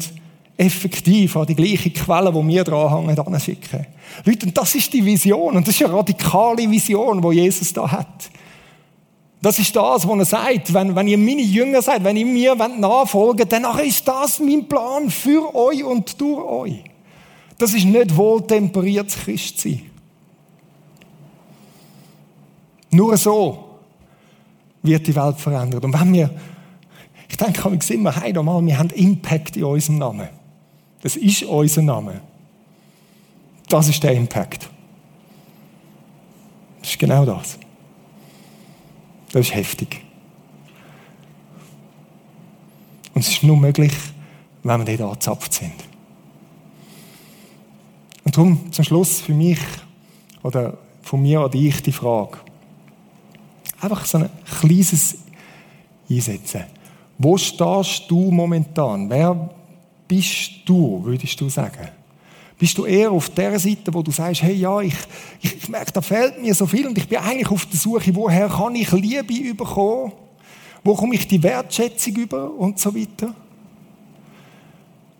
effektiv 0.57 1.37
an 1.37 1.45
die 1.45 1.55
gleiche 1.55 1.89
Quelle, 1.91 2.33
wo 2.33 2.45
wir 2.45 2.63
dranhängen, 2.63 3.17
anschicken 3.17 3.85
Leute, 4.25 4.45
und 4.45 4.57
das 4.57 4.75
ist 4.75 4.91
die 4.93 5.03
Vision. 5.03 5.55
Und 5.55 5.67
das 5.67 5.75
ist 5.75 5.83
eine 5.83 5.93
radikale 5.93 6.69
Vision, 6.69 7.21
die 7.21 7.37
Jesus 7.37 7.73
da 7.73 7.89
hat. 7.89 8.29
Das 9.41 9.59
ist 9.59 9.75
das, 9.75 10.07
was 10.07 10.19
er 10.19 10.25
sagt. 10.25 10.73
Wenn, 10.73 10.95
wenn 10.95 11.07
ihr 11.07 11.17
meine 11.17 11.41
Jünger 11.41 11.81
seid, 11.81 12.03
wenn 12.03 12.17
ihr 12.17 12.25
mir 12.25 12.55
nachfolgt, 12.55 13.51
dann 13.51 13.65
ist 13.79 14.07
das 14.07 14.39
mein 14.39 14.67
Plan 14.67 15.09
für 15.09 15.53
euch 15.55 15.83
und 15.83 16.19
durch 16.19 16.43
euch. 16.43 16.83
Das 17.57 17.73
ist 17.73 17.85
nicht 17.85 18.15
wohltemperiertes 18.15 19.15
Christsein. 19.15 19.89
Nur 22.91 23.17
so 23.17 23.79
wird 24.83 25.07
die 25.07 25.15
Welt 25.15 25.37
verändert. 25.37 25.83
Und 25.83 25.93
wenn 25.93 26.13
wir 26.13 26.31
ich 27.29 27.45
denke, 27.45 27.71
wir 27.71 27.95
immer, 27.95 28.15
hey, 28.15 28.33
normal, 28.33 28.65
wir 28.65 28.77
haben 28.77 28.89
Impact 28.89 29.57
in 29.57 29.63
unserem 29.63 29.97
Namen. 29.99 30.29
Das 31.01 31.15
ist 31.15 31.43
unser 31.43 31.81
Name. 31.81 32.21
Das 33.69 33.89
ist 33.89 34.01
der 34.01 34.13
Impact. 34.13 34.69
Das 36.81 36.91
ist 36.91 36.99
genau 36.99 37.25
das. 37.25 37.59
Das 39.31 39.41
ist 39.41 39.53
heftig. 39.53 40.01
Und 43.13 43.21
es 43.21 43.29
ist 43.29 43.43
nur 43.43 43.57
möglich, 43.57 43.93
wenn 44.63 44.87
wir 44.87 44.97
dort 44.97 45.09
angezapft 45.09 45.53
sind. 45.53 45.86
Und 48.27 48.35
darum 48.35 48.73
zum 48.73 48.83
Schluss 48.83 49.21
für 49.21 49.33
mich 49.33 49.57
oder 50.43 50.77
von 51.01 51.21
mir 51.21 51.39
an 51.39 51.49
dich 51.49 51.81
die 51.81 51.93
Frage. 51.93 52.39
Einfach 53.79 54.03
so 54.03 54.17
ein 54.17 54.29
kleines 54.59 55.19
Einsetzen. 56.09 56.63
Wo 57.17 57.37
stehst 57.37 58.03
du 58.09 58.29
momentan? 58.29 59.09
Wer 59.09 59.49
bist 60.09 60.51
du, 60.65 60.99
würdest 61.05 61.39
du 61.39 61.47
sagen? 61.47 61.87
Bist 62.59 62.77
du 62.77 62.83
eher 62.83 63.11
auf 63.11 63.29
der 63.29 63.57
Seite, 63.59 63.93
wo 63.93 64.01
du 64.01 64.11
sagst, 64.11 64.43
hey, 64.43 64.55
ja, 64.55 64.81
ich, 64.81 64.95
ich, 65.41 65.55
ich 65.55 65.69
merke, 65.69 65.93
da 65.93 66.01
fehlt 66.01 66.41
mir 66.41 66.53
so 66.53 66.67
viel 66.67 66.85
und 66.85 66.97
ich 66.97 67.07
bin 67.07 67.19
eigentlich 67.19 67.49
auf 67.49 67.65
der 67.65 67.79
Suche, 67.79 68.13
woher 68.13 68.49
kann 68.49 68.75
ich 68.75 68.91
Liebe 68.91 69.53
bekommen? 69.53 70.11
Wo 70.83 70.95
komme 70.95 71.15
ich 71.15 71.25
die 71.29 71.41
Wertschätzung 71.41 72.17
über 72.17 72.53
und 72.53 72.77
so 72.77 72.93
weiter? 72.93 73.33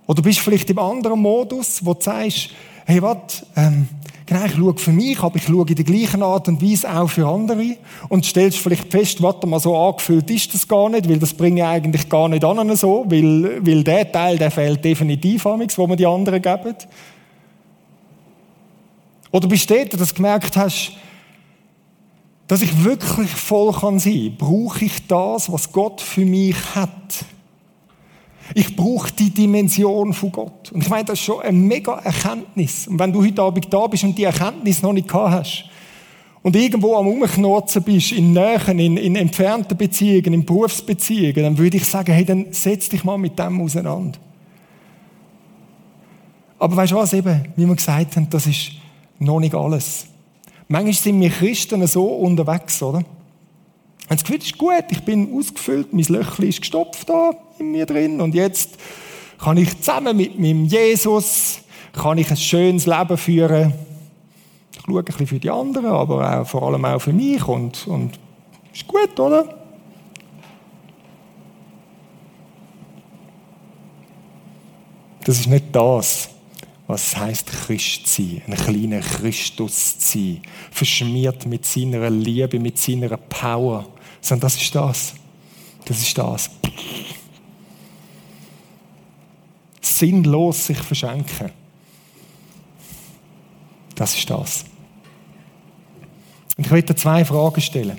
Oder 0.08 0.22
bist 0.22 0.39
du 0.39 0.43
vielleicht 0.43 0.70
im 0.70 0.80
anderen 0.80 1.22
Modus, 1.22 1.86
wo 1.86 1.93
du 1.93 2.01
sagst, 2.01 2.49
hey, 2.88 3.02
was, 3.02 3.46
ähm, 3.56 3.88
Genau, 4.28 4.44
ich 4.44 4.56
schaue 4.56 4.78
für 4.78 4.92
mich, 4.92 5.20
aber 5.22 5.38
ich 5.38 5.46
schaue 5.46 5.66
in 5.70 5.76
der 5.76 5.86
gleichen 5.86 6.22
Art 6.22 6.50
und 6.50 6.62
Weise 6.62 6.94
auch 6.94 7.10
für 7.10 7.26
andere. 7.26 7.78
Und 8.10 8.26
stellst 8.26 8.58
vielleicht 8.58 8.92
fest, 8.92 9.22
warte 9.22 9.48
mal, 9.48 9.62
so 9.62 9.74
angefühlt 9.78 10.30
ist 10.30 10.54
das 10.54 10.68
gar 10.68 10.90
nicht, 10.90 11.08
weil 11.08 11.18
das 11.18 11.34
bringe 11.34 11.62
ich 11.62 11.66
eigentlich 11.66 12.10
gar 12.10 12.28
nicht 12.28 12.44
an 12.44 12.76
so, 12.76 13.06
weil, 13.08 13.66
weil 13.66 13.86
der 13.86 14.12
Teil, 14.12 14.38
der 14.38 14.52
fehlt 14.52 14.84
definitiv 14.84 15.46
nichts, 15.58 15.78
wo 15.78 15.88
man 15.88 15.96
die 15.96 16.06
anderen 16.06 16.42
geben. 16.42 16.76
Oder 19.32 19.48
bist 19.48 19.70
du 19.70 19.76
dort, 19.76 19.94
dass 19.94 20.10
du 20.10 20.16
gemerkt 20.16 20.58
hast, 20.58 20.92
dass 22.50 22.62
ich 22.62 22.84
wirklich 22.84 23.30
voll 23.30 23.72
kann 23.72 23.98
sein, 23.98 24.36
brauche 24.38 24.84
ich 24.84 25.08
das, 25.08 25.50
was 25.50 25.72
Gott 25.72 26.02
für 26.02 26.26
mich 26.26 26.58
hat. 26.76 27.26
Ich 28.54 28.76
brauche 28.76 29.12
die 29.12 29.30
Dimension 29.30 30.14
von 30.14 30.32
Gott. 30.32 30.72
Und 30.72 30.82
ich 30.82 30.89
meine, 30.89 31.06
das 31.06 31.20
ist 31.20 31.26
schon 31.26 31.41
eine 31.41 31.58
mega 31.58 32.00
Erkenntnis. 32.00 32.88
Und 32.88 33.00
wenn 33.00 33.12
du 33.12 33.24
heute 33.24 33.41
Abend 33.41 33.72
da 33.72 33.88
bist 33.88 34.04
und 34.04 34.18
die 34.18 34.24
Erkenntnis 34.24 34.82
noch 34.82 34.93
nicht 34.93 35.08
gehabt 35.08 35.32
hast, 35.32 35.66
und 36.43 36.56
irgendwo 36.56 36.95
am 36.95 37.08
Umknurzen 37.08 37.84
bist, 37.84 38.14
in 38.14 38.32
Nähen, 38.32 38.80
in, 38.80 38.95
in 38.95 39.16
entfernten 39.18 39.78
Beziehungen, 39.78 40.34
in 40.34 40.45
Berufsbeziehungen, 40.45 41.43
dann 41.43 41.58
würde 41.58 41.76
ich 41.76 41.86
sagen, 41.86 42.14
hey, 42.14 42.24
dann 42.24 42.45
setz 42.52 42.88
dich 42.88 43.04
mal 43.04 43.18
mit 43.18 43.38
dem 43.38 43.60
auseinander. 43.60 44.18
Aber 46.58 46.76
weißt 46.76 46.93
du 46.93 46.95
was 46.95 47.14
eben, 47.14 47.50
wie 47.56 47.66
wir 47.66 47.76
gesagt 47.76 48.16
haben, 48.16 48.30
das 48.30 48.48
ist 48.48 48.72
noch 49.20 49.41
nicht 49.41 49.56
alles. 49.56 50.08
Manchmal 50.70 50.93
sind 50.93 51.20
wir 51.20 51.30
Christen 51.30 51.86
so 51.86 52.06
unterwegs, 52.06 52.82
oder? 52.82 53.04
Und 54.10 54.20
das 54.20 54.24
Gefühl 54.24 54.41
ist 54.41 54.58
gut, 54.58 54.86
ich 54.89 55.03
bin 55.03 55.38
ausgefüllt, 55.38 55.93
mein 55.93 56.05
Löchli 56.05 56.49
ist 56.49 56.62
gestopft 56.62 57.10
da 57.10 57.32
in 57.60 57.72
mir 57.72 57.86
drin. 57.86 58.22
Und 58.22 58.36
jetzt 58.36 58.78
kann 59.38 59.58
ich 59.58 59.78
zusammen 59.80 60.16
mit 60.16 60.39
meinem 60.39 60.66
Jesus 60.66 61.62
kann 61.97 62.18
ich 62.18 62.30
ein 62.30 62.38
schönes 62.38 62.86
Leben 62.86 63.18
führen. 63.18 63.74
Ich 64.74 64.82
schaue 64.86 64.99
ein 64.99 65.05
bisschen 65.05 65.28
für 65.28 65.39
die 65.39 65.49
anderen, 65.49 65.88
aber 65.88 66.41
auch, 66.41 66.47
vor 66.47 66.64
allem 66.64 66.86
auch 66.86 66.99
für 66.99 67.14
mich. 67.14 67.45
Und, 67.47 67.88
und 67.88 68.20
ist 68.74 68.88
gut, 68.88 69.20
oder? 69.20 69.55
Das 75.26 75.39
ist 75.39 75.47
nicht 75.47 75.66
das, 75.74 76.30
was 76.86 77.08
es 77.08 77.18
heisst, 77.18 77.47
Christ 77.47 78.08
sein, 78.08 78.41
ein 78.47 78.55
kleiner 78.55 79.01
Christus 79.01 79.99
zu 79.99 80.18
sein, 80.18 80.41
verschmiert 80.72 81.45
mit 81.45 81.66
seiner 81.66 82.10
Liebe, 82.10 82.60
mit 82.60 82.78
seiner 82.78 83.18
Power 83.18 83.86
sondern 84.28 84.42
das 84.42 84.62
ist 84.62 84.76
das. 84.76 85.14
Das 85.86 86.02
ist 86.02 86.18
das. 86.18 86.50
Sinnlos 89.80 90.68
sich 90.68 90.78
verschenken. 90.78 91.52
Das 93.96 94.16
ist 94.16 94.30
das. 94.30 94.66
Und 96.58 96.66
ich 96.66 96.72
möchte 96.72 96.94
zwei 96.96 97.24
Fragen 97.24 97.62
stellen. 97.62 97.98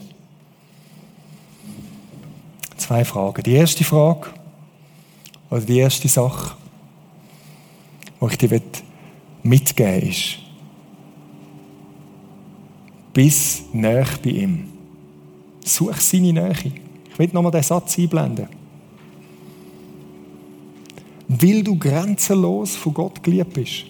Zwei 2.76 3.04
Fragen. 3.04 3.42
Die 3.42 3.54
erste 3.54 3.84
Frage, 3.84 4.28
oder 5.50 5.62
die 5.62 5.78
erste 5.78 6.08
Sache, 6.08 6.56
die 8.20 8.26
ich 8.26 8.38
dir 8.38 8.62
mitgeben 9.42 10.02
will, 10.02 10.08
ist, 10.10 10.38
bis 13.14 13.62
näher 13.72 14.06
bei 14.22 14.30
ihm. 14.30 14.77
Such 15.68 16.00
seine 16.00 16.32
Nähe. 16.32 16.72
Ich 17.12 17.18
will 17.18 17.28
nochmal 17.32 17.52
den 17.52 17.62
Satz 17.62 17.98
einblenden. 17.98 18.48
Weil 21.28 21.62
du 21.62 21.78
grenzenlos 21.78 22.74
von 22.74 22.94
Gott 22.94 23.22
geliebt 23.22 23.52
bist. 23.52 23.84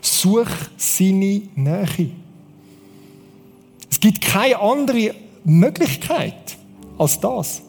Such 0.00 0.46
seine 0.76 1.42
Nähe. 1.56 2.10
Es 3.90 3.98
gibt 3.98 4.20
keine 4.20 4.60
andere 4.60 5.14
Möglichkeit 5.42 6.56
als 6.96 7.18
das. 7.18 7.62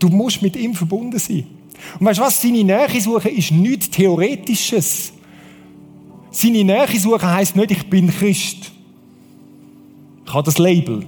Du 0.00 0.08
musst 0.08 0.42
mit 0.42 0.56
ihm 0.56 0.74
verbunden 0.74 1.18
sein. 1.18 1.46
Und 2.00 2.06
weißt 2.06 2.18
du 2.18 2.22
was? 2.22 2.42
Seine 2.42 2.64
Nähe 2.64 3.00
suchen 3.00 3.30
ist 3.36 3.52
nichts 3.52 3.90
Theoretisches. 3.90 5.12
Seine 6.32 6.64
Nähe 6.64 6.98
suchen 6.98 7.30
heisst 7.30 7.54
nicht, 7.54 7.70
ich 7.70 7.88
bin 7.88 8.10
Christ. 8.10 8.72
Ich 10.26 10.34
habe 10.34 10.44
das 10.44 10.58
Label. 10.58 11.06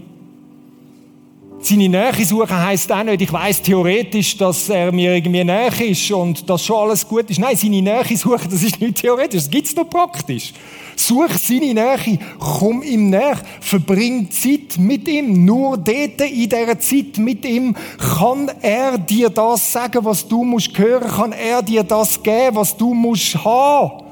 Seine 1.69 1.89
Nähe 1.89 2.25
suchen 2.25 2.57
heisst 2.57 2.93
auch 2.93 3.03
nicht, 3.03 3.23
ich 3.23 3.33
weiß 3.33 3.61
theoretisch, 3.61 4.37
dass 4.37 4.69
er 4.69 4.93
mir 4.93 5.17
irgendwie 5.17 5.43
näher 5.43 5.81
ist 5.81 6.13
und 6.13 6.49
dass 6.49 6.65
schon 6.65 6.77
alles 6.77 7.09
gut 7.09 7.29
ist. 7.29 7.41
Nein, 7.41 7.57
seine 7.57 7.83
Nähe 7.83 8.17
suchen, 8.17 8.49
das 8.49 8.63
ist 8.63 8.81
nicht 8.81 8.99
theoretisch, 8.99 9.41
das 9.41 9.51
gibt's 9.51 9.75
nur 9.75 9.85
praktisch. 9.85 10.53
Such 10.95 11.33
seine 11.37 11.75
Nähe, 11.75 12.21
komm 12.39 12.85
ihm 12.85 13.11
näher, 13.11 13.41
verbring 13.61 14.31
Zeit 14.31 14.79
mit 14.79 15.09
ihm. 15.09 15.45
Nur 15.45 15.77
dort 15.77 16.21
in 16.21 16.49
dieser 16.49 16.79
Zeit 16.79 17.19
mit 17.19 17.45
ihm 17.45 17.75
kann 18.17 18.49
er 18.63 18.97
dir 18.97 19.29
das 19.29 19.73
sagen, 19.73 20.05
was 20.05 20.29
du 20.29 20.45
musst 20.45 20.79
hören, 20.79 21.11
kann 21.11 21.33
er 21.33 21.63
dir 21.63 21.83
das 21.83 22.23
geben, 22.23 22.55
was 22.55 22.77
du 22.77 22.95
musst 22.95 23.45
haben. 23.45 24.05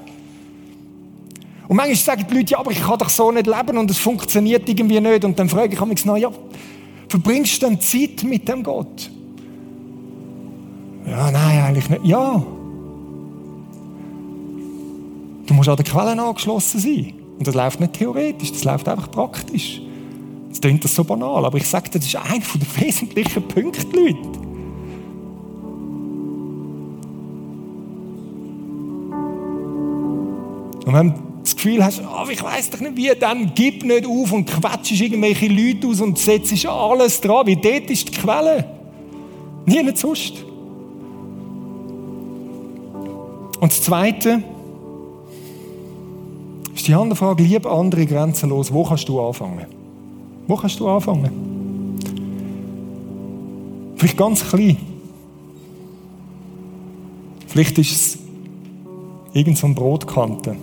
Und 1.69 1.77
manchmal 1.77 1.95
sagen 1.95 2.27
die 2.29 2.35
Leute, 2.35 2.51
ja, 2.51 2.59
aber 2.59 2.73
ich 2.73 2.83
kann 2.83 2.99
doch 2.99 3.09
so 3.09 3.31
nicht 3.31 3.47
leben 3.47 3.79
und 3.79 3.89
es 3.93 3.99
funktioniert 3.99 4.69
irgendwie 4.69 5.01
nicht. 5.01 5.25
Und 5.25 5.39
dann 5.39 5.49
frage 5.49 5.73
ich 5.73 5.81
mich, 5.81 6.05
ja, 6.05 6.31
verbringst 7.15 7.63
du 7.63 7.67
dann 7.67 7.81
Zeit 7.81 8.25
mit 8.25 8.49
dem 8.49 8.65
Gott? 8.65 9.09
Ja, 11.07 11.31
nein, 11.31 11.63
eigentlich 11.63 11.89
nicht. 11.89 12.05
Ja. 12.05 12.45
Du 15.47 15.55
musst 15.55 15.69
an 15.69 15.77
der 15.77 15.85
Quelle 15.85 16.21
angeschlossen 16.21 16.81
sein. 16.81 17.15
Und 17.39 17.47
das 17.47 17.55
läuft 17.55 17.79
nicht 17.79 17.93
theoretisch, 17.93 18.51
das 18.51 18.65
läuft 18.65 18.89
einfach 18.89 19.09
praktisch. 19.13 19.81
Jetzt 20.49 20.61
klingt 20.61 20.83
das 20.83 20.93
so 20.93 21.05
banal, 21.05 21.45
aber 21.45 21.57
ich 21.57 21.69
sage 21.69 21.89
dir, 21.89 22.01
das 22.01 22.09
ist 22.09 22.17
einer 22.17 22.41
der 22.41 22.83
wesentlichen 22.83 23.47
Punkte, 23.47 23.87
Leute. 23.97 24.19
Und 30.85 30.93
wenn 30.93 31.15
das 31.45 31.55
Gefühl 31.57 31.85
hast, 31.85 32.01
oh, 32.01 32.29
ich 32.31 32.43
weiß 32.43 32.71
doch 32.71 32.81
nicht 32.81 32.97
wie, 32.97 33.13
dann 33.19 33.53
gib 33.55 33.85
nicht 33.85 34.07
auf 34.07 34.33
und 34.33 34.47
quetschst 34.47 35.01
irgendwelche 35.01 35.47
Leute 35.47 35.87
aus 35.87 36.01
und 36.01 36.19
setzt 36.19 36.67
alles 36.67 37.21
dran, 37.21 37.47
weil 37.47 37.57
dort 37.57 37.91
ist 37.91 38.09
die 38.09 38.13
Quelle. 38.13 38.65
Nie 39.67 39.83
nicht 39.83 39.99
sonst. 39.99 40.43
Und 43.61 43.73
das 43.73 43.83
Zweite 43.83 44.43
ist 46.75 46.89
die 46.89 46.95
andere 46.95 47.17
Frage, 47.17 47.43
lieb 47.43 47.67
andere 47.67 48.07
grenzenlos. 48.07 48.73
Wo 48.73 48.83
kannst 48.83 49.09
du 49.09 49.21
anfangen? 49.21 49.67
Wo 50.47 50.57
kannst 50.57 50.81
du 50.81 50.89
anfangen? 50.89 51.99
Vielleicht 53.97 54.17
ganz 54.17 54.47
klein. 54.49 54.77
Vielleicht 57.47 57.79
ist 57.79 57.93
es 57.93 58.19
irgendein 59.33 59.75
so 59.75 59.81
Brotkante. 59.81 60.57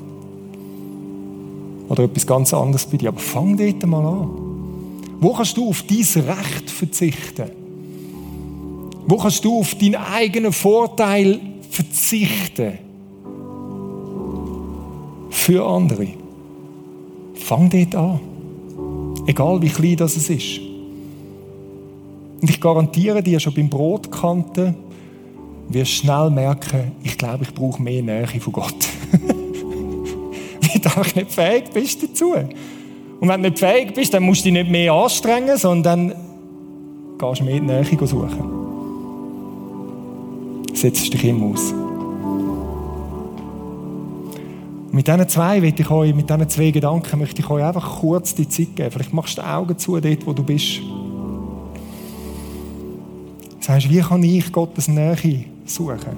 Oder 1.92 2.06
etwas 2.06 2.26
ganz 2.26 2.54
anderes 2.54 2.86
bei 2.86 2.96
dir. 2.96 3.10
Aber 3.10 3.20
fang 3.20 3.58
dort 3.58 3.86
mal 3.86 4.06
an. 4.06 4.30
Wo 5.20 5.34
kannst 5.34 5.58
du 5.58 5.68
auf 5.68 5.84
dein 5.84 6.24
Recht 6.24 6.70
verzichten? 6.70 7.52
Wo 9.06 9.18
kannst 9.18 9.44
du 9.44 9.60
auf 9.60 9.76
deinen 9.76 9.96
eigenen 9.96 10.54
Vorteil 10.54 11.42
verzichten? 11.70 12.80
Für 15.32 15.66
andere. 15.66 16.08
Fang 17.34 17.70
dort 17.70 17.94
an. 17.94 18.20
Egal 19.28 19.62
wie 19.62 19.68
klein 19.68 19.98
das 19.98 20.16
ist. 20.16 20.60
Und 22.42 22.50
ich 22.50 22.62
garantiere 22.62 23.22
dir, 23.22 23.42
schon 23.42 23.54
beim 23.54 23.70
Brotkanten 23.70 24.76
wirst 25.68 25.92
du 25.92 25.96
schnell 26.06 26.30
merken, 26.30 26.94
ich 27.04 27.18
glaube, 27.18 27.44
ich 27.44 27.54
brauche 27.54 27.84
mehr 27.84 28.02
Nähe 28.02 28.28
von 28.28 28.54
Gott. 28.54 28.76
Du 30.84 30.90
einfach 30.90 31.16
nicht 31.16 31.32
fähig 31.32 31.66
bist 31.74 32.02
dazu. 32.04 32.34
Und 32.34 33.28
wenn 33.28 33.44
du 33.44 33.50
nicht 33.50 33.60
fähig 33.60 33.94
bist, 33.94 34.14
dann 34.14 34.24
musst 34.24 34.42
du 34.42 34.46
dich 34.46 34.54
nicht 34.54 34.72
mehr 34.72 34.94
anstrengen, 34.94 35.58
sondern 35.58 36.14
gehst 37.20 37.44
mehr 37.44 37.56
in 37.56 37.68
die 37.68 37.74
Nähe 37.74 38.08
suchen. 38.08 38.62
Setzt 40.74 41.14
dich 41.14 41.24
immer 41.26 41.54
aus. 41.54 41.74
Mit 44.92 45.08
diesen 45.08 45.30
zwei 45.30 45.60
ich 45.60 45.90
euch, 45.90 46.16
mit 46.16 46.30
diesen 46.30 46.50
zwei 46.50 46.72
Gedanken 46.72 47.20
möchte 47.20 47.42
ich 47.42 47.50
euch 47.50 47.64
einfach 47.64 48.00
kurz 48.00 48.36
die 48.36 48.50
Zeit 48.50 48.76
geben. 48.76 48.92
Vielleicht 48.92 49.14
machst 49.14 49.38
du 49.38 49.42
die 49.42 49.48
Augen 49.48 49.78
zu, 49.78 50.00
dort, 50.00 50.28
wo 50.28 50.34
du 50.34 50.44
bist. 50.44 50.82
Sagst, 53.60 53.90
wie 53.90 54.00
kann 54.00 54.24
ich 54.24 54.52
Gottes 54.52 54.88
Nähe 54.88 55.46
suchen? 55.66 56.18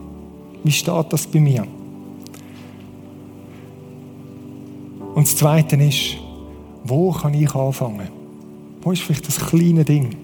Wie 0.63 0.71
steht 0.71 1.05
das 1.09 1.27
bei 1.27 1.39
mir? 1.39 1.67
Und 5.15 5.27
das 5.27 5.35
Zweite 5.35 5.75
ist, 5.75 6.17
wo 6.83 7.11
kann 7.11 7.33
ich 7.33 7.53
anfangen? 7.53 8.07
Wo 8.81 8.91
ist 8.91 9.01
vielleicht 9.01 9.27
das 9.27 9.37
kleine 9.37 9.85
Ding, 9.85 10.15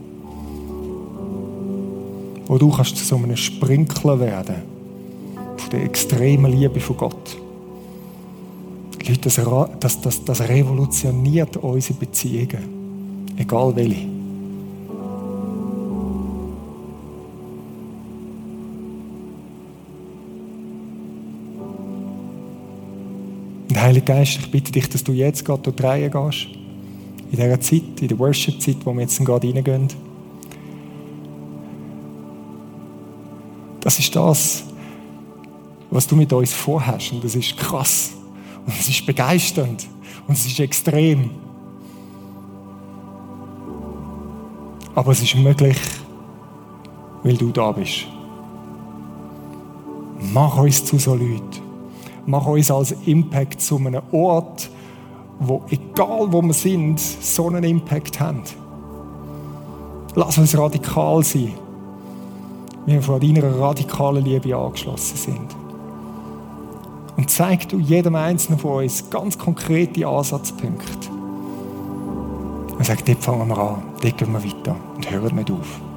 wo 2.48 2.58
du 2.58 2.72
kannst 2.72 2.98
zu 2.98 3.06
so 3.06 3.16
einem 3.16 3.38
Sprinkler 3.38 4.20
werden 4.20 4.56
von 5.58 5.70
der 5.70 5.84
extremen 5.84 6.52
Liebe 6.52 6.80
von 6.80 6.98
Gott? 6.98 7.38
Leute, 9.08 9.22
das, 9.22 9.40
das, 9.80 10.02
das, 10.02 10.26
das 10.26 10.42
revolutioniert 10.42 11.58
unsere 11.58 12.00
Beziehungen. 12.00 13.34
Egal 13.38 13.76
welche. 13.76 14.19
Heiliger 24.00 24.14
Geist, 24.14 24.40
ich 24.40 24.52
bitte 24.52 24.72
dich, 24.72 24.88
dass 24.90 25.04
du 25.04 25.12
jetzt 25.12 25.44
gerade 25.44 25.62
durch 25.62 25.76
die 25.76 25.84
Reihe 25.84 26.10
gehst. 26.10 26.48
In 27.32 27.38
dieser 27.38 27.60
Zeit, 27.60 28.02
in 28.02 28.08
der 28.08 28.18
Worship-Zeit, 28.18 28.78
wo 28.86 28.94
wir 28.94 29.02
jetzt 29.02 29.24
gerade 29.24 29.48
reingehen. 29.48 29.88
Das 33.82 34.00
ist 34.00 34.16
das, 34.16 34.64
was 35.92 36.08
du 36.08 36.16
mit 36.16 36.32
uns 36.32 36.54
vorhast. 36.54 37.12
Und 37.12 37.24
das 37.24 37.36
ist 37.36 37.58
krass. 37.58 38.12
Und 38.66 38.74
es 38.80 38.90
ist 38.90 39.06
begeisternd. 39.06 39.88
Und 40.28 40.36
es 40.36 40.46
ist 40.46 40.60
extrem. 40.60 41.32
Aber 44.96 45.12
es 45.12 45.22
ist 45.22 45.36
möglich, 45.36 45.78
weil 47.24 47.38
du 47.38 47.52
da 47.52 47.72
bist. 47.72 48.06
Mach 50.34 50.58
uns 50.58 50.84
zu 50.84 50.98
so 50.98 51.16
Leuten. 51.16 51.69
Mach 52.26 52.46
uns 52.46 52.70
als 52.72 52.92
Impact 53.06 53.62
zu 53.62 53.78
einem 53.78 54.02
Ort, 54.12 54.70
wo, 55.40 55.64
egal 55.70 56.32
wo 56.32 56.42
wir 56.42 56.54
sind, 56.54 57.00
so 57.00 57.48
einen 57.48 57.64
Impact 57.64 58.20
haben. 58.20 58.44
Lass 60.16 60.38
uns 60.38 60.58
radikal 60.58 61.24
sein, 61.24 61.54
wie 62.86 62.94
wir 62.94 63.02
von 63.02 63.20
deiner 63.20 63.60
radikalen 63.60 64.24
Liebe 64.24 64.56
angeschlossen 64.56 65.18
sind. 65.18 65.56
Und 67.16 67.30
zeig 67.30 67.68
du 67.70 67.80
jedem 67.80 68.16
Einzelnen 68.16 68.60
von 68.60 68.84
uns 68.84 69.10
ganz 69.10 69.38
konkrete 69.38 70.08
Ansatzpunkte. 70.08 71.10
Und 72.78 72.86
sag, 72.86 73.04
dort 73.06 73.24
fangen 73.24 73.48
wir 73.50 73.58
an, 73.58 73.84
dort 74.02 74.18
gehen 74.18 74.32
wir 74.32 74.44
weiter 74.44 74.76
und 74.96 75.12
hören 75.12 75.36
nicht 75.36 75.52
auf. 75.52 75.89